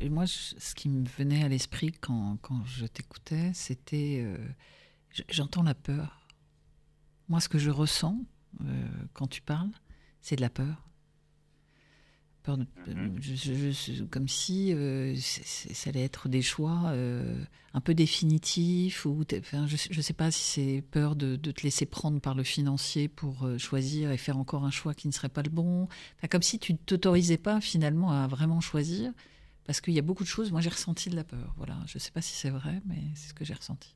[0.09, 4.21] moi, ce qui me venait à l'esprit quand, je t'écoutais, c'était.
[4.23, 4.37] Euh,
[5.29, 6.27] j'entends la peur.
[7.27, 8.17] Moi, ce que je ressens
[8.61, 9.71] euh, quand tu parles,
[10.21, 10.88] c'est de la peur.
[12.43, 12.65] Peur de-
[13.19, 17.43] je- je- je- comme si euh, c'est- c'est- ça allait être des choix euh,
[17.73, 21.63] un peu définitifs ou enfin, je ne sais pas si c'est peur de, de te
[21.63, 25.11] laisser prendre par le financier pour euh, choisir et faire encore un choix qui ne
[25.13, 25.83] serait pas le bon.
[26.17, 29.11] Enfin, comme si tu ne t'autorisais pas finalement à vraiment choisir
[29.65, 30.51] parce qu'il y a beaucoup de choses.
[30.51, 31.53] Moi, j'ai ressenti de la peur.
[31.57, 33.95] Voilà, je ne sais pas si c'est vrai, mais c'est ce que j'ai ressenti.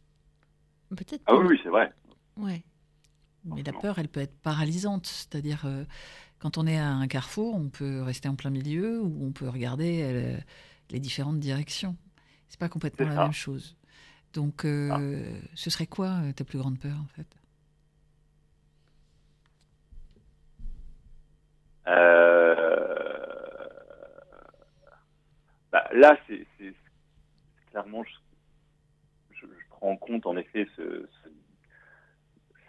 [0.90, 1.24] Peut-être.
[1.26, 1.92] Ah oui, oui, c'est vrai.
[2.38, 2.64] Ouais.
[3.46, 5.08] Mais la peur, elle peut être paralysante.
[5.08, 5.84] C'est-à-dire, euh,
[6.44, 9.48] quand on est à un carrefour, on peut rester en plein milieu ou on peut
[9.48, 10.38] regarder euh,
[10.90, 11.96] les différentes directions.
[12.50, 13.78] C'est pas complètement la même chose.
[14.34, 17.28] Donc, euh, ce serait quoi euh, ta plus grande peur, en fait?
[21.88, 22.96] Euh...
[25.72, 26.46] Bah, là, c'est
[27.72, 28.12] clairement, je,
[29.40, 31.08] je, je prends en compte en effet ce-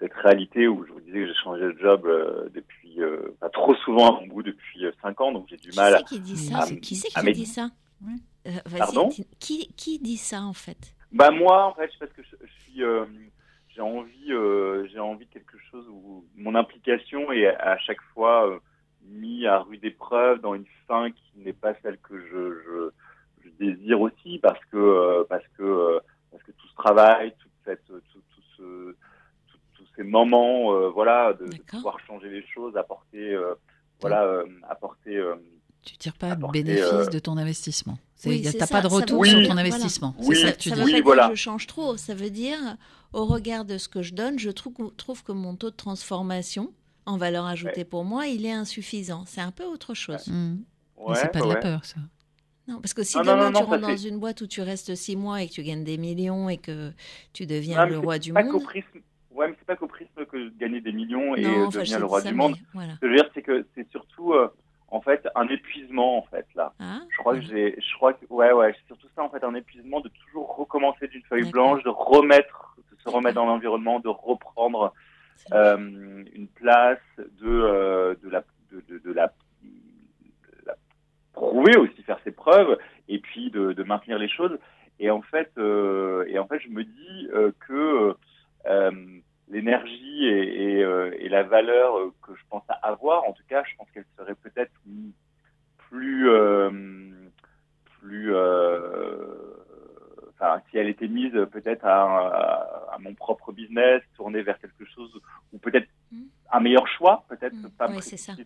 [0.05, 3.49] cette réalité où je vous disais que j'ai changé de job euh, depuis, euh, pas
[3.49, 5.95] trop souvent à mon goût, depuis 5 ans, donc j'ai du Qui mal.
[5.99, 7.71] c'est qui dit ça à- Qui c'est à qui dit ça.
[8.47, 9.09] Euh, Pardon
[9.41, 12.83] qui, qui dit ça en fait Bah moi, en fait, parce que je, je suis,
[12.83, 13.07] euh,
[13.69, 18.47] j'ai envie, euh, j'ai envie de quelque chose où mon implication est à chaque fois
[18.51, 18.59] euh,
[19.07, 22.91] mis à rude épreuve dans une fin qui n'est pas celle que je, je,
[23.45, 26.01] je désire aussi, parce que euh, parce que euh,
[26.31, 28.95] parce que tout ce travail, toute cette, tout, tout ce,
[29.97, 33.55] ces moments, euh, voilà, de, de pouvoir changer les choses, apporter, euh,
[34.01, 35.17] voilà, euh, apporter.
[35.17, 35.35] euh,
[35.83, 37.99] Tu tires pas de Apporter, bénéfice euh, de ton investissement.
[38.17, 39.61] C'est- Oui, T'as pas de ça retour veut sur ton voilà.
[39.61, 40.15] investissement.
[40.19, 40.81] Oui, c'est ça que tu ça dis.
[40.81, 41.29] veut Oui, pas dire voilà.
[41.29, 41.97] que je change trop.
[41.99, 42.59] Ça veut dire,
[43.13, 46.73] au regard de ce que je donne, je trouve, trouve que mon taux de transformation
[47.07, 49.25] en valeur ajoutée pour moi, il est insuffisant.
[49.27, 50.27] C'est un peu autre chose.
[50.29, 50.57] Mmh.
[50.97, 51.61] Mais ouais, c'est pas de la ouais.
[51.61, 51.97] peur, ça.
[52.67, 54.41] Non, parce que si Non, non, demain non, non, tu rentres dans fait- une boîte
[54.41, 56.93] où tu restes six mois et que tu gagnes des millions et que
[57.35, 58.63] tu deviens le roi du pas monde.
[58.65, 59.03] prisme-
[59.35, 61.99] Ouais, mais c'est pas qu'au prisme que de gagner des millions et non, euh, devenir
[61.99, 62.55] le roi du monde.
[62.73, 62.95] Voilà.
[62.95, 64.49] Ce que je veux dire, c'est que c'est surtout, euh,
[64.89, 66.73] en fait, un épuisement, en fait, là.
[66.79, 69.43] Ah, Je crois que j'ai, je crois que, ouais, ouais, c'est surtout ça, en fait,
[69.43, 73.99] un épuisement de toujours recommencer d'une feuille blanche, de remettre, de se remettre dans l'environnement,
[73.99, 74.95] de reprendre
[75.53, 79.33] euh, une place, de, euh, de la, de, de, de la,
[81.33, 82.79] prouver aussi, faire ses preuves,
[83.09, 84.57] et puis de, maintenir les choses.
[85.01, 87.29] Et en fait, et en fait, je me dis
[87.67, 88.15] que
[89.49, 93.63] l'énergie et, et, euh, et la valeur euh, que je pense avoir, en tout cas,
[93.69, 94.73] je pense qu'elle serait peut-être
[95.89, 96.71] plus, euh,
[98.01, 99.55] plus, euh,
[100.31, 104.85] enfin, si elle était mise peut-être à, à, à mon propre business, tournée vers quelque
[104.85, 105.13] chose,
[105.53, 105.89] ou peut-être
[106.53, 107.69] un meilleur choix, peut-être Mm.
[107.79, 107.95] pas Oui,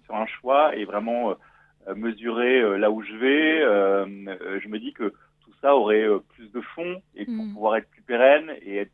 [0.04, 1.30] sur un choix et vraiment
[1.86, 3.60] euh, mesurer euh, là où je vais.
[3.62, 7.44] Euh, euh, je me dis que tout ça aurait euh, plus de fond et pour
[7.44, 7.52] Mm.
[7.54, 8.92] pouvoir être plus pérenne et être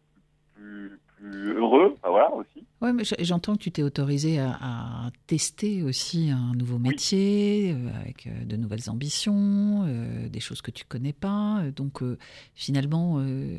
[0.54, 2.64] plus, plus heureux, enfin, voilà aussi.
[2.80, 7.88] Ouais, mais j'entends que tu t'es autorisé à, à tester aussi un nouveau métier, euh,
[8.00, 11.62] avec euh, de nouvelles ambitions, euh, des choses que tu connais pas.
[11.74, 12.18] Donc euh,
[12.54, 13.56] finalement, euh,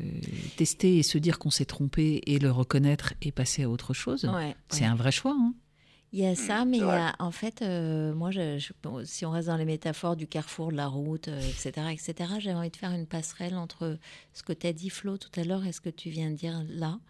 [0.56, 4.24] tester et se dire qu'on s'est trompé et le reconnaître et passer à autre chose,
[4.26, 4.90] Ouais, c'est ouais.
[4.90, 5.34] un vrai choix.
[5.36, 5.54] hein.
[6.12, 8.58] Il y a ça, mais il y Hmm, c'est a en fait, euh, moi, je-
[8.58, 11.88] je- bon, si on reste dans les métaphores du carrefour, de la route, euh, etc.,
[11.92, 13.98] etc., j'ai envie de faire une passerelle entre
[14.32, 16.36] ce que tu as dit, Flo, tout à l'heure, et ce que tu viens de
[16.36, 17.00] dire là.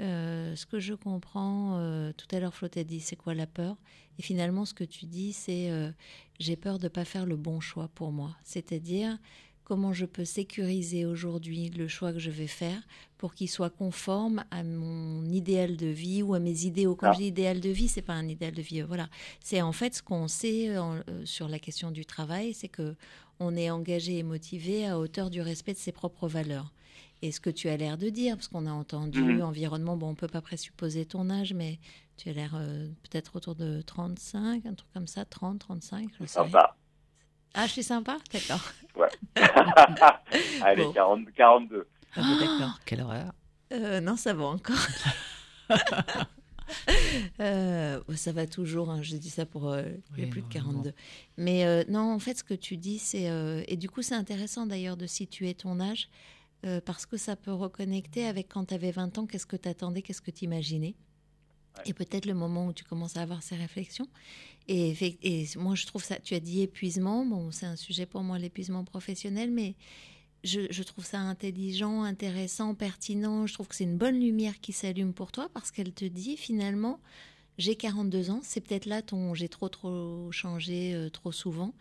[0.00, 3.46] Euh, ce que je comprends, euh, tout à l'heure, Flo t'a dit, c'est quoi la
[3.46, 3.76] peur?
[4.18, 5.90] Et finalement, ce que tu dis, c'est euh,
[6.38, 8.36] j'ai peur de ne pas faire le bon choix pour moi.
[8.44, 9.16] C'est-à-dire,
[9.64, 12.80] comment je peux sécuriser aujourd'hui le choix que je vais faire
[13.18, 16.94] pour qu'il soit conforme à mon idéal de vie ou à mes idéaux?
[16.94, 17.12] Quand Ah.
[17.14, 18.82] je dis idéal de vie, c'est pas un idéal de vie.
[18.82, 19.08] Voilà,
[19.40, 22.96] c'est en fait ce qu'on sait en- sur la question du travail, c'est que
[23.40, 26.72] on est engagé et motivé à hauteur du respect de ses propres valeurs.
[27.22, 29.42] Et ce que tu as l'air de dire, parce qu'on a entendu Mhm.
[29.42, 31.78] environnement, bon, on peut pas présupposer ton âge, mais
[32.16, 36.26] tu as l'air euh, peut-être autour de 35, un truc comme ça, 30, 35, je.
[36.26, 36.76] Sympa.
[37.54, 38.60] Ah, je suis sympa D'accord.
[40.62, 40.92] Allez, Bon.
[40.92, 41.86] 40, 42.
[42.16, 42.80] Ah, d'accord.
[42.84, 43.32] Quelle horreur.
[43.72, 44.76] Euh, non, ça va encore.
[47.40, 49.84] Euh, ça va toujours, hein, je dis ça pour euh,
[50.16, 50.92] les plus de non, 42.
[51.36, 53.30] Mais euh, non, en fait, ce que tu dis, c'est.
[53.30, 56.08] euh, et du coup, c'est intéressant d'ailleurs de situer ton âge,
[56.64, 59.68] euh, parce que ça peut reconnecter avec quand tu avais 20 ans, qu'est-ce que tu
[59.68, 60.94] attendais, qu'est-ce que tu imaginais.
[61.76, 61.82] Ouais.
[61.86, 64.08] Et peut-être le moment où tu commences à avoir ces réflexions.
[64.68, 64.94] Et
[65.56, 66.18] moi, je trouve ça.
[66.18, 67.24] Tu as dit épuisement.
[67.24, 69.74] Bon, c'est un sujet pour moi, l'épuisement professionnel, mais
[70.42, 73.46] je, je trouve ça intelligent, intéressant, pertinent.
[73.46, 76.36] Je trouve que c'est une bonne lumière qui s'allume pour toi parce qu'elle te dit
[76.36, 77.00] finalement,
[77.58, 81.72] j'ai 42 ans, c'est peut-être là ton j'ai trop trop changé euh, trop souvent.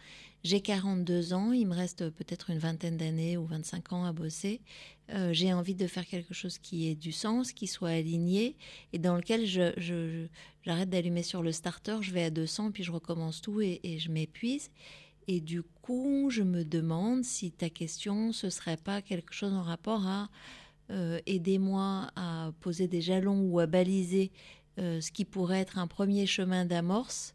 [0.46, 4.62] J'ai 42 ans, il me reste peut-être une vingtaine d'années ou 25 ans à bosser.
[5.10, 8.56] Euh, j'ai envie de faire quelque chose qui ait du sens, qui soit aligné
[8.94, 13.42] et dans lequel j'arrête d'allumer sur le starter, je vais à 200 puis je recommence
[13.42, 14.70] tout et, et je m'épuise.
[15.28, 19.64] Et du coup, je me demande si ta question, ce serait pas quelque chose en
[19.64, 20.30] rapport à
[20.92, 24.32] euh, aidez-moi à poser des jalons ou à baliser
[24.78, 27.35] euh, ce qui pourrait être un premier chemin d'amorce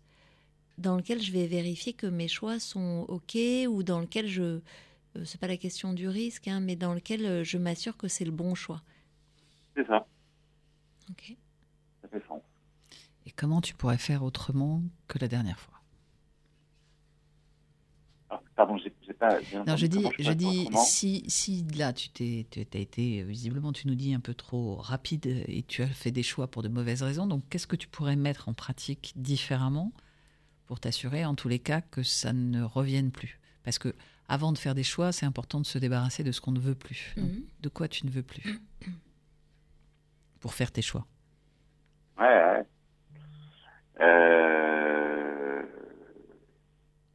[0.81, 3.37] dans lequel je vais vérifier que mes choix sont OK
[3.69, 4.61] ou dans lequel je.
[5.17, 8.25] Euh, c'est pas la question du risque, hein, mais dans lequel je m'assure que c'est
[8.25, 8.83] le bon choix.
[9.77, 10.07] C'est ça.
[11.11, 11.37] OK.
[12.03, 12.41] Ça fait sens.
[13.27, 15.81] Et comment tu pourrais faire autrement que la dernière fois?
[18.31, 22.47] Ah, Pardon, j'ai pas bien Non, je dis, je, dis si, si là, tu t'es,
[22.51, 26.11] tu as été, visiblement, tu nous dis un peu trop rapide et tu as fait
[26.11, 29.93] des choix pour de mauvaises raisons, donc qu'est-ce que tu pourrais mettre en pratique différemment?
[30.71, 33.93] Pour t'assurer, en tous les cas, que ça ne revienne plus Parce que
[34.29, 36.77] avant de faire des choix, c'est important de se débarrasser de ce qu'on ne veut
[36.77, 37.13] plus.
[37.17, 37.43] Mhm.
[37.59, 38.45] De quoi tu ne veux plus?
[40.41, 41.05] Pour faire tes choix.
[42.21, 42.67] Ouais, ouais.
[44.01, 45.63] Euh...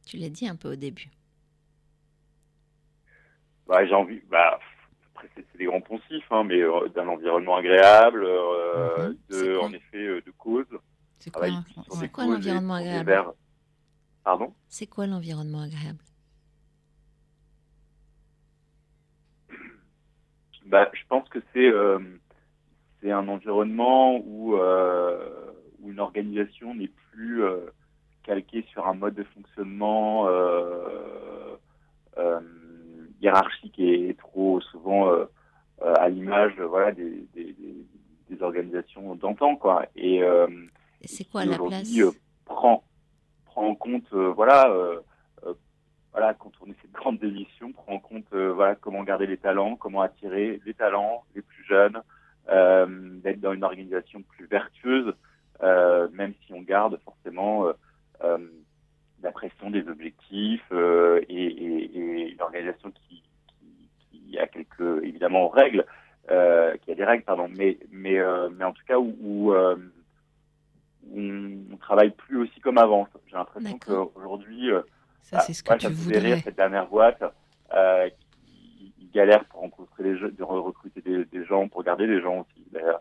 [0.04, 1.08] Tu l'as dit un peu au début.
[3.66, 4.20] Bah, j'ai envie.
[4.30, 4.60] Bah,
[5.34, 9.16] c'est des grands poncifs, hein, mais euh, d'un environnement agréable, euh, mhm.
[9.30, 10.66] de, en effet, euh, de cause.
[11.20, 11.48] C'est quoi,
[12.12, 13.32] quoi l'environnement agréable?
[14.26, 14.52] Pardon?
[14.68, 16.00] C'est quoi l'environnement agréable?
[20.66, 21.70] Bah, Je pense que c'est
[23.00, 27.44] c'est un environnement où, où une organisation n'est plus
[28.24, 30.26] calquée sur un mode de fonctionnement
[33.20, 35.24] hiérarchique et trop souvent euh,
[35.82, 37.54] euh, à l'image voilà des, des,
[38.28, 39.58] des, organisations d'antan
[39.94, 40.46] et, euh,
[41.04, 41.88] c'est quoi la place?
[42.44, 42.82] prend
[43.56, 44.70] prend en compte voilà
[46.12, 49.76] voilà, quand on est cette grande démission, prend en compte voilà comment garder les talents,
[49.76, 52.00] comment attirer les talents les plus jeunes,
[52.48, 52.86] euh,
[53.22, 55.14] d'être dans une organisation plus vertueuse,
[55.62, 57.66] euh, même si on garde forcément
[58.24, 58.38] euh,
[59.22, 65.04] la pression des objectifs euh, et, et, et, une organisation qui, qui, qui, a quelques
[65.04, 65.84] évidemment règles,
[66.30, 69.52] euh, qui a des règles pardon, mais mais euh, mais en tout cas où, où,
[71.14, 73.06] euh, on, travaille plus aussi comme avant.
[73.26, 74.82] J'ai l'impression qu'aujourd'hui, euh,
[75.22, 76.18] ça c'est ce que tu voudrais.
[76.18, 77.22] Rire, cette dernière boîte
[77.74, 78.08] euh,
[78.44, 82.40] qui, qui galère pour rencontrer les de recruter des, des, gens, pour garder des gens
[82.40, 83.00] aussi d'ailleurs.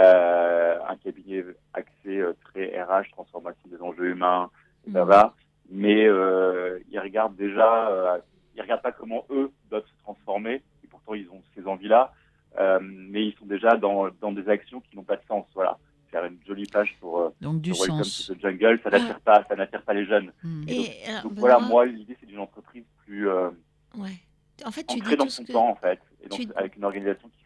[0.00, 4.50] Euh, un cabinet axé très RH, transformation des enjeux humains,
[4.90, 5.08] ça mmh.
[5.08, 5.34] va
[5.72, 8.18] mais euh, ils regardent déjà, euh,
[8.54, 12.12] ils regardent pas comment eux doivent se transformer, et pourtant ils ont ces envies-là,
[12.58, 15.46] euh, mais ils sont déjà dans, dans des actions qui n'ont pas de sens.
[15.54, 15.78] Voilà,
[16.12, 18.26] faire une jolie page pour, euh, donc, du Welcome sens.
[18.26, 20.32] to the Jungle, ça n'attire pas, ça n'attire pas les jeunes.
[20.44, 20.62] Hmm.
[20.68, 23.50] Et et donc, alors, donc Benoît, voilà, moi l'idée c'est d'une entreprise plus euh,
[23.96, 24.20] ouais.
[24.64, 25.52] En fait, tu ancrée dis dans tout son ce que...
[25.52, 27.38] temps en fait, et donc tu- avec une organisation qui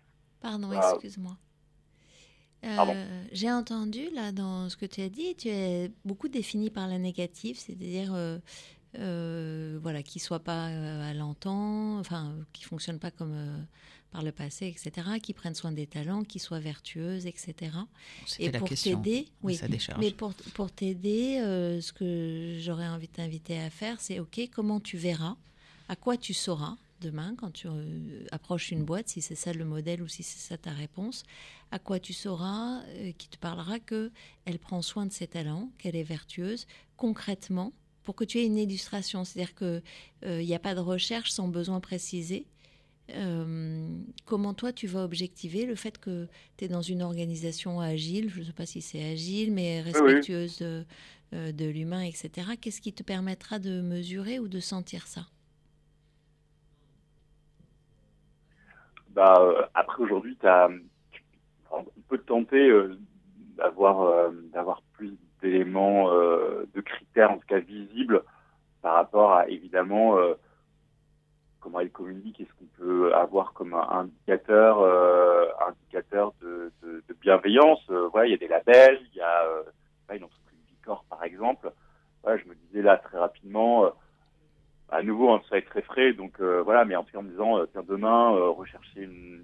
[0.42, 1.36] Pardon, Ah, excuse-moi.
[2.64, 3.20] Euh.
[3.32, 6.98] J'ai entendu là dans ce que tu as dit, tu es beaucoup défini par la
[6.98, 8.38] négative, c'est-à-dire euh,
[8.98, 13.58] euh, voilà, qui soit pas euh, à l'entend, enfin, qui fonctionne pas comme euh,
[14.10, 17.72] par le passé, etc., qui prennent soin des talents, qui soient vertueuses, etc.
[18.38, 19.58] Et la pour t'aider, oui,
[19.98, 24.40] mais pour, pour t'aider, euh, ce que j'aurais envie de t'inviter à faire, c'est OK,
[24.54, 25.36] comment tu verras,
[25.88, 29.64] à quoi tu sauras demain quand tu euh, approches une boîte, si c'est ça le
[29.64, 31.24] modèle ou si c'est ça ta réponse,
[31.70, 34.10] à quoi tu sauras, euh, qui te parlera que
[34.46, 36.66] elle prend soin de ses talents, qu'elle est vertueuse,
[36.96, 37.72] concrètement,
[38.02, 39.24] pour que tu aies une illustration.
[39.24, 39.82] C'est-à-dire qu'il
[40.22, 42.46] n'y a pas de recherche sans besoin précisé.
[43.14, 43.86] Euh,
[44.24, 46.26] comment toi tu vas objectiver le fait que
[46.56, 50.58] tu es dans une organisation agile, je ne sais pas si c'est agile, mais respectueuse
[50.58, 50.84] de,
[51.32, 52.52] euh, de l'humain, etc.
[52.60, 55.22] Qu'est-ce qui te permettra de mesurer ou de sentir ça?
[59.10, 60.36] Bah, euh, après aujourd'hui,
[61.70, 62.98] on peut te tenter euh,
[63.56, 68.22] d'avoir d'avoir plus d'éléments, de critères en tout cas visibles
[68.82, 70.16] par rapport à évidemment
[71.60, 77.14] comment elle communique, est-ce qu'on peut avoir comme un indicateur, euh, indicateur de, de, de
[77.20, 77.80] bienveillance.
[77.90, 79.62] Euh, voilà, il y a des labels, il y a euh,
[80.14, 81.70] une entreprise Bicorp par exemple.
[82.22, 83.86] Voilà, je me disais là très rapidement.
[83.86, 83.90] euh,
[84.88, 87.22] à nouveau, hein, ça va être très frais, donc voilà, mais en tout cas en
[87.24, 89.42] me disant, tiens, demain, rechercher une...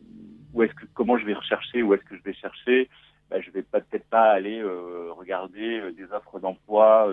[0.54, 2.88] où est-ce que, comment je vais rechercher, où est-ce que je vais chercher,
[3.28, 7.08] bah, je vais peut-être pas aller regarder des offres d'emploi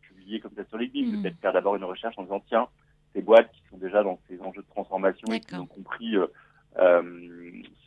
[0.00, 1.22] publiées comme ça sur LinkedIn, Mhm.
[1.22, 2.66] peut-être faire d'abord une recherche en disant, tiens,
[3.18, 6.26] ces boîtes qui sont déjà dans ces enjeux de transformation et qui ont compris euh,
[6.78, 7.02] euh,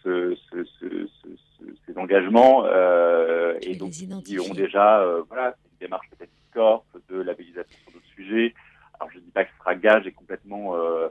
[0.03, 3.91] ce, ce, ce, ce, ce- ces engagements euh, et donc
[4.26, 8.53] qui ont déjà, voilà, une démarche peut-être Corp, de labellisation sur d'autres sujets.
[8.99, 11.08] Alors je dis pas que ce sera gage et complètement euh,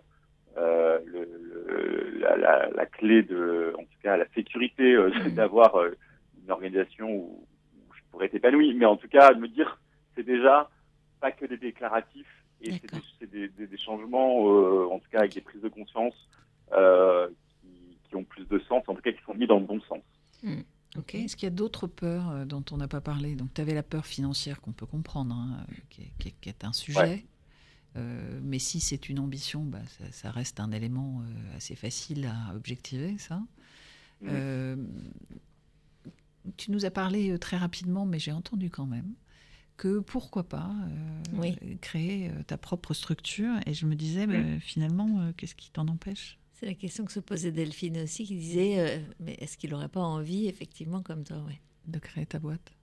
[1.06, 5.30] le, le- la, la, la clé de, en tout cas la sécurité euh, Mhm.
[5.34, 5.96] d'avoir euh,
[6.44, 7.46] une organisation où,
[7.78, 9.80] où je pourrais être épanoui, mais en tout cas de me dire
[10.14, 10.68] c'est déjà
[11.20, 12.80] pas que des déclaratifs Et
[13.18, 16.14] c'est des, des, des, changements, euh, en tout cas avec des prises de conscience
[16.72, 17.28] euh,
[17.62, 19.80] qui, qui, ont plus de sens, en tout cas qui sont mis dans le bon
[19.82, 20.02] sens.
[20.42, 20.60] Hmm.
[20.96, 21.14] Ok.
[21.14, 23.36] Est-ce qu'il y a d'autres peurs euh, dont on n'a pas parlé?
[23.36, 26.72] Donc, tu avais la peur financière qu'on peut comprendre, hein, qui, est, qui, est, un
[26.72, 27.24] sujet.
[27.96, 32.26] Euh, mais si c'est une ambition, bah, ça, ça, reste un élément euh, assez facile
[32.26, 33.36] à objectiver, ça.
[34.20, 34.28] Mmh.
[34.30, 34.76] Euh,
[36.56, 39.14] tu nous as parlé très rapidement, mais j'ai entendu quand même
[39.80, 40.68] que pourquoi pas
[41.32, 41.56] oui.
[41.80, 43.54] créer ta propre structure.
[43.66, 44.30] Et je me disais, mmh.
[44.30, 46.38] bah, finalement, qu'est-ce qui t'en empêche?
[46.60, 49.88] C'est la question que se posait Delphine aussi, qui disait euh, Mais est-ce qu'il n'aurait
[49.88, 51.58] pas envie, effectivement, comme toi, ouais.
[51.86, 52.74] de créer ta boîte?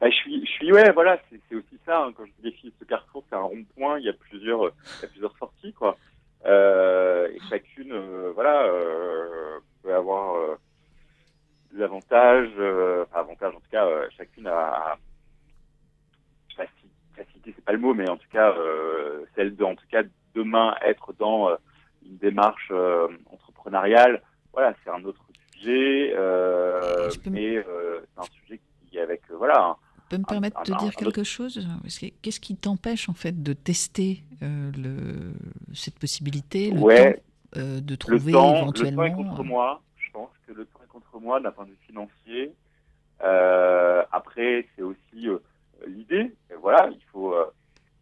[0.00, 2.02] Bah, je suis, je suis, ouais, voilà, c'est aussi ça.
[2.02, 3.98] Hein, quand je défile ce carrefour, c'est un rond-point.
[3.98, 5.98] Il y a plusieurs, il y a plusieurs sorties, quoi.
[6.46, 10.56] Euh, et chacune, euh, voilà, euh, peut avoir euh,
[11.74, 12.54] des avantages,
[13.02, 14.96] enfin, avantages en tout cas, chacune a,
[17.44, 18.54] c'est pas le mot, mais en tout cas,
[19.34, 20.02] celle de, en tout cas,
[20.34, 21.50] demain être dans
[22.04, 24.22] une démarche euh, entrepreneuriale,
[24.52, 28.60] voilà, c'est un autre sujet, euh, mais euh, c'est un sujet
[28.90, 29.76] qui, avec, voilà.
[29.96, 31.68] Tu peux me permettre de dire quelque chose?
[32.22, 35.32] Qu'est-ce qui t'empêche en fait de tester le,
[35.72, 37.22] cette possibilité, le ouais,
[37.52, 39.82] temps, de trouver le temps, éventuellement Le temps est contre moi.
[39.98, 42.52] Je pense que le temps est contre moi d'un point de vue financier.
[43.20, 45.28] après, c'est aussi
[45.86, 46.34] l'idée.
[46.60, 47.34] Voilà, il faut.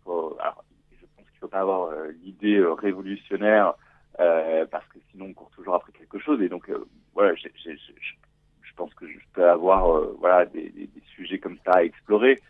[0.05, 1.92] faut alors, je pense qu'il ne faut pas avoir
[2.22, 3.74] l'idée révolutionnaire
[4.20, 6.42] euh, parce que sinon on court toujours après quelque chose.
[6.42, 6.84] Et donc, euh,
[7.14, 11.72] voilà, je pense que je peux avoir euh, voilà, des, des, des, sujets comme ça
[11.74, 12.40] à explorer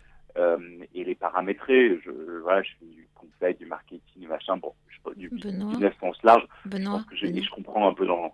[0.94, 1.98] et les paramétrer.
[2.05, 2.10] Je,
[2.42, 6.46] voilà, je fais du conseil, du marketing, machin, bon, je, du Benoît, business sens large.
[6.64, 8.32] Benoît, je, pense que je comprends un peu dans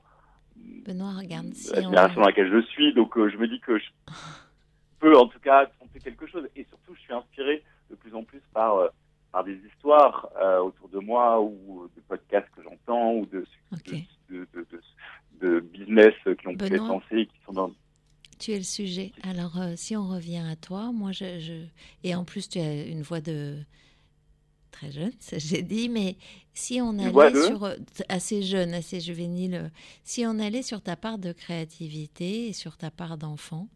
[0.56, 2.92] Benoît, regarde, si la génération dans laquelle je suis.
[2.92, 3.86] Donc, je me dis que je
[5.04, 6.48] peux en tout cas tenter quelque chose.
[6.56, 8.90] Et surtout, je suis inspiré de plus en plus par
[9.34, 14.06] par des histoires euh, autour de moi ou de podcasts que j'entends ou de, okay.
[14.30, 14.64] de, de,
[15.40, 17.72] de, business qui ont pu être lancés qui sont dans.
[18.38, 19.10] Tu es le sujet.
[19.24, 21.64] Alors, euh, si on revient à toi, moi, je, je,
[22.04, 23.58] Et en plus, tu as une voix de.
[24.70, 26.16] Très jeune, ça j'ai dit, mais
[26.52, 27.64] si on allait sur.
[27.64, 27.74] Euh,
[28.08, 29.72] assez jeune, assez juvénile.
[30.04, 33.68] Si on allait sur ta part de créativité et sur ta part d'enfant,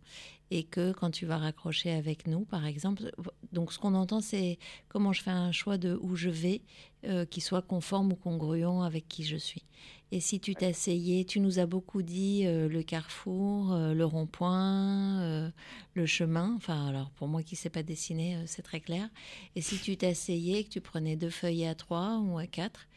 [0.50, 3.10] et que quand tu vas raccrocher avec nous, par exemple,
[3.52, 4.58] donc ce qu'on entend, c'est
[4.88, 6.62] comment je fais un choix de où je vais
[7.04, 9.62] euh, qui soit conforme ou congruent avec qui je suis.
[10.10, 15.52] Et si tu t'asseyais, tu nous as beaucoup dit euh, le carrefour, euh, le rond-point,
[15.94, 16.54] le chemin.
[16.56, 19.08] Enfin, alors pour moi qui ne sais pas dessiner, c'est très clair.
[19.54, 22.88] Et si tu t'asseyais, que tu prenais deux feuilles à trois ou à quatre,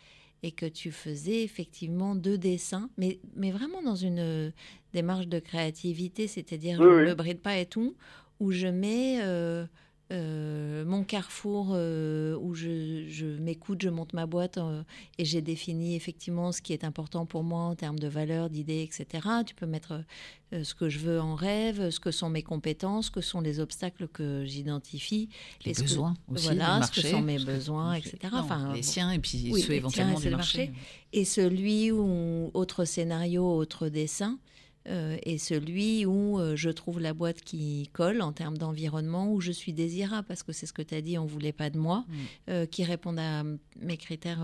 [0.44, 4.52] et que tu faisais effectivement deux dessins, mais, mais vraiment dans une
[4.94, 7.16] démarche de créativité, c'est-à-dire oui, je ne oui.
[7.16, 7.96] bride pas et tout,
[8.40, 9.66] où je mets euh,
[10.12, 14.84] euh, mon carrefour euh, où je, je m'écoute, je monte ma boîte euh,
[15.18, 18.82] et j'ai défini effectivement ce qui est important pour moi en termes de valeurs, d'idées,
[18.82, 19.28] etc.
[19.46, 20.04] Tu peux mettre
[20.52, 23.62] ce que je veux en rêve, ce que sont mes compétences, ce que sont les
[23.62, 25.30] obstacles que j'identifie,
[25.66, 28.18] les besoins que, aussi, voilà, marché, ce que sont mes besoins, etc.
[28.34, 30.68] Non, enfin, les siens et puis oui, ceux éventuellement du marché.
[30.68, 30.74] marché.
[31.14, 34.40] Et celui où autre scénario, autre dessin.
[34.88, 39.40] Euh, et celui où euh, je trouve la boîte qui colle en termes d'environnement, où
[39.40, 41.70] je suis désirable, parce que c'est ce que tu as dit, on ne voulait pas
[41.70, 42.16] de moi, Mm.
[42.50, 43.44] euh, qui répondent à
[43.80, 44.44] mes critères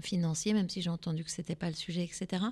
[0.00, 2.44] financiers, même si j'ai entendu que ce n'était pas le sujet, etc.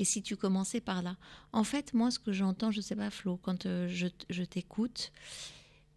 [0.00, 1.16] Et si tu commençais par là.
[1.52, 5.12] En fait, moi, ce que j'entends, je ne sais pas, Flo, quand je, je t'écoute,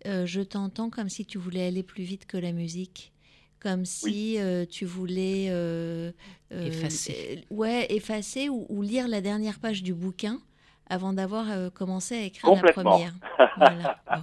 [0.06, 3.11] je t'entends comme si tu voulais aller plus vite que la musique
[3.60, 6.11] comme si euh, tu voulais euh,
[6.52, 7.45] euh, Effacer.
[7.49, 10.40] ouais effacer ou, ou lire la dernière page du bouquin
[10.88, 13.14] avant d'avoir commencé à écrire la première.
[13.57, 13.98] Voilà.
[14.06, 14.22] Bon.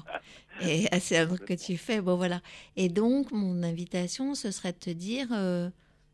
[0.60, 2.00] Et c'est un truc que tu fais.
[2.00, 2.40] Bon voilà.
[2.76, 5.28] Et donc mon invitation, ce serait de te dire,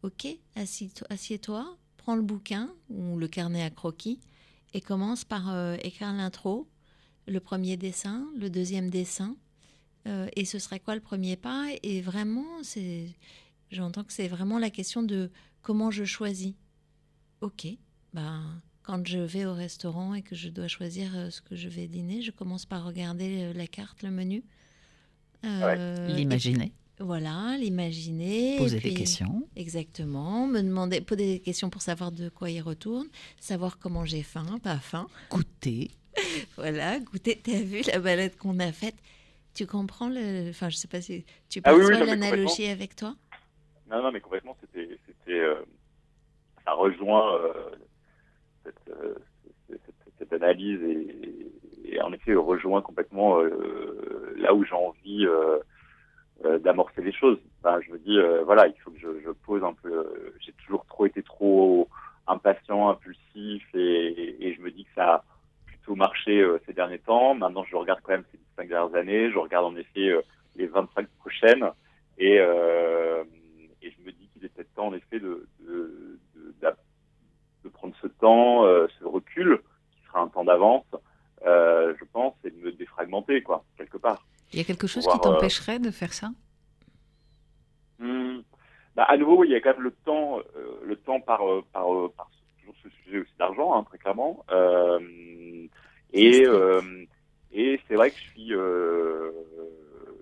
[0.02, 4.20] ok, assieds-toi, prends le bouquin ou le carnet à croquis
[4.72, 5.52] et commence par
[5.84, 6.66] écrire l'intro,
[7.26, 9.36] le premier dessin, le deuxième dessin.
[10.08, 11.66] Euh, et ce serait quoi le premier pas?
[11.82, 13.06] Et vraiment, c'est,
[13.70, 15.30] j'entends que c'est vraiment la question de
[15.62, 16.54] comment je choisis.
[17.40, 17.66] Ok,
[18.14, 18.42] ben
[18.82, 21.86] quand je vais au restaurant et que je dois choisir euh, ce que je vais
[21.86, 24.42] dîner, je commence par regarder euh, la carte, le menu.
[25.44, 28.56] Euh, L'imaginer, Voilà, l'imaginer.
[28.58, 29.46] poser puis- des questions.
[29.56, 33.06] Exactement, me demander, poser des questions pour savoir de quoi il retourne,
[33.38, 35.06] savoir comment j'ai faim, pas faim.
[35.30, 35.90] Goûter.
[36.56, 38.96] Voilà, goûter, t'as vu la balade qu'on a faite?
[39.58, 40.50] Tu comprends le.
[40.50, 41.24] Enfin, je sais pas si.
[41.48, 43.16] Tu Ah oui, oui, perçois mais l'analogie avec toi?
[43.90, 45.56] Non, non, mais complètement, c'était, euh,
[46.64, 47.70] ça rejoint euh,
[48.64, 49.14] cette, euh,
[49.68, 51.50] cette, cette- cette analyse et,
[51.86, 53.40] et en effet rejoint complètement
[54.36, 55.26] là où j'ai envie
[56.60, 57.38] d'amorcer les choses.
[57.60, 60.32] bah, je me dis, voilà, il faut que je, je pose un peu.
[60.38, 61.88] J'ai toujours trop été trop
[62.28, 65.24] impatient, impulsif, et, et je me dis que ça
[65.88, 67.34] plutôt marché euh, ces derniers temps.
[67.34, 69.30] Maintenant, je regarde quand même ces cinq dernières années.
[69.30, 70.20] Je regarde en effet euh,
[70.56, 71.64] les 25 prochaines,
[72.18, 73.24] et, euh,
[73.80, 76.76] et je me dis qu'il est peut-être temps, en effet, de, de, de, d'a-
[77.64, 78.64] de prendre ce temps,
[78.98, 79.60] ce recul,
[79.92, 80.84] qui sera un temps d'avance,
[81.44, 84.26] je pense, et de me défragmenter, quoi, quelque part.
[84.52, 86.30] Il y a quelque chose qui t'empêcherait de faire ça?
[88.00, 88.40] Hmm.
[88.96, 91.40] Bah, à nouveau, il y a quand même le temps, euh, le temps par,
[91.72, 91.86] par,
[92.16, 92.30] par
[92.68, 94.44] toujours ce sujet aussi d'argent, hein, très clairement.
[94.50, 94.98] Euh,
[96.12, 97.04] et euh,
[97.52, 99.30] et c'est vrai que je suis, euh,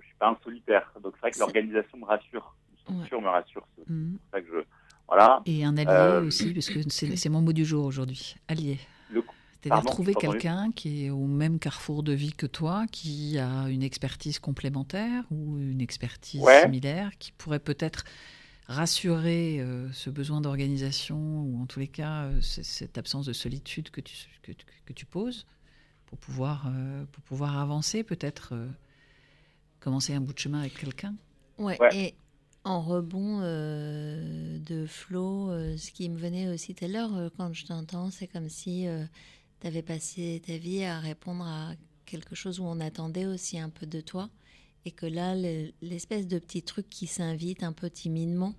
[0.00, 0.92] je suis pas un solitaire.
[1.02, 2.54] Donc c'est vrai que l'organisation me rassure,
[2.88, 3.66] me rassure.
[3.76, 4.64] C'est pour ça que je,
[5.08, 5.42] voilà.
[5.46, 8.36] Et un allié aussi, parce que c'est mon mot du jour aujourd'hui.
[8.48, 8.78] Allié.
[9.10, 9.22] Le-
[9.62, 13.82] C'est-à-dire trouver quelqu'un qui est au même carrefour de vie que toi, qui a une
[13.82, 16.62] expertise complémentaire ou une expertise Ouais.
[16.62, 18.04] similaire, qui pourrait peut-être
[18.68, 23.90] rassurer euh, ce besoin d'organisation ou en tous les cas euh, cette absence de solitude
[23.90, 25.46] que tu, que, tu- que tu poses
[26.06, 28.68] pour pouvoir, euh, pour pouvoir avancer, peut-être euh,
[29.80, 31.14] commencer un bout de chemin avec quelqu'un?
[31.58, 31.90] Ouais, Ouais.
[31.90, 32.14] et
[32.64, 37.28] en rebond euh, de Flo, euh, ce qui me venait aussi tout à l'heure, euh,
[37.36, 38.86] quand je t'entends, c'est comme si
[39.60, 41.72] tu avais passé ta vie à répondre à
[42.06, 44.30] quelque chose où on attendait aussi un peu de toi.
[44.86, 48.54] Et que là, le- l'espèce de petit truc qui s'invite un peu timidement,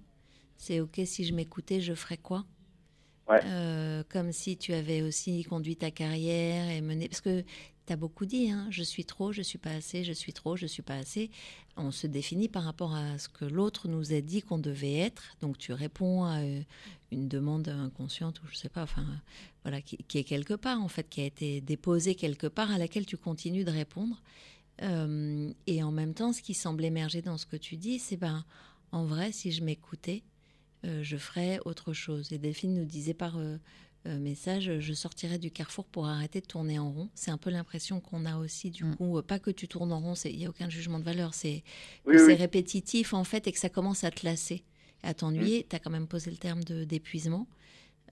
[0.58, 2.46] c'est OK, si je m'écoutais, je ferais quoi?
[3.28, 3.44] Ouais.
[3.44, 7.08] Euh, Comme si tu avais aussi conduit ta carrière et mené.
[7.08, 7.44] Parce que
[7.86, 10.56] tu as beaucoup dit, hein, je suis trop, je suis pas assez, je suis trop,
[10.56, 11.30] je suis pas assez
[11.80, 15.36] on se définit par rapport à ce que l'autre nous a dit qu'on devait être.
[15.42, 16.62] Donc tu réponds à euh,
[17.12, 19.06] une demande inconsciente ou je sais pas, enfin
[19.64, 22.78] voilà, qui, qui est quelque part en fait, qui a été déposée quelque part à
[22.80, 24.22] laquelle tu continues de répondre.
[24.84, 28.18] Euh, et en même temps, ce qui semble émerger dans ce que tu dis, c'est
[28.18, 28.46] ben
[28.92, 30.24] en vrai, si je m'écoutais,
[30.86, 32.32] euh, je ferais autre chose.
[32.32, 33.58] Et Delphine nous disait par euh,
[34.06, 37.10] message, je sortirais du carrefour pour arrêter de tourner en rond.
[37.14, 38.96] C'est un peu l'impression qu'on a aussi du Mm.
[38.96, 41.34] coup, pas que tu tournes en rond, c'est- il n'y a aucun jugement de valeur,
[41.34, 41.62] c'est
[42.06, 42.34] Oui, que c'est oui.
[42.36, 44.64] répétitif en fait et que ça commence à te lasser,
[45.04, 45.66] à t'ennuyer.
[45.70, 47.48] Tu as quand même posé le terme de- d'épuisement.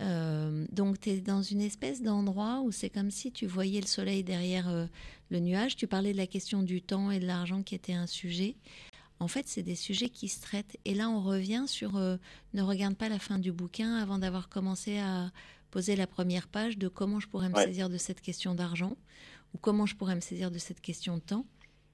[0.01, 3.87] Euh, donc tu es dans une espèce d'endroit où c'est comme si tu voyais le
[3.87, 4.87] soleil derrière euh,
[5.29, 5.75] le nuage.
[5.75, 8.55] Tu parlais de la question du temps et de l'argent qui était un sujet.
[9.19, 10.77] En fait, c'est des sujets qui se traitent.
[10.85, 12.17] Et là, on revient sur euh,
[12.53, 15.31] ne regarde pas la fin du bouquin avant d'avoir commencé à
[15.71, 17.65] poser la première page de comment je pourrais me Ouais.
[17.65, 18.97] saisir de cette question d'argent
[19.53, 21.45] ou comment je pourrais me saisir de cette question de temps.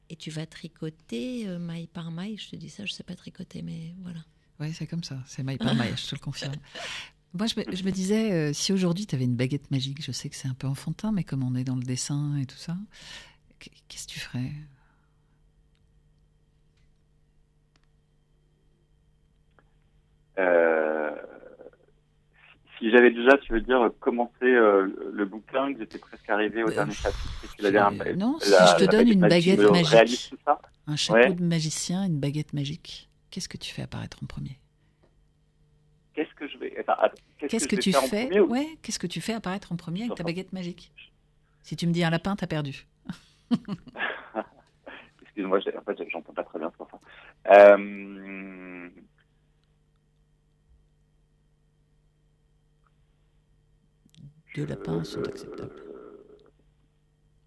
[0.10, 2.38] Et tu vas tricoter euh, maille par maille.
[2.38, 4.20] Je te dis ça, je sais pas tricoter, mais voilà.
[4.60, 5.18] Oui, c'est comme ça.
[5.26, 6.54] C'est maille par maille, je te le confirme.
[7.34, 10.12] Moi, je me, je me disais, euh, si aujourd'hui tu avais une baguette magique, je
[10.12, 12.58] sais que c'est un peu enfantin, mais comme on est dans le dessin et tout
[12.58, 12.76] ça,
[13.60, 14.52] qu- qu'est-ce que tu ferais?
[20.40, 21.12] Euh,
[22.80, 26.70] si j'avais déjà, tu veux dire, commencé euh, le- bouquin, que j'étais presque arrivé au
[26.70, 27.20] Euh, dernier chapitre,
[28.16, 30.34] non, si la- je te donne une baguette magique.
[30.88, 31.34] Un chapeau Ouais.
[31.36, 33.10] de magicien, une baguette magique.
[33.30, 34.58] Qu'est-ce que tu fais apparaître en premier?
[36.14, 39.08] Qu'est-ce que je vais, attends, attends, Qu'est-ce que, tu fais premier ou- Ouais, qu'est-ce que
[39.08, 40.92] tu fais apparaître en premier avec ta baguette magique?
[41.64, 42.86] Si tu me dis un lapin, t'as perdu.
[45.22, 47.00] Excuse-moi, j'ai- en fait, j'entends pas très bien, pour ça.
[47.54, 48.90] Euh,
[54.56, 55.82] Deux lapins sont acceptables.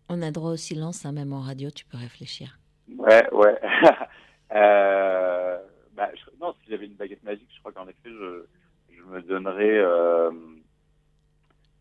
[0.09, 2.59] On a droit au silence, hein, même en radio, tu peux réfléchir.
[2.97, 3.61] Ouais, ouais.
[4.55, 5.59] euh,
[5.97, 8.45] bah, je- non, si j'avais une baguette magique, je crois qu'en effet, je,
[8.97, 10.31] je me donnerais, euh,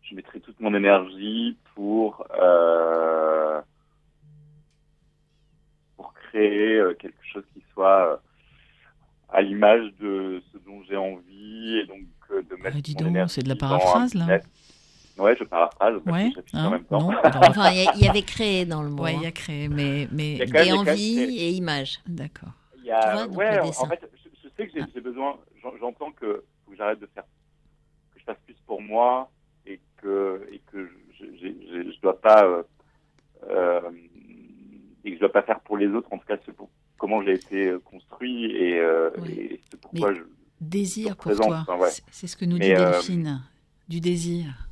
[0.02, 3.60] je mettrais toute mon énergie pour euh,
[5.96, 8.20] pour créer euh, quelque chose qui soit
[9.30, 12.00] à l'image de ce dont j'ai envie et donc
[12.30, 14.40] de mettre Ah, dis mon donc, énergie c'est de la paraphrase, là.
[15.16, 17.12] Ouais, je paraphrase, Ouais, en hein, même temps.
[17.12, 19.04] non, alors- Enfin, il y, avait créé dans le mot.
[19.04, 19.28] Ouais, il y hein.
[19.28, 21.46] a créé, mais, mais Il y a Et il y a quand même envie créé.
[21.46, 22.00] et image.
[22.06, 22.48] d'accord.
[22.84, 23.88] Il y a, Tu vois, donc ouais, en- dessin.
[23.88, 25.00] fait, je, je sais que j'ai Ah.
[25.00, 27.24] besoin, j'en- j'entends que que j'arrête de faire,
[28.12, 29.30] que je fasse plus pour moi
[29.66, 32.62] et que et que je, je, je, dois pas euh,
[33.48, 33.90] euh,
[35.02, 37.22] et que je dois pas faire pour les autres, en tout cas, ce pour comment
[37.22, 40.20] j'ai été euh, construit et, euh, et ce pourquoi je.
[40.60, 41.90] Désir pour représente, toi, enfin, ouais.
[42.10, 43.42] c'est- ce que nous Mais, dit Delphine,
[43.88, 44.68] du désir.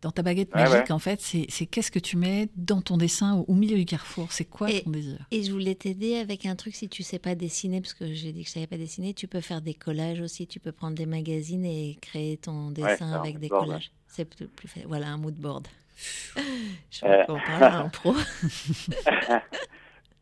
[0.00, 0.92] Dans ta baguette magique, ouais.
[0.92, 4.30] en fait, c'est qu'est-ce que tu mets dans ton dessin au, au milieu du carrefour?
[4.30, 5.18] C'est quoi Et- ton désir?
[5.32, 8.30] Et je voulais t'aider avec un truc, si tu sais pas dessiner, parce que j'ai
[8.32, 10.94] dit que je savais pas dessiner, tu peux faire des collages aussi, tu peux prendre
[10.96, 13.90] des magazines et créer ton dessin avec des collages.
[14.06, 14.84] C'est plus, plus fait.
[14.86, 15.66] Voilà, un mood board.
[16.36, 17.24] je Euh.
[17.26, 18.14] sais pas en pro.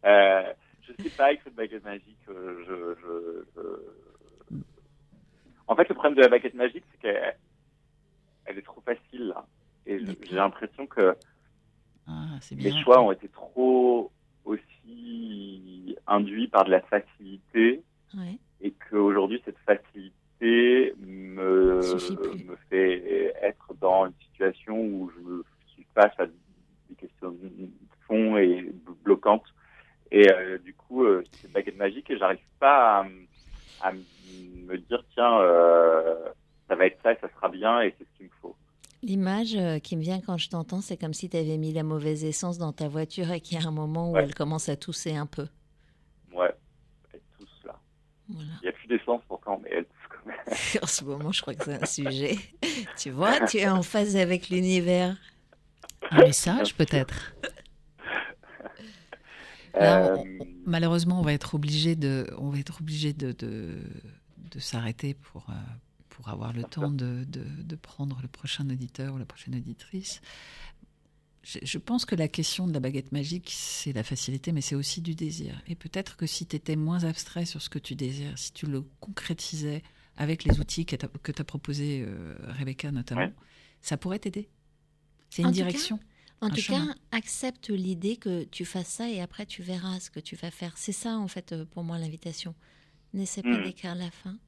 [0.05, 2.16] Euh, je sais pas avec cette baguette magique.
[2.28, 3.44] euh, je, je,
[4.51, 4.57] je-
[5.66, 7.36] En fait, le problème de la baguette magique, c'est qu'elle
[8.44, 9.28] elle est trop facile.
[9.28, 9.44] Là.
[9.87, 11.15] Et j'ai l'impression que
[12.07, 14.11] Ah, les choix ont été trop
[14.45, 17.83] aussi induits par de la facilité
[18.15, 18.39] Ouais.
[18.61, 21.81] et qu'aujourd'hui, cette facilité me,
[22.71, 25.43] fait être dans une situation où je
[25.73, 27.69] suis face à des questions de
[28.07, 28.71] fond et
[29.05, 29.45] bloquantes.
[30.11, 33.05] Et euh, du coup, euh, c'est baguette magique et j'arrive pas
[33.83, 36.15] à, me dire, tiens, euh,
[36.69, 38.57] ça va être ça et ça sera bien et c'est ce qu'il me faut.
[39.02, 41.82] L'image euh, qui me vient quand je t'entends, c'est comme si tu avais mis la
[41.82, 44.23] mauvaise essence dans ta voiture et qu'il y a un moment où Ouais.
[44.24, 45.47] elle commence à tousser un peu.
[46.32, 46.55] Ouais,
[47.12, 47.78] elles toussent là.
[48.28, 48.51] Voilà.
[48.62, 50.36] Il n'y a plus d'essence pourtant, mais elles toussent quand même.
[50.82, 52.36] en ce moment, je crois que c'est un sujet.
[52.98, 55.16] tu vois, tu es en phase avec l'univers.
[56.10, 57.35] Un message peut-être.
[59.74, 63.32] Là, Euh, on- on- malheureusement, on va être obligé de, on va être obligé de,
[63.32, 63.77] de,
[64.51, 65.52] de s'arrêter pour, euh,
[66.17, 70.23] pour avoir le temps de, de, de prendre le prochain auditeur ou la prochaine auditrice.
[71.43, 74.75] Je, je pense que la question de la baguette magique, c'est la facilité, mais c'est
[74.75, 75.61] aussi du désir.
[75.67, 78.67] Et peut-être que si tu étais moins abstrait sur ce que tu désires, si tu
[78.67, 79.83] le concrétisais
[80.17, 82.07] avec les outils que tu as, proposé
[82.59, 83.35] Rebecca notamment, Ouais.
[83.83, 84.49] ça pourrait t'aider.
[85.29, 86.01] C'est En une cas, direction.
[86.41, 86.87] En Un tout chemin.
[86.87, 90.51] cas, accepte l'idée que tu fasses ça et après tu verras ce que tu vas
[90.51, 90.73] faire.
[90.79, 92.55] C'est ça, en fait, euh, pour moi, l'invitation.
[93.13, 93.65] N'essaie pas Mm.
[93.65, 94.39] d'écrire la fin.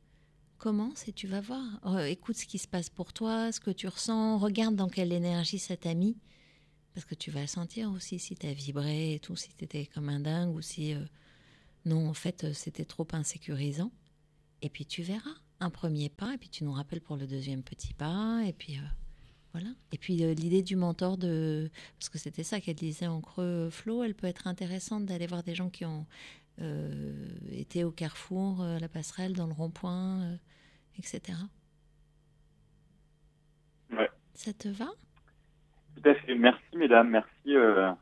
[0.58, 1.62] Commence et tu vas voir.
[1.86, 4.38] Euh, écoute ce qui se passe pour toi, ce que tu ressens.
[4.38, 6.16] Regarde dans quelle énergie ça t'a mis.
[6.94, 9.86] Parce que tu vas sentir aussi si tu as vibré et tout, si tu étais
[9.86, 11.04] comme un dingue ou si euh,
[11.84, 13.92] non, en fait, euh, c'était trop insécurisant.
[14.60, 15.30] Et puis tu verras
[15.60, 18.80] un premier pas et puis tu nous rappelles pour le deuxième petit pas et puis
[19.52, 19.70] voilà.
[19.92, 21.70] Et puis l'idée du mentor de
[22.00, 25.44] parce que c'était ça qu'elle disait en creux Flo, elle peut être intéressante d'aller voir
[25.44, 26.04] des gens qui ont
[26.60, 30.36] euh, été au carrefour, euh, à la passerelle, dans le rond-point, euh,
[30.98, 31.38] etc.
[33.90, 34.10] Ouais.
[34.34, 34.86] Ça te va?
[35.96, 36.34] Tout à fait.
[36.34, 37.10] Merci, mesdames.
[37.10, 37.92] Merci, euh,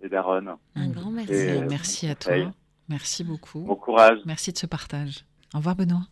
[0.00, 0.58] les darons.
[0.74, 1.32] Un grand merci.
[1.32, 2.42] Et, Et euh, merci à conseil.
[2.44, 2.54] toi.
[2.88, 3.60] Merci beaucoup.
[3.60, 4.18] Bon courage.
[4.26, 5.24] Merci de ce partage.
[5.54, 6.06] Au revoir Benoît.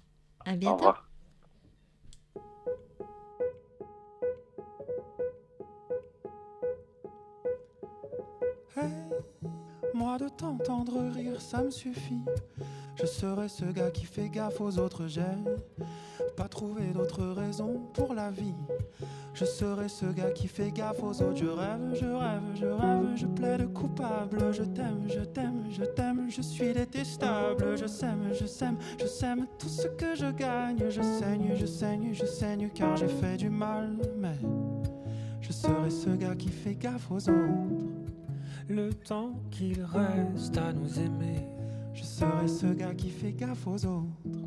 [0.45, 0.77] À Au bientôt.
[0.77, 1.09] revoir.
[8.75, 9.02] Hey,
[10.03, 12.23] moi de t'entendre rire, ça me suffit.
[12.97, 15.23] Je serai ce gars qui fait gaffe aux autres, j'ai
[16.37, 18.55] pas trouvé d'autre raison pour la vie.
[19.33, 21.37] Je serai ce gars qui fait gaffe aux autres.
[21.37, 24.53] Je rêve, je rêve, je rêve, je plaide coupable.
[24.53, 27.77] Je t'aime, je t'aime, je t'aime, je suis détestable.
[27.77, 30.83] Je sème, je sème, je sème tout ce que je gagne.
[30.91, 33.97] Je saigne, je saigne, je saigne car j'ai fait du mal.
[34.19, 34.39] Mais
[35.41, 38.02] je serai ce gars qui fait gaffe aux autres.
[38.75, 41.47] Le temps qu'il reste à nous aimer.
[41.93, 44.41] Je serai ce gars qui fait gaffe aux autres.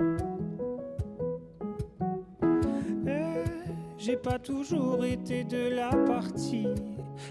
[3.08, 3.44] Eh,
[4.00, 6.66] J'ai pas toujours été de la partie.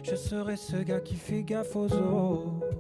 [0.05, 2.71] Je serai ce gars qui fait gaffe aux autres.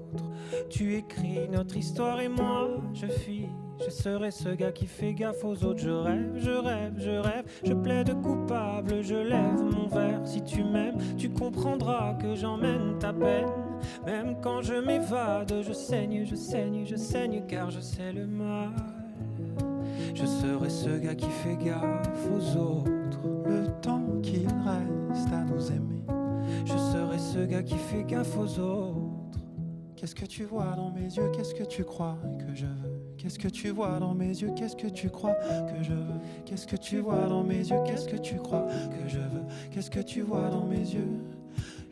[0.70, 3.48] Tu écris notre histoire et moi, je fuis.
[3.84, 5.80] Je serai ce gars qui fait gaffe aux autres.
[5.80, 7.44] Je rêve, je rêve, je rêve.
[7.64, 10.20] Je plaide coupable, je lève mon verre.
[10.24, 13.48] Si tu m'aimes, tu comprendras que j'emmène ta peine.
[14.06, 18.70] Même quand je m'évade, je saigne, je saigne, je saigne car je sais le mal.
[20.14, 22.90] Je serai ce gars qui fait gaffe aux autres.
[23.46, 26.02] Le temps qu'il reste à nous aimer.
[26.64, 29.38] Je serai ce gars qui fait gaffe aux autres.
[29.96, 31.30] Qu'est-ce que tu vois dans mes yeux?
[31.34, 33.00] Qu'est-ce que tu crois que je veux?
[33.16, 34.50] Qu'est-ce que tu vois dans mes yeux?
[34.54, 36.20] Qu'est-ce que tu crois que je veux?
[36.44, 37.78] Qu'est-ce que tu vois dans mes yeux?
[37.86, 39.44] Qu'est-ce que tu crois que je veux?
[39.70, 41.08] Qu'est-ce que tu vois dans mes yeux?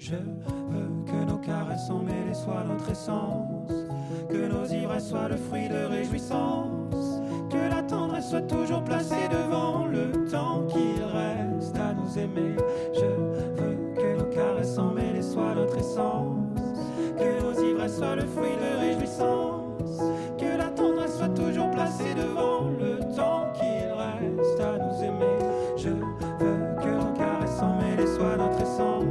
[0.05, 3.71] Je veux que nos caresses emmêlées soient notre essence.
[4.29, 7.23] Que nos ivresses soient le fruit de réjouissance.
[7.49, 12.57] Que la tendresse soit toujours placée devant le temps qu'il reste à nous aimer.
[12.93, 13.05] Je
[13.63, 16.59] veux que nos caresses emmêlées soient notre essence.
[17.17, 20.01] Que nos ivresses soient le fruit de réjouissance.
[20.37, 25.39] Que la tendresse soit toujours placée devant le temps qu'il reste à nous aimer.
[25.77, 29.03] Je veux que nos caresses emmêlées soient notre essence.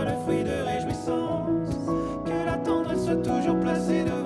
[0.00, 1.76] Le fruit de réjouissance.
[2.24, 4.21] Que la tendresse soit toujours placée devant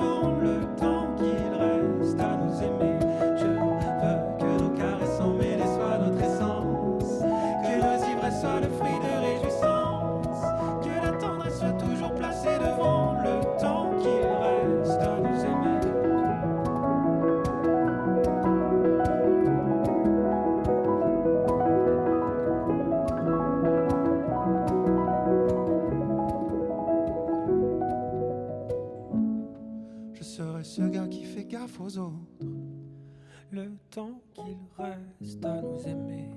[34.79, 36.31] reste à nous aimer.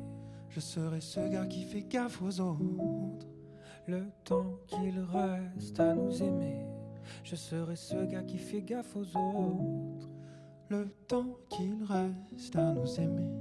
[0.49, 3.27] Je serai ce gars qui fait gaffe aux autres.
[3.87, 6.65] Le temps qu'il reste à nous aimer.
[7.23, 10.09] Je serai ce gars qui fait gaffe aux autres.
[10.69, 13.31] Le temps qu'il reste à nous aimer.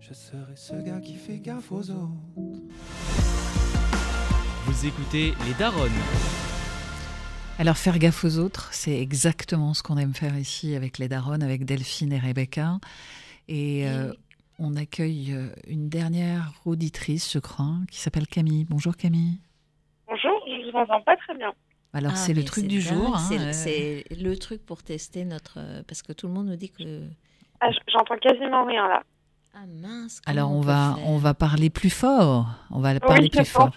[0.00, 2.62] Je serai ce gars qui fait gaffe aux autres.
[4.66, 5.90] Vous écoutez les Daronnes.
[7.58, 11.42] Alors faire gaffe aux autres, c'est exactement ce qu'on aime faire ici avec les Daronnes,
[11.42, 12.78] avec Delphine et Rebecca.
[13.48, 14.12] Et euh,
[14.58, 18.64] on accueille euh, une dernière auditrice, je crois, qui s'appelle Camille.
[18.68, 19.38] Bonjour Camille.
[20.08, 21.52] Bonjour, je vous entends pas très bien.
[21.92, 23.16] Alors Ah, c'est le truc c'est du jour.
[23.16, 25.58] hein, c'est- euh, C'est le truc pour tester notre.
[25.58, 27.02] euh, Parce que tout le monde nous dit que.
[27.60, 29.02] Ah, J'entends quasiment rien là.
[29.54, 30.20] Ah mince.
[30.26, 32.46] Alors on va, on va parler plus fort.
[32.70, 33.70] On va parler oui, plus fort.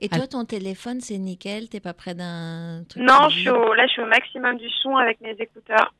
[0.00, 1.68] Et toi, ton téléphone, c'est nickel?
[1.68, 4.06] T'es pas près d'un truc Non, qui je suis vibre au, là, je suis au
[4.06, 5.94] maximum du son avec mes écouteurs.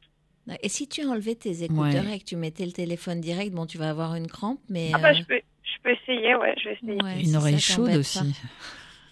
[0.62, 2.16] Et si tu enlevais tes écouteurs Ouais.
[2.16, 4.90] et que tu mettais le téléphone direct, bon, tu vas avoir une crampe, mais.
[4.94, 7.02] Ah bah, euh, je peux, je peux essayer, ouais, je vais essayer.
[7.02, 8.34] ouais, Une si oreille chaude aussi.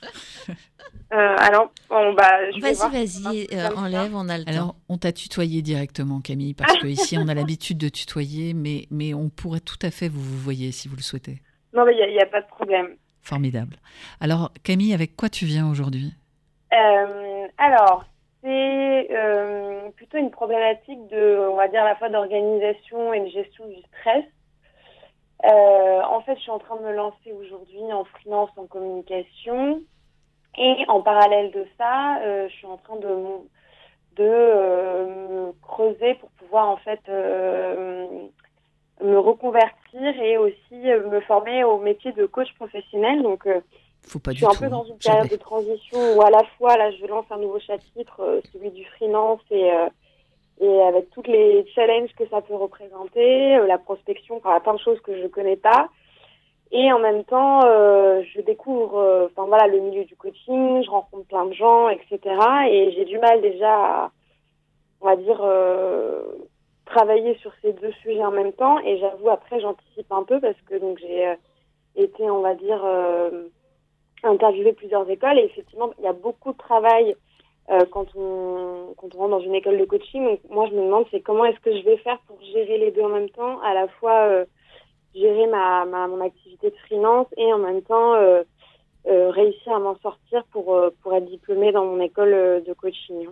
[1.13, 3.83] Euh, alors, bon, bah, je vais Vas-y, vas-y, euh, Comme ça.
[3.83, 4.77] enlève, on a le Alors, temps.
[4.89, 9.15] on t'a tutoyé directement, Camille, parce que ici, on a l'habitude de tutoyer, mais, mais
[9.15, 11.41] on pourrait tout à fait vous vous voyez si vous le souhaitez.
[11.75, 12.89] Non, mais il n'y a, pas de problème.
[13.23, 13.77] Formidable.
[14.21, 16.13] Alors, Camille, avec quoi tu viens aujourd'hui?
[16.73, 18.05] Euh, alors,
[18.47, 23.29] c'est euh, plutôt une problématique de, on va dire, à la fois d'organisation et de
[23.29, 24.25] gestion du stress.
[25.45, 29.83] Euh, en fait, je suis en train de me lancer aujourd'hui en freelance en communication.
[30.59, 33.17] Et en parallèle de ça, euh, je suis en train de,
[34.15, 37.01] de creuser pour pouvoir en fait
[39.03, 40.77] me reconvertir et aussi
[41.11, 43.23] me former au métier de coach professionnel.
[43.23, 43.47] Donc,
[44.07, 44.59] Faut pas je du suis un tout.
[44.61, 45.37] peu dans hein, une période jamais.
[45.37, 48.85] de transition où à la fois là je lance un nouveau chapitre, euh, celui du
[48.87, 49.89] freelance et euh,
[50.61, 54.79] et avec tous les challenges que ça peut représenter, euh, la prospection, enfin plein de
[54.81, 55.89] choses que je connais pas.
[56.73, 60.91] Et en même temps, euh, je découvre, euh, enfin voilà, le milieu du coaching, je
[60.91, 62.19] rencontre plein de gens, etc.
[62.71, 64.11] Et j'ai du mal déjà à,
[65.01, 66.23] on va dire, euh,
[66.87, 68.81] travailler sur ces deux sujets en même temps.
[68.81, 71.35] Et j'avoue, après, j'anticipe un peu parce que donc j'ai
[71.97, 72.83] été, on va dire,
[74.23, 75.39] interviewé plusieurs écoles.
[75.39, 77.17] Et effectivement, il y a beaucoup de travail
[77.71, 80.25] euh, quand, on, quand on rentre dans une école de coaching.
[80.25, 82.91] Donc, moi, je me demande, c'est comment est-ce que je vais faire pour gérer les
[82.91, 84.45] deux en même temps, à la fois euh,
[85.15, 88.43] gérer ma, ma, mon activité de freelance et en même temps euh,
[89.07, 92.73] euh, réussir à m'en sortir pour, euh, pour être diplômée dans mon école euh, de
[92.73, 93.29] coaching.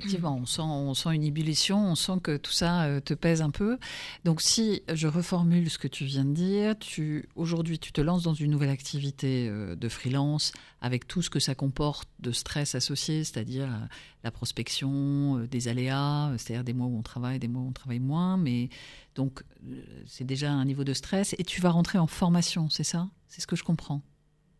[0.00, 3.42] Effectivement, on sent, on sent une ébullition, on sent que tout ça euh, te pèse
[3.42, 3.78] un peu.
[4.24, 8.22] Donc, si je reformule ce que tu viens de dire, tu aujourd'hui tu te lances
[8.22, 12.74] dans une nouvelle activité euh, de freelance avec tout ce que ça comporte de stress
[12.74, 13.86] associé, c'est-à-dire euh,
[14.24, 17.68] la prospection, euh, des aléas, euh, c'est-à-dire des mois où on travaille, des mois où
[17.68, 18.70] on travaille moins, mais
[19.14, 21.34] donc euh, c'est déjà un niveau de stress.
[21.38, 23.08] Et tu vas rentrer en formation, c'est ça?
[23.28, 24.02] C'est ce que je comprends?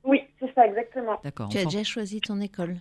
[0.05, 1.19] Oui, c'est ça, exactement.
[1.25, 1.49] D'accord.
[1.49, 2.81] Tu as déjà choisi ton école?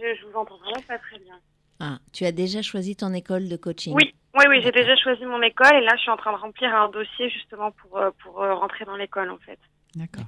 [0.00, 1.38] Je, vous entends vraiment pas très bien.
[1.80, 5.24] Ah, tu as déjà choisi ton école de coaching Oui, oui, oui, j'ai déjà choisi
[5.24, 8.10] mon école et là, je suis en train de remplir un dossier justement pour, euh,
[8.22, 9.58] pour euh, rentrer dans l'école en fait.
[9.94, 10.24] D'accord.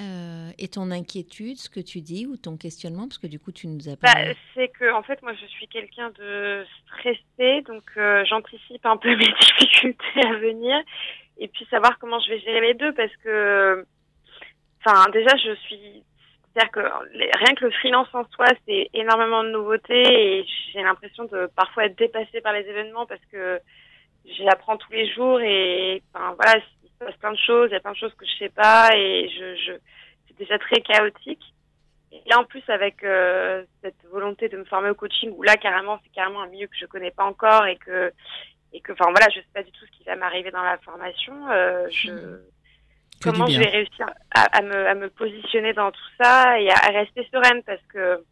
[0.00, 3.52] Euh, et ton inquiétude, ce que tu dis, ou ton questionnement, parce que du coup,
[3.52, 4.32] tu nous as Bah, pas.
[4.54, 9.10] c'est que en fait, moi, je suis quelqu'un de stressé, donc euh, j'anticipe un peu
[9.16, 10.76] mes difficultés à venir
[11.38, 13.86] et puis savoir comment je vais gérer les deux parce que,
[14.84, 16.02] enfin, déjà, je suis,
[16.54, 21.24] c'est-à-dire que rien que le freelance en soi, c'est énormément de nouveautés et j'ai l'impression
[21.24, 23.58] de parfois être dépassée par les événements parce que
[24.24, 27.76] j'apprends tous les jours et, enfin, voilà, il se passe plein de choses, il y
[27.76, 29.72] a plein de choses que je sais pas et je, je
[30.28, 31.42] c'est déjà très chaotique.
[32.12, 35.56] Et là, en plus, avec euh, cette volonté de me former au coaching, où là,
[35.56, 38.12] carrément, c'est carrément un milieu que je connais pas encore et que,
[38.72, 40.78] et que, enfin, voilà, je sais pas du tout ce qui va m'arriver dans la
[40.78, 41.34] formation.
[41.50, 42.38] Euh, je, du
[43.30, 46.74] comment je vais réussir à, à me, à me positionner dans tout ça et à,
[46.76, 48.24] à rester sereine parce que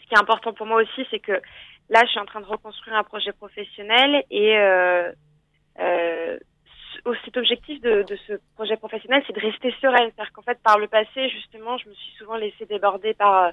[0.00, 1.40] ce qui est important pour moi aussi, c'est que
[1.88, 5.10] là, je suis en train de reconstruire un projet professionnel et euh,
[5.80, 6.38] euh,
[7.04, 10.10] ce- cet objectif de, de ce projet professionnel, c'est de rester sereine.
[10.14, 13.50] C'est-à-dire qu'en fait, par le passé, justement, je me suis souvent laissée déborder par,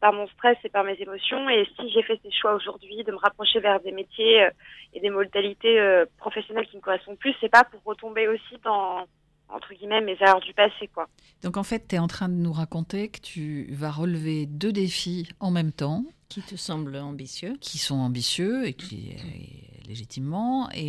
[0.00, 1.48] par mon stress et par mes émotions.
[1.50, 4.50] Et si j'ai fait ces choix aujourd'hui de me rapprocher vers des métiers euh,
[4.94, 9.04] et des modalités professionnelles qui me correspondent plus, c'est pas pour retomber aussi dans
[9.48, 11.08] entre guillemets mes erreurs du passé, quoi.
[11.42, 14.72] Donc en fait, tu es en train de nous raconter que tu vas relever deux
[14.72, 20.68] défis en même temps, Qui te semble ambitieux qui sont ambitieux et qui et légitimement.
[20.74, 20.80] Et,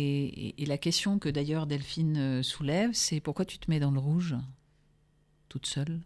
[0.48, 3.92] et- et la question que d'ailleurs Delphine euh, soulève, c'est pourquoi tu te mets dans
[3.92, 4.34] le rouge
[5.48, 6.00] toute seule?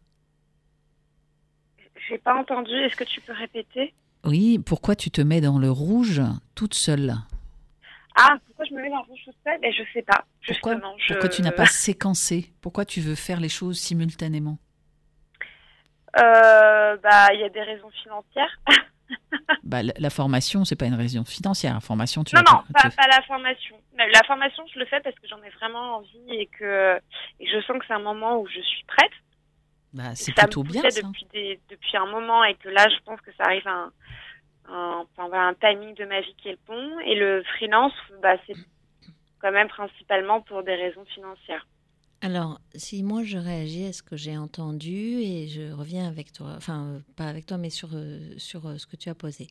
[2.09, 2.73] J'ai pas entendu.
[2.73, 3.95] Est-ce que tu peux répéter?
[4.25, 6.21] Oui, pourquoi tu te mets dans le rouge
[6.55, 7.15] toute seule?
[8.15, 10.25] Ah, pourquoi je me mets dans le rouge toute seule ben, Je sais pas.
[10.47, 11.13] Pourquoi, justement, je...
[11.13, 12.53] pourquoi tu n'as pas séquencé?
[12.61, 14.59] Pourquoi tu veux faire les choses simultanément?
[16.19, 18.59] Euh, bah, il y a des raisons financières.
[19.63, 21.75] bah, la, la formation, c'est pas une raison financière.
[21.75, 23.77] La formation, tu non, non, pas, la formation.
[23.97, 27.01] La formation, je le fais parce que j'en ai vraiment envie et que,
[27.41, 29.13] et je sens que c'est un moment où je suis prête.
[29.95, 31.01] bah, c'est ça plutôt me bien ça.
[31.01, 33.93] Depuis, des, depuis un moment et que là, je pense que ça arrive à un,
[34.69, 36.99] un, enfin, un timing de ma vie qui est le bon.
[37.01, 38.57] Et le freelance, bah, c'est
[39.41, 41.67] quand même principalement pour des raisons financières.
[42.25, 46.55] Alors, si moi je réagis à ce que j'ai entendu et je reviens avec toi,
[46.57, 49.49] enfin, pas avec toi, mais sur, euh, sur euh, ce que tu as posé.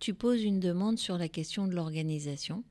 [0.00, 2.64] Tu poses une demande sur la question de l'organisation,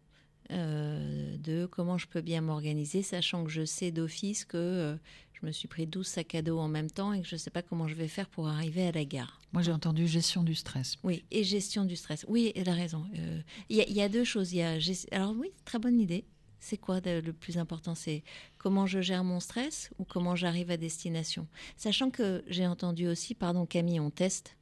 [0.49, 4.97] euh, de comment je peux bien m'organiser, sachant que je sais d'office que
[5.39, 7.39] je me suis pris 12 sacs à dos en même temps et que je ne
[7.39, 9.39] sais pas comment je vais faire pour arriver à la gare.
[9.53, 10.97] Moi, j'ai entendu gestion du stress.
[11.03, 12.25] Oui, et gestion du stress.
[12.27, 13.05] Oui, elle a raison.
[13.17, 13.39] Euh,
[13.69, 14.53] Il y, a- il y a deux choses.
[14.53, 16.25] Il y a gest- Alors oui, très bonne idée.
[16.59, 17.93] C'est quoi le plus important?
[17.93, 18.23] C'est
[18.57, 21.47] comment je gère mon stress ou comment j'arrive à destination?
[21.75, 24.57] Sachant que j'ai entendu aussi, pardon Camille, on teste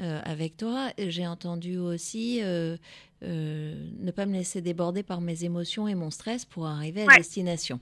[0.00, 2.76] euh, avec toi, j'ai entendu aussi euh,
[3.22, 7.06] euh, ne pas me laisser déborder par mes émotions et mon stress pour arriver à
[7.06, 7.16] Ouais.
[7.18, 7.78] destination.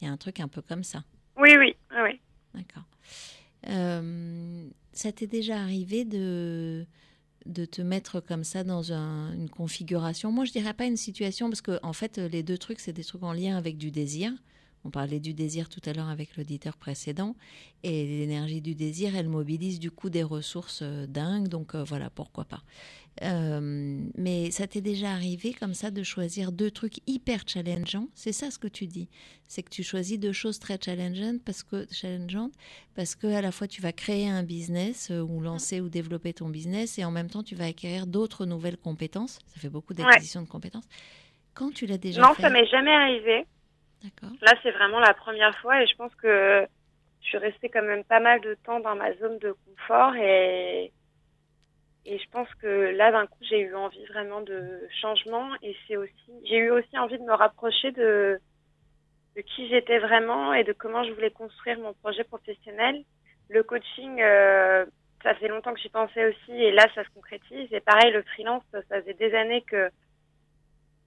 [0.00, 1.04] Il y a un truc un peu comme ça.
[1.38, 2.20] Oui, oui, oui, oui.
[2.54, 2.84] D'accord.
[3.68, 6.86] Euh, ça t'est déjà arrivé de,
[7.46, 10.32] de te mettre comme ça dans un- une configuration?
[10.32, 13.04] Moi, je dirais pas une situation, parce que en fait, les deux trucs, c'est des
[13.04, 14.32] trucs en lien avec du désir.
[14.86, 17.34] On parlait du désir tout à l'heure avec l'auditeur précédent.
[17.82, 21.48] Et l'énergie du désir, elle mobilise du coup des ressources euh, dingues.
[21.48, 22.62] Donc euh, voilà, pourquoi pas.
[23.22, 28.08] Euh, mais ça t'est déjà arrivé comme ça de choisir deux trucs hyper challengeants?
[28.14, 29.08] C'est ça ce que tu dis
[29.48, 32.52] C'est que tu choisis deux choses très challengeantes parce que, challengeantes
[32.94, 36.34] parce que à la fois tu vas créer un business euh, ou lancer ou développer
[36.34, 39.38] ton business et en même temps tu vas acquérir d'autres nouvelles compétences.
[39.46, 40.88] Ça fait beaucoup d'acquisition de compétences.
[41.54, 42.42] Quand tu l'as déjà non, fait?
[42.42, 43.46] ça m'est jamais arrivé.
[44.42, 46.66] Là, c'est vraiment la première fois et je pense que
[47.22, 50.92] je suis restée quand même pas mal de temps dans ma zone de confort et,
[52.04, 55.96] et je pense que là, d'un coup, j'ai eu envie vraiment de changement et c'est
[55.96, 58.38] aussi, j'ai eu aussi envie de me rapprocher de,
[59.34, 63.02] de qui j'étais vraiment et de comment je voulais construire mon projet professionnel.
[63.48, 64.86] Le coaching, euh,
[65.22, 67.72] ça fait longtemps que j'y pensais aussi et là, ça se concrétise.
[67.72, 69.90] Et pareil, le freelance, ça faisait des années que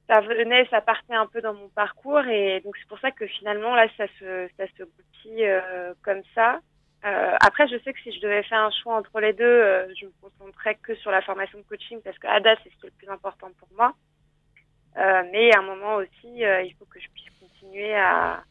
[0.09, 3.27] ça venait, ça partait un peu dans mon parcours et donc c'est pour ça que
[3.27, 6.59] finalement là ça se ça se goupille euh, comme ça.
[7.05, 9.87] Euh, après je sais que si je devais faire un choix entre les deux, euh,
[9.99, 12.75] je me concentrerais que sur la formation de coaching parce que à date c'est ce
[12.77, 13.93] qui est le plus important pour moi.
[15.31, 18.43] Mais à un moment aussi il faut que je puisse continuer à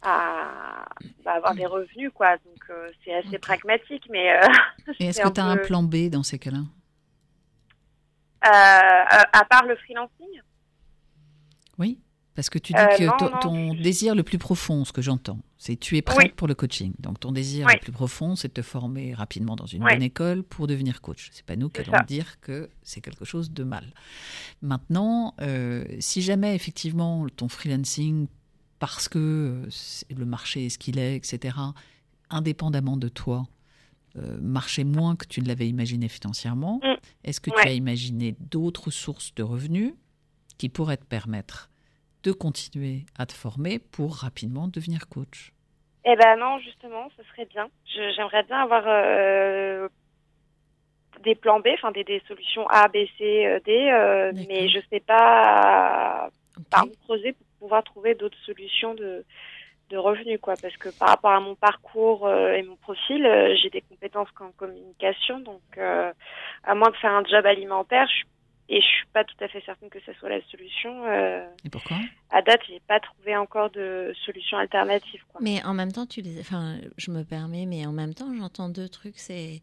[0.00, 0.86] à
[1.24, 4.34] bah, avoir des revenus quoi donc c'est assez pragmatique mais
[4.98, 6.60] Et est-ce que tu as un plan B dans ces cas-là?
[8.46, 10.42] Euh, à part le freelancing?
[12.34, 14.92] Parce que tu dis Euh, que non, ton, non, ton désir le plus profond, ce
[14.92, 16.32] que j'entends, c'est tu es prête Oui.
[16.36, 16.92] pour le coaching.
[16.98, 17.74] Donc ton désir Oui.
[17.74, 19.92] le plus profond, c'est de te former rapidement dans une Oui.
[19.92, 21.30] bonne école pour devenir coach.
[21.32, 23.92] C'est pas nous qui allons dire que c'est quelque chose de mal.
[24.62, 28.26] Maintenant, euh, si jamais effectivement ton freelancing,
[28.80, 29.18] parce que
[29.66, 29.68] euh,
[30.14, 31.56] le marché est ce qu'il est, etc.,
[32.30, 33.46] indépendamment de toi,
[34.16, 36.94] euh, marchait moins que tu ne l'avais imaginé financièrement, Mm.
[37.24, 39.92] est-ce que tu as imaginé d'autres sources de revenus
[40.58, 41.70] qui pourraient te permettre
[42.24, 45.52] de continuer à te former pour rapidement devenir coach
[46.04, 47.68] Eh ben non, justement, ce serait bien.
[48.16, 49.88] J'aimerais bien avoir euh,
[51.22, 54.80] des plans B, enfin des, des solutions A, B, C, euh, D, euh, mais je
[54.90, 56.64] sais pas Ok.
[56.70, 59.24] par où creuser pour pouvoir trouver d'autres solutions de,
[59.90, 60.54] de revenus, quoi.
[60.60, 64.28] Parce que par rapport à mon parcours euh, et mon profil, euh, j'ai des compétences
[64.40, 66.10] en communication, donc euh,
[66.62, 68.24] à moins de faire un job alimentaire, je,
[68.68, 71.04] et je suis pas tout à fait certaine que ce soit la solution.
[71.06, 71.98] euh, Et pourquoi?
[72.30, 75.40] à date, j'ai pas trouvé encore de solution alternative, quoi.
[75.42, 78.68] Mais en même temps, tu les, enfin, je me permets, mais en même temps, j'entends
[78.68, 79.18] deux trucs.
[79.18, 79.62] C'est,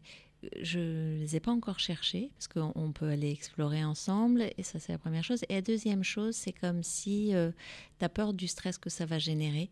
[0.60, 4.78] je les ai pas encore cherchés parce qu'on on peut aller explorer ensemble, et ça
[4.78, 5.44] c'est la première chose.
[5.48, 7.34] Et la deuxième chose, c'est comme si
[7.98, 9.70] tu as peur du stress que ça va générer.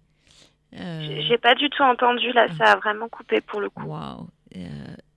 [0.78, 3.86] Euh, J'ai pas du tout entendu là, ça a vraiment coupé pour le coup.
[3.86, 4.28] Waouh.
[4.56, 4.68] Euh,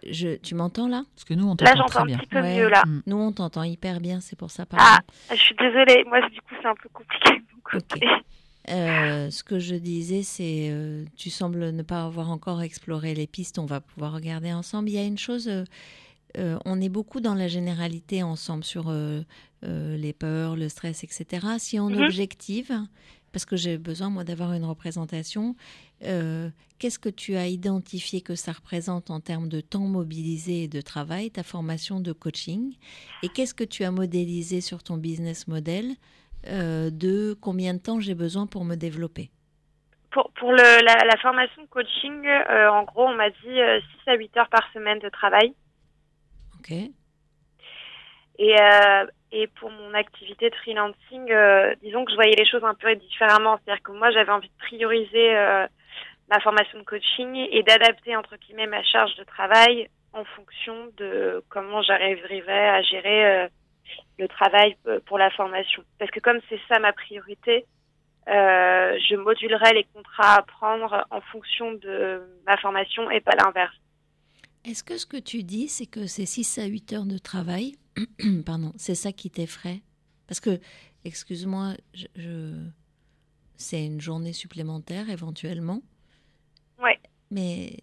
[0.10, 1.04] je, tu m'entends là?
[1.16, 2.58] Parce que nous, on Là, t'entend j'entends très un petit peu Ouais.
[2.58, 2.84] mieux là.
[2.86, 3.02] Mm.
[3.08, 4.66] Nous, on t'entend hyper bien, c'est pour ça.
[4.66, 4.86] Pardon.
[5.30, 6.04] Ah, je suis désolée.
[6.08, 8.06] Moi, du coup, c'est un peu compliqué côté.
[8.70, 13.28] Euh, ce que je disais, c'est euh, tu sembles ne pas avoir encore exploré les
[13.28, 13.60] pistes.
[13.60, 14.90] On va pouvoir regarder ensemble.
[14.90, 15.64] Il y a une chose, euh,
[16.38, 19.22] euh, on est beaucoup dans la généralité ensemble sur euh,
[19.66, 21.46] euh, les peurs, le stress, etc.
[21.58, 22.04] Si on Mhm.
[22.04, 22.72] objective,
[23.34, 25.56] parce que j'ai besoin, moi, d'avoir une représentation.
[26.06, 26.50] Euh,
[26.80, 30.82] Qu'est-ce que tu as identifié que ça représente en termes de temps mobilisé et de
[30.82, 32.76] travail, ta formation de coaching?
[33.24, 35.86] Et qu'est-ce que tu as modélisé sur ton business model
[36.48, 39.30] euh, de combien de temps j'ai besoin pour me développer?
[40.12, 44.10] Pour, pour le, la, la formation de coaching, euh, en gros, on m'a dit 6
[44.10, 45.54] à 8 heures par semaine de travail.
[46.60, 46.72] Ok.
[48.40, 48.56] Et,
[49.34, 52.96] et pour mon activité de freelancing, euh, disons que je voyais les choses un peu
[52.96, 53.58] différemment.
[53.58, 55.66] C'est-à-dire que moi, j'avais envie de prioriser euh,
[56.30, 61.44] ma formation de coaching et d'adapter, entre guillemets, ma charge de travail en fonction de
[61.50, 63.48] comment j'arriverais à gérer euh,
[64.20, 64.78] le travail
[65.08, 65.84] pour la formation.
[65.98, 67.66] Parce que comme c'est ça ma priorité,
[68.28, 73.76] je modulerai les contrats à prendre en fonction de ma formation et pas l'inverse.
[74.64, 77.74] Est-ce que ce que tu dis, c'est que ces 6 à 8 heures de travail,
[78.46, 79.82] pardon, c'est ça qui t'effraie?
[80.28, 80.60] Parce que,
[81.06, 82.66] excuse-moi, je, je...
[83.56, 85.82] c'est une journée supplémentaire éventuellement.
[86.82, 87.00] Ouais.
[87.32, 87.80] Mais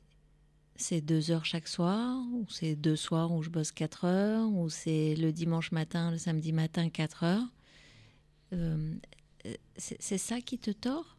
[0.77, 4.69] c'est deux heures chaque soir, ou c'est deux soirs où je bosse 4 heures, ou
[4.69, 7.49] c'est le dimanche matin, le samedi matin 4 heures.
[8.53, 8.95] Euh,
[9.77, 11.17] c'est c'est ça qui te tord?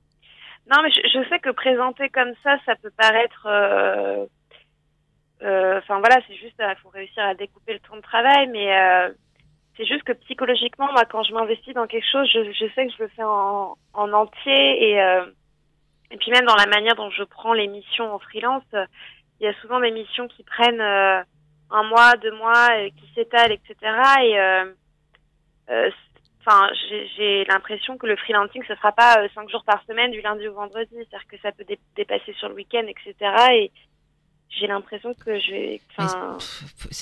[0.69, 3.45] Non, mais je, je sais que présenter comme ça, ça peut paraître.
[3.47, 4.26] euh, euh,
[5.41, 9.09] Enfin voilà, c'est juste, il faut réussir à découper le temps de travail, mais euh,
[9.77, 12.93] c'est juste que psychologiquement, moi, quand je m'investis dans quelque chose, je, je sais que
[12.97, 15.26] je le fais en, en entier et euh,
[16.11, 18.85] et puis même dans la manière dont je prends les missions en freelance, euh,
[19.39, 21.23] il y a souvent des missions qui prennent euh,
[21.72, 23.76] un mois, deux mois, euh, qui s'étalent, etc.
[24.23, 24.65] Et euh,
[25.69, 25.89] euh,
[26.45, 26.69] enfin,
[27.18, 30.47] j'ai- l'impression que le freelancing, ce sera pas euh, cinq jours par semaine, du lundi
[30.47, 30.93] au vendredi.
[30.95, 33.15] C'est-à-dire que ça peut dé- dépasser sur le week-end, etc.
[33.53, 33.72] Et
[34.59, 36.95] j'ai l'impression que je vais, enfin, je je-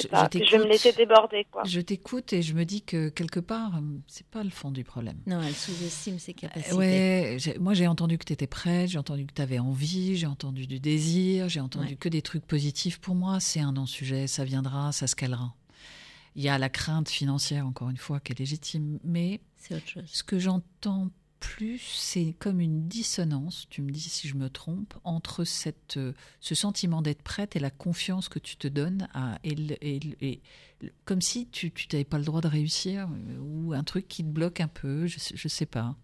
[0.00, 1.62] sais pas, je que je vais me laisser déborder, quoi.
[1.64, 4.84] Je t'écoute et je me dis que quelque part, euh, c'est pas le fond du
[4.84, 5.16] problème.
[5.26, 6.74] Non, elle sous-estime ses capacités.
[6.76, 10.26] Ouais, moi j'ai entendu que tu étais prête, j'ai entendu que tu avais envie, j'ai
[10.26, 11.96] entendu du désir, j'ai entendu Ouais.
[11.96, 12.98] que des trucs positifs.
[13.00, 15.54] Pour moi, c'est un non-sujet, ça viendra, ça se calera.
[16.36, 19.88] Il y a la crainte financière, encore une fois, qui est légitime, mais C'est autre
[19.88, 20.02] chose.
[20.06, 21.08] ce que j'entends
[21.56, 26.12] plus, c'est comme une dissonance, tu me dis si je me trompe, entre cette, euh,
[26.40, 30.40] ce sentiment d'être prête et la confiance que tu te donnes, à, et,
[31.04, 34.28] comme si tu n'avais pas le droit de réussir, euh, ou un truc qui te
[34.28, 35.94] bloque un peu, je sais, je sais pas.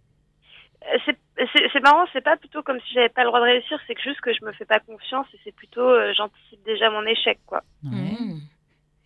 [0.82, 1.16] Euh, c'est
[1.54, 3.94] c'est- c'est marrant, c'est pas plutôt comme si j'avais pas le droit de réussir, c'est
[3.94, 7.04] que juste que je me fais pas confiance et c'est plutôt euh, j'anticipe déjà mon
[7.06, 7.62] échec, quoi.
[7.82, 7.90] Ouais.
[7.90, 8.40] Mmh.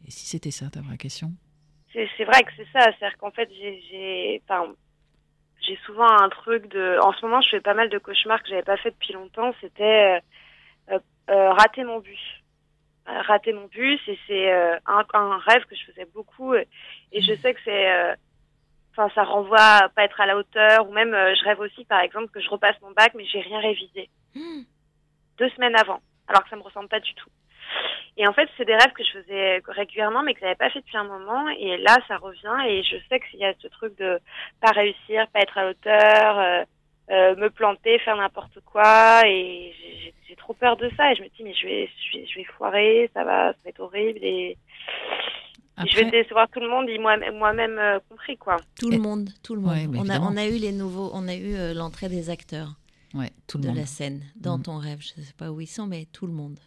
[0.06, 1.32] Et si c'était ça ta vraie question?
[1.92, 4.74] C'est c'est vrai que c'est ça, c'est-à-dire qu'en fait j'ai j'ai enfin
[5.66, 8.48] j'ai souvent un truc de en ce moment je fais pas mal de cauchemars que
[8.48, 10.20] j'avais pas fait depuis longtemps, c'était
[10.90, 10.98] euh, euh,
[11.30, 12.20] euh, rater mon bus.
[13.06, 16.66] Rater mon bus et c'est euh, un, un rêve que je faisais beaucoup et,
[17.12, 18.16] et je sais que c'est
[18.92, 22.00] enfin ça renvoie à pas être à la hauteur ou même je rêve aussi par
[22.00, 24.08] exemple que je repasse mon bac mais j'ai rien révisé.
[25.38, 27.28] Deux semaines avant alors que ça me ressemble pas du tout
[28.16, 30.80] et en fait c'est des rêves que je faisais régulièrement mais que j'avais pas fait
[30.80, 33.96] depuis un moment et là ça revient et je sais qu'il y a ce truc
[33.98, 34.18] de
[34.60, 36.64] pas réussir pas être à la hauteur euh,
[37.10, 41.28] euh, me planter faire n'importe quoi et j'ai- trop peur de ça et je me
[41.28, 44.18] dis mais je vais je vais, je vais foirer ça va ça va être horrible
[44.22, 44.58] et,
[45.86, 49.54] je vais décevoir tout le monde moi moi-même euh, compris quoi Tout le monde, tout
[49.54, 49.72] le monde.
[49.72, 50.28] Ouais, on, a, évidemment.
[50.32, 52.68] on a eu les nouveaux, on a eu euh, l'entrée des acteurs
[53.14, 53.76] ouais, tout le de monde.
[53.78, 54.62] la scène dans Mhm.
[54.64, 55.00] ton rêve.
[55.00, 56.58] Je ne sais pas où ils sont, mais tout le monde.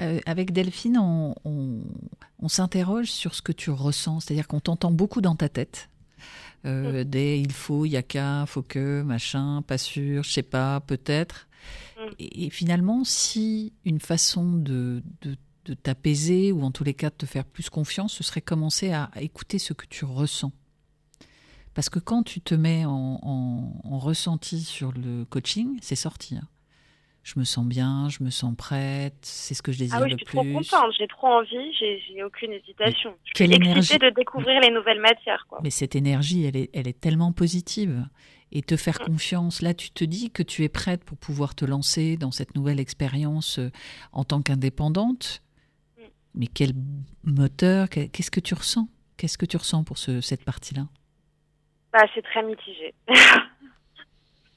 [0.00, 1.82] Euh, avec Delphine, on, on-
[2.40, 5.88] on s'interroge sur ce que tu ressens, c'est-à-dire qu'on t'entend beaucoup dans ta tête.
[6.66, 10.42] Euh, Des il faut, il y a qu'à, faut que, machin, pas sûr, je sais
[10.42, 11.48] pas, peut-être.
[11.96, 12.02] Mm.
[12.18, 17.10] Et, et finalement, si une façon de, de, de t'apaiser ou en tous les cas
[17.10, 20.52] de te faire plus confiance, ce serait commencer à, à écouter ce que tu ressens.
[21.74, 26.36] Parce que quand tu te mets en, en- en ressenti sur le coaching, c'est sorti.
[26.36, 26.48] hein.
[27.28, 30.08] Je me sens bien, je me sens prête, c'est ce que je désire ah oui
[30.08, 30.54] je le suis trop plus.
[30.54, 33.98] contente j'ai trop envie j'ai aucune hésitation je quelle suis excitée énergie.
[33.98, 38.06] de découvrir les nouvelles matières quoi Mais cette énergie, elle est, elle est tellement positive.
[38.50, 41.66] Et te faire confiance, là, tu te dis que tu es prête pour pouvoir te
[41.66, 43.70] lancer dans cette nouvelle expérience euh,
[44.12, 45.42] en tant qu'indépendante.
[45.98, 46.02] Mm.
[46.34, 46.70] Mais quel
[47.24, 48.88] moteur, qu'est-ce que tu ressens?
[49.18, 50.86] Qu'est-ce que tu ressens pour ce, cette partie-là?
[51.92, 52.94] Bah, c'est très mitigé.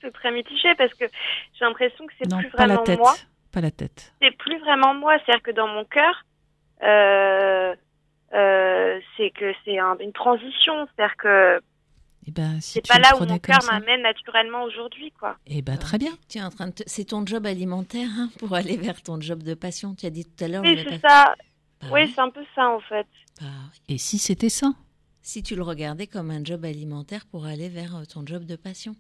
[0.01, 1.05] c'est très mitigé parce que
[1.53, 2.99] j'ai l'impression que c'est plus pas la vraiment tête.
[2.99, 3.15] moi.
[3.51, 4.13] Pas la tête.
[4.21, 5.17] C'est plus vraiment moi.
[5.25, 6.23] C'est-à-dire que dans mon cœur,
[6.83, 7.75] euh,
[8.33, 10.87] euh, c'est que c'est un- une transition.
[10.95, 11.61] C'est-à-dire que
[12.27, 15.37] Eh ben, si c'est pas là où mon cœur m'amène naturellement aujourd'hui, quoi.
[15.47, 16.11] Eh ben, très bien.
[16.29, 19.19] Tu es en train de te- C'est ton job alimentaire hein, pour aller vers ton
[19.19, 19.95] job de passion.
[19.95, 20.61] Tu as dit tout à l'heure.
[20.63, 21.35] Oui, c'est pas- ça.
[21.81, 22.11] Bah oui, oui.
[22.13, 23.07] c'est un peu ça, en fait.
[23.41, 23.47] Bah
[23.89, 24.67] Et si c'était ça?
[25.23, 28.55] Si tu le regardais comme un job alimentaire pour aller vers euh, ton job de
[28.55, 28.95] passion.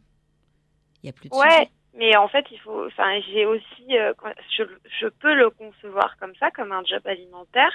[1.03, 2.85] Il y a plus de Ouais, mais en fait, il faut.
[2.87, 3.97] Enfin, j'ai aussi.
[3.97, 4.13] euh,
[4.57, 4.63] je,
[4.99, 7.71] je peux le concevoir comme ça, comme un job alimentaire.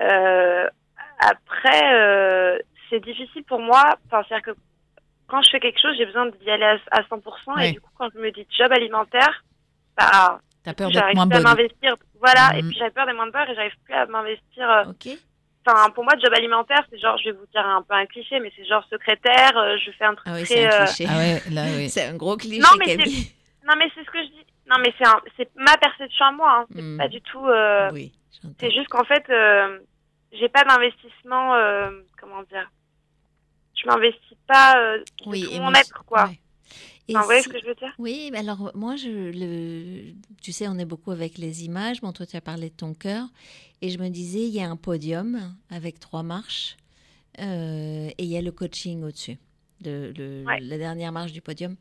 [0.00, 0.68] Euh,
[1.20, 2.58] après, euh,
[2.88, 3.82] c'est difficile pour moi.
[4.06, 4.60] Enfin, c'est-à-dire que
[5.26, 7.56] quand je fais quelque chose, j'ai besoin d'y aller à, à 100%.
[7.56, 7.68] Ouais.
[7.68, 9.44] Et du coup, quand je me dis job alimentaire,
[9.96, 11.48] bah, T'as peur d'être j'arrive moins plus à bonne.
[11.50, 11.96] m'investir.
[12.20, 12.56] Voilà.
[12.56, 12.68] Et Mhm.
[12.70, 14.70] puis j'avais peur des moins de peur et j'arrive plus à m'investir.
[14.70, 14.84] euh.
[15.70, 18.40] Enfin, pour moi, job alimentaire, c'est genre, je vais vous dire un peu un cliché,
[18.40, 19.56] mais c'est genre secrétaire.
[19.56, 20.54] euh, je fais un truc Ah oui, très.
[20.54, 21.06] c'est un euh, cliché.
[21.08, 21.88] Ah ouais, là, oui.
[21.90, 23.26] C'est un gros cliché, Non, mais Camille.
[23.66, 24.46] Non, mais c'est ce que je dis.
[24.68, 26.58] Non, mais c'est un- c'est ma perception à moi.
[26.60, 26.66] Hein.
[26.74, 26.96] C'est Hmm.
[26.98, 27.44] pas du tout.
[27.46, 28.12] euh, Oui,
[28.42, 28.54] j'entends.
[28.60, 29.78] C'est juste qu'en fait, euh,
[30.32, 31.54] j'ai pas d'investissement.
[31.54, 31.90] euh,
[32.20, 32.70] comment dire
[33.76, 36.24] Je m'investis pas euh, de Oui, tout mon moi- être, quoi.
[36.26, 36.40] ouais.
[37.10, 37.92] Et Enfin, vous voyez si- ce que je veux dire?
[37.98, 40.12] Oui, mais alors moi, je, le,
[40.42, 42.00] tu sais, on est beaucoup avec les images.
[42.02, 43.24] Bon, toi, tu as parlé de ton cœur.
[43.82, 46.76] Et je me disais, il y a un podium avec trois marches
[47.38, 49.38] euh, et il y a le coaching au-dessus,
[49.80, 50.60] de, le- Ouais.
[50.60, 51.76] la dernière marche du podium.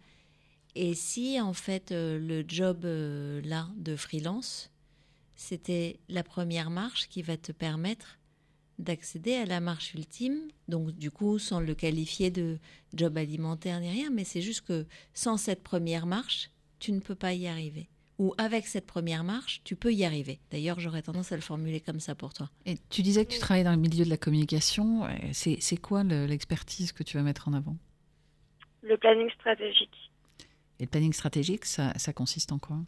[0.75, 4.69] Et si, en fait, euh, le job euh, là de freelance,
[5.35, 8.19] c'était la première marche qui va te permettre
[8.77, 12.59] d'accéder à la marche ultime, donc du coup sans le qualifier de
[12.93, 17.15] job alimentaire ni rien, mais c'est juste que sans cette première marche, tu ne peux
[17.15, 17.89] pas y arriver.
[18.19, 20.39] Ou avec cette première marche, tu peux y arriver.
[20.49, 22.49] D'ailleurs, j'aurais tendance à le formuler comme ça pour toi.
[22.65, 25.07] Et tu disais que tu travaillais dans le milieu de la communication.
[25.33, 27.77] C'est c'est quoi le- l'expertise que tu vas mettre en avant?
[28.81, 30.11] Le planning stratégique.
[30.79, 32.79] Et le planning stratégique, ça, ça consiste en quoi?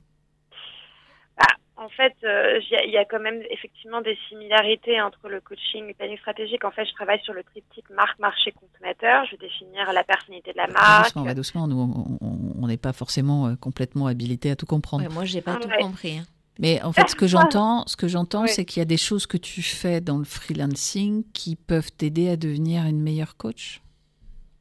[1.81, 5.29] En fait, euh, il y, a- il y a quand même effectivement des similarités entre
[5.29, 6.63] le coaching et le planning stratégique.
[6.65, 9.25] En fait, je travaille sur le triptyque marque, marché, consommateur.
[9.25, 11.03] Je vais définir la personnalité de la marque.
[11.05, 11.67] doucement, va doucement.
[11.67, 15.03] Nous, on- n'est pas forcément euh, complètement habilité à tout comprendre.
[15.07, 15.77] Ouais, moi, j'ai pas Ah tout ouais.
[15.79, 16.17] compris.
[16.19, 16.25] hein.
[16.59, 17.25] Mais en fait, ce que
[17.55, 18.49] j'entends, ce que j'entends, Oui.
[18.49, 22.29] c'est qu'il y a des choses que tu fais dans le freelancing qui peuvent t'aider
[22.29, 23.81] à devenir une meilleure coach?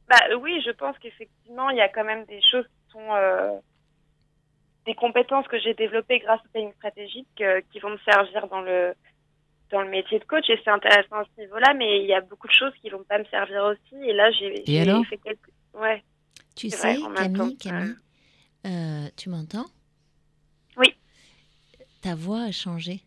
[0.09, 3.51] Bah oui, je pense qu'effectivement, il y a quand même des choses qui sont euh,
[4.89, 8.61] des compétences que j'ai développées grâce au planning stratégique euh, qui vont me servir dans
[8.61, 8.93] le
[9.71, 12.21] dans le métier de coach et c'est intéressant à ce niveau-là, mais il y a
[12.21, 14.63] beaucoup de choses qui vont pas me servir aussi et là j'ai
[15.05, 16.03] fait quelques ouais
[16.55, 17.95] Tu sais, vrai, Camille, Camille,
[18.65, 19.67] euh, tu m'entends?
[20.75, 20.91] Oui.
[22.01, 23.01] Ta voix a changé.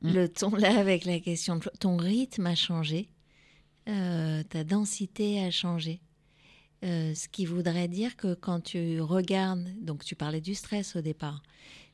[0.00, 0.14] Mm.
[0.14, 3.08] Le ton là avec la question, de- ton rythme a changé.
[3.88, 6.00] Euh, ta densité a changé.
[6.84, 11.00] Euh, ce qui voudrait dire que quand tu regardes, donc tu parlais du stress au
[11.00, 11.42] départ,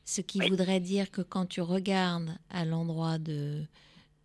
[0.05, 0.49] ce qui Oui.
[0.49, 3.63] voudrait dire que quand tu regardes à l'endroit de,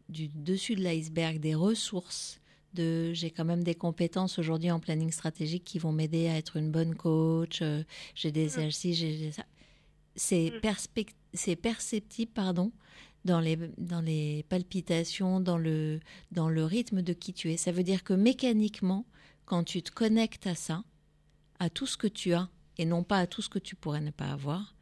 [0.09, 2.41] du dessus de l'iceberg des ressources,
[2.75, 6.57] de j'ai quand même des compétences aujourd'hui en planning stratégique qui vont m'aider à être
[6.57, 7.85] une bonne coach, euh,
[8.17, 8.47] j'ai des Mhm.
[8.47, 9.45] exercices, j'ai des ça.
[10.17, 12.73] C'est perspec- c'est perceptible, pardon,
[13.25, 16.01] dans les, dans les palpitations, dans le,
[16.33, 17.57] dans le rythme de qui tu es.
[17.57, 19.07] Ça veut dire que mécaniquement,
[19.49, 20.85] quand tu te connectes à ça,
[21.59, 24.03] à tout ce que tu as, et non pas à tout ce que tu pourrais
[24.03, 24.75] ne pas avoir,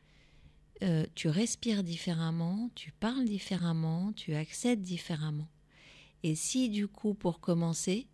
[0.82, 5.46] euh, tu respires différemment, tu parles différemment, tu accèdes différemment.
[6.24, 8.08] Et si du coup, pour commencer,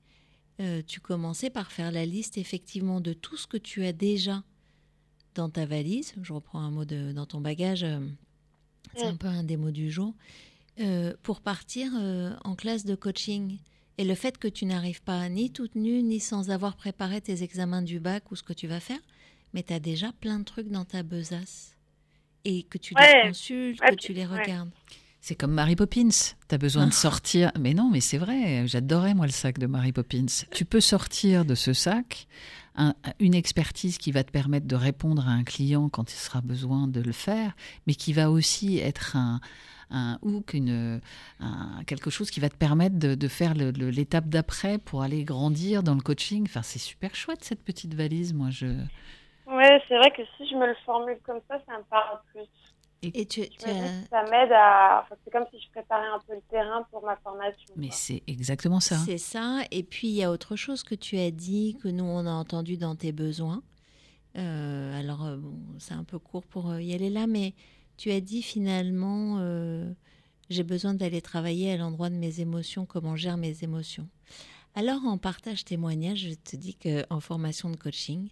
[0.60, 4.44] euh, tu commençais par faire la liste effectivement de tout ce que tu as déjà
[5.34, 8.06] dans ta valise, je reprends un mot de, dans ton bagage, euh,
[8.94, 10.14] c'est un peu un des mots du jour,
[11.22, 11.92] pour partir
[12.44, 13.58] en classe de coaching.
[14.02, 17.44] Et le fait que tu n'arrives pas ni toute nue, ni sans avoir préparé tes
[17.44, 18.98] examens du bac ou ce que tu vas faire,
[19.54, 21.76] mais tu as déjà plein de trucs dans ta besace.
[22.44, 24.44] Et que tu les consultes, Ouais, que tu les ouais.
[25.24, 26.08] C'est comme Mary Poppins.
[26.48, 27.52] Tu as besoin de sortir.
[27.56, 28.66] Mais non, mais c'est vrai.
[28.66, 30.26] J'adorais, moi, le sac de Mary Poppins.
[30.52, 32.26] Tu peux sortir de ce sac
[32.74, 36.40] un- une expertise qui va te permettre de répondre à un client quand il sera
[36.40, 37.52] besoin de le faire,
[37.86, 39.40] mais qui va aussi être un,
[39.90, 41.00] un hook, une,
[41.38, 45.84] un- quelque chose qui va te permettre de, de faire l'étape d'après pour aller grandir
[45.84, 46.46] dans le coaching.
[46.48, 48.34] Enfin, c'est super chouette, cette petite valise.
[48.34, 48.66] Moi, je.
[49.46, 52.42] ouais c'est vrai que si je me le formule comme ça, ça me parle plus.
[53.02, 56.42] Et tu, as- ça m'aide à enfin, c'est comme si je préparais un peu le
[56.48, 57.74] terrain pour ma formation.
[57.76, 57.96] Mais quoi.
[57.96, 58.96] c'est exactement ça.
[58.98, 59.62] C'est ça.
[59.72, 62.30] Et puis, il y a autre chose que tu as dit, que nous, on a
[62.30, 63.62] entendu dans tes besoins.
[64.38, 67.54] Euh, alors, euh, bon, c'est un peu court pour euh, y aller là, mais
[67.96, 69.92] tu as dit finalement, euh,
[70.48, 74.08] j'ai besoin d'aller travailler à l'endroit de mes émotions, comment je gère mes émotions.
[74.74, 78.28] Alors, en partage témoignage, je te dis qu'en formation de coaching,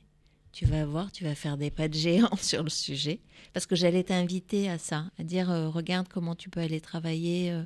[0.53, 3.21] tu vas voir, tu vas faire des pas de géant sur le sujet.
[3.53, 7.51] Parce que j'allais t'inviter à ça, à dire, euh, regarde comment tu peux aller travailler
[7.51, 7.63] euh,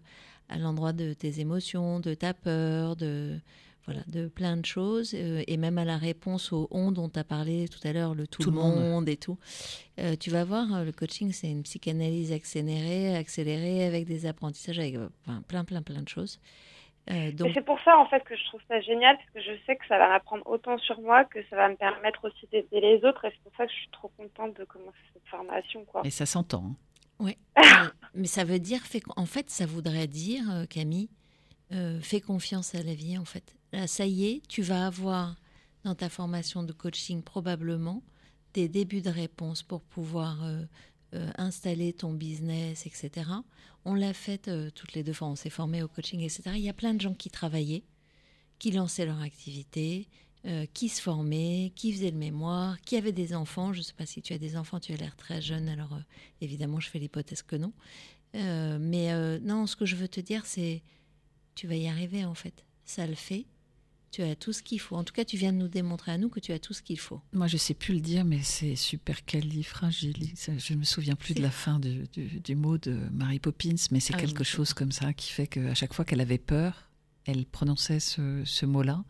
[0.48, 3.38] à l'endroit de tes émotions, de ta peur, de
[3.86, 7.18] voilà, de plein de choses, euh, et même à la réponse au on dont tu
[7.18, 8.76] as parlé tout à l'heure, le tout, Tout le monde.
[8.80, 9.38] monde et tout.
[9.98, 14.96] Euh, tu vas voir, le coaching, c'est une psychanalyse accélérée, accélérée avec des apprentissages, avec
[15.26, 16.38] enfin, plein, plein, plein de choses.
[17.10, 19.58] Euh, donc, c'est pour ça en fait que je trouve ça génial parce que je
[19.66, 22.80] sais que ça va m'apprendre autant sur moi que ça va me permettre aussi d'aider
[22.80, 25.84] les autres et c'est pour ça que je suis trop contente de commencer cette formation
[25.84, 26.00] quoi.
[26.04, 26.64] Et ça s'entend.
[26.64, 26.76] hein.
[27.20, 27.36] ouais.
[28.14, 28.80] mais ça veut dire,
[29.16, 31.10] en fait, ça voudrait dire, euh, Camille,
[31.72, 33.56] euh, fais confiance à la vie, en fait.
[33.72, 35.34] Là, ça y est, tu vas avoir
[35.84, 38.02] dans ta formation de coaching probablement
[38.54, 40.62] des débuts de réponses pour pouvoir euh,
[41.14, 43.30] euh, installer ton business, etc.
[43.84, 46.42] On l'a fait euh, toutes les deux fois, on s'est formé au coaching, etc.
[46.54, 47.84] Il y a plein de gens qui travaillaient,
[48.58, 50.08] qui lançaient leur activité,
[50.46, 53.72] euh, qui se formaient, qui faisaient le mémoire, qui avaient des enfants.
[53.72, 55.98] Je ne sais pas si tu as des enfants, tu as l'air très jeune, alors
[56.40, 57.72] évidemment je fais l'hypothèse que non.
[58.34, 60.82] Mais non, ce que je veux te dire, c'est
[61.54, 62.64] tu vas y arriver en fait.
[62.84, 63.46] Ça le fait.
[64.14, 64.94] Tu as tout ce qu'il faut.
[64.94, 66.82] En tout cas, tu viens de nous démontrer à nous que tu as tout ce
[66.82, 67.20] qu'il faut.
[67.32, 69.16] Moi, je sais plus le dire, mais c'est super
[69.64, 70.34] fragilis.
[70.56, 73.98] Je me souviens plus de la fin du, du- du mot de Mary Poppins, mais
[73.98, 76.88] c'est Ah quelque chose comme ça qui fait qu'à chaque fois qu'elle avait peur,
[77.26, 79.02] elle prononçait ce, ce mot-là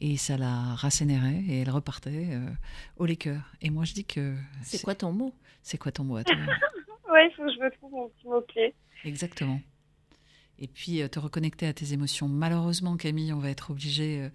[0.00, 2.46] et ça la rassénérait et elle repartait euh,
[2.96, 3.42] au liqueur.
[3.60, 4.36] Et moi, je dis que.
[4.62, 5.34] C'est quoi ton mot?
[5.64, 6.36] C'est quoi ton mot à toi?
[7.10, 8.74] Ouais, il faut que je me trouve mon petit mot clé.
[9.04, 9.60] Exactement.
[10.58, 12.28] Et puis euh, te reconnecter à tes émotions.
[12.28, 14.28] Malheureusement, Camille, on va être obligé euh,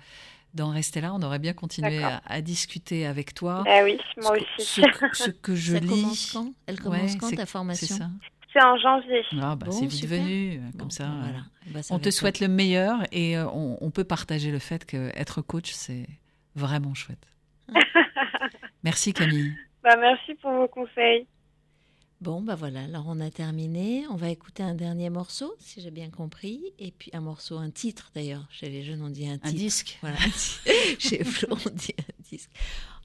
[0.53, 1.13] d'en rester là.
[1.13, 3.63] On aurait bien continué à, à discuter avec toi.
[3.67, 4.81] Ah oui, moi Ce aussi.
[4.81, 5.87] Ce, que- ce que je Ça lis.
[5.87, 6.53] commence quand?
[6.67, 8.09] Elle commence Ouais, quand c'est- ta formation C'est ça.
[8.51, 9.21] C'est en janvier.
[9.39, 10.23] Ah, bah, Bon, c'est vite super.
[10.23, 11.05] venu, comme Bon, ça.
[11.07, 11.37] voilà.
[11.37, 14.03] euh, Eh ben, ça On te être souhaite le meilleur et euh, on, on peut
[14.03, 16.07] partager le fait qu'être coach, c'est
[16.55, 17.27] vraiment chouette.
[18.83, 19.53] Merci Camille.
[19.83, 21.27] Bah, merci pour vos conseils.
[22.21, 24.03] Bon, bah voilà, alors on a terminé.
[24.09, 26.61] On va écouter un dernier morceau, si j'ai bien compris.
[26.77, 28.45] Et puis un morceau, un titre d'ailleurs.
[28.51, 29.47] Chez les jeunes, on dit un titre.
[29.47, 29.97] Un disque.
[30.01, 30.17] Voilà.
[30.99, 32.49] Chez Flo, on dit un disque.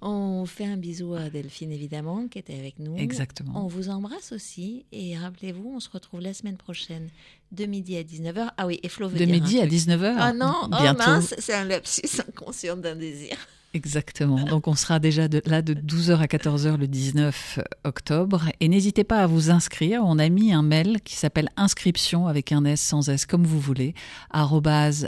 [0.03, 2.97] On fait un bisou à Delphine, évidemment, qui était avec nous.
[2.97, 3.65] Exactement.
[3.65, 4.85] On vous embrasse aussi.
[4.91, 7.09] Et rappelez-vous, on se retrouve la semaine prochaine,
[7.53, 8.51] de midi à 19h.
[8.57, 9.79] Ah oui, et Flo veut De dire midi à truc.
[9.79, 10.15] 19h.
[10.19, 10.99] Ah non, oh Bientôt.
[11.07, 13.37] mince, c'est un lapsus inconscient d'un désir.
[13.75, 14.45] Exactement.
[14.45, 18.45] Donc on sera déjà de, là de 12h à 14h le 19 octobre.
[18.61, 20.03] Et n'hésitez pas à vous inscrire.
[20.05, 23.61] On a mis un mail qui s'appelle inscription avec un S sans S comme vous
[23.61, 23.95] voulez,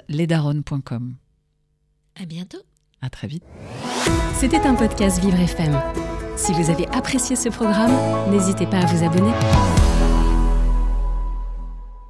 [0.08, 1.14] lesdaronnes.com.
[2.20, 2.58] À bientôt.
[3.00, 3.44] À très vite.
[4.34, 5.80] C'était un podcast Vivre FM.
[6.36, 7.92] Si vous avez apprécié ce programme,
[8.30, 9.95] n'hésitez pas à vous abonner.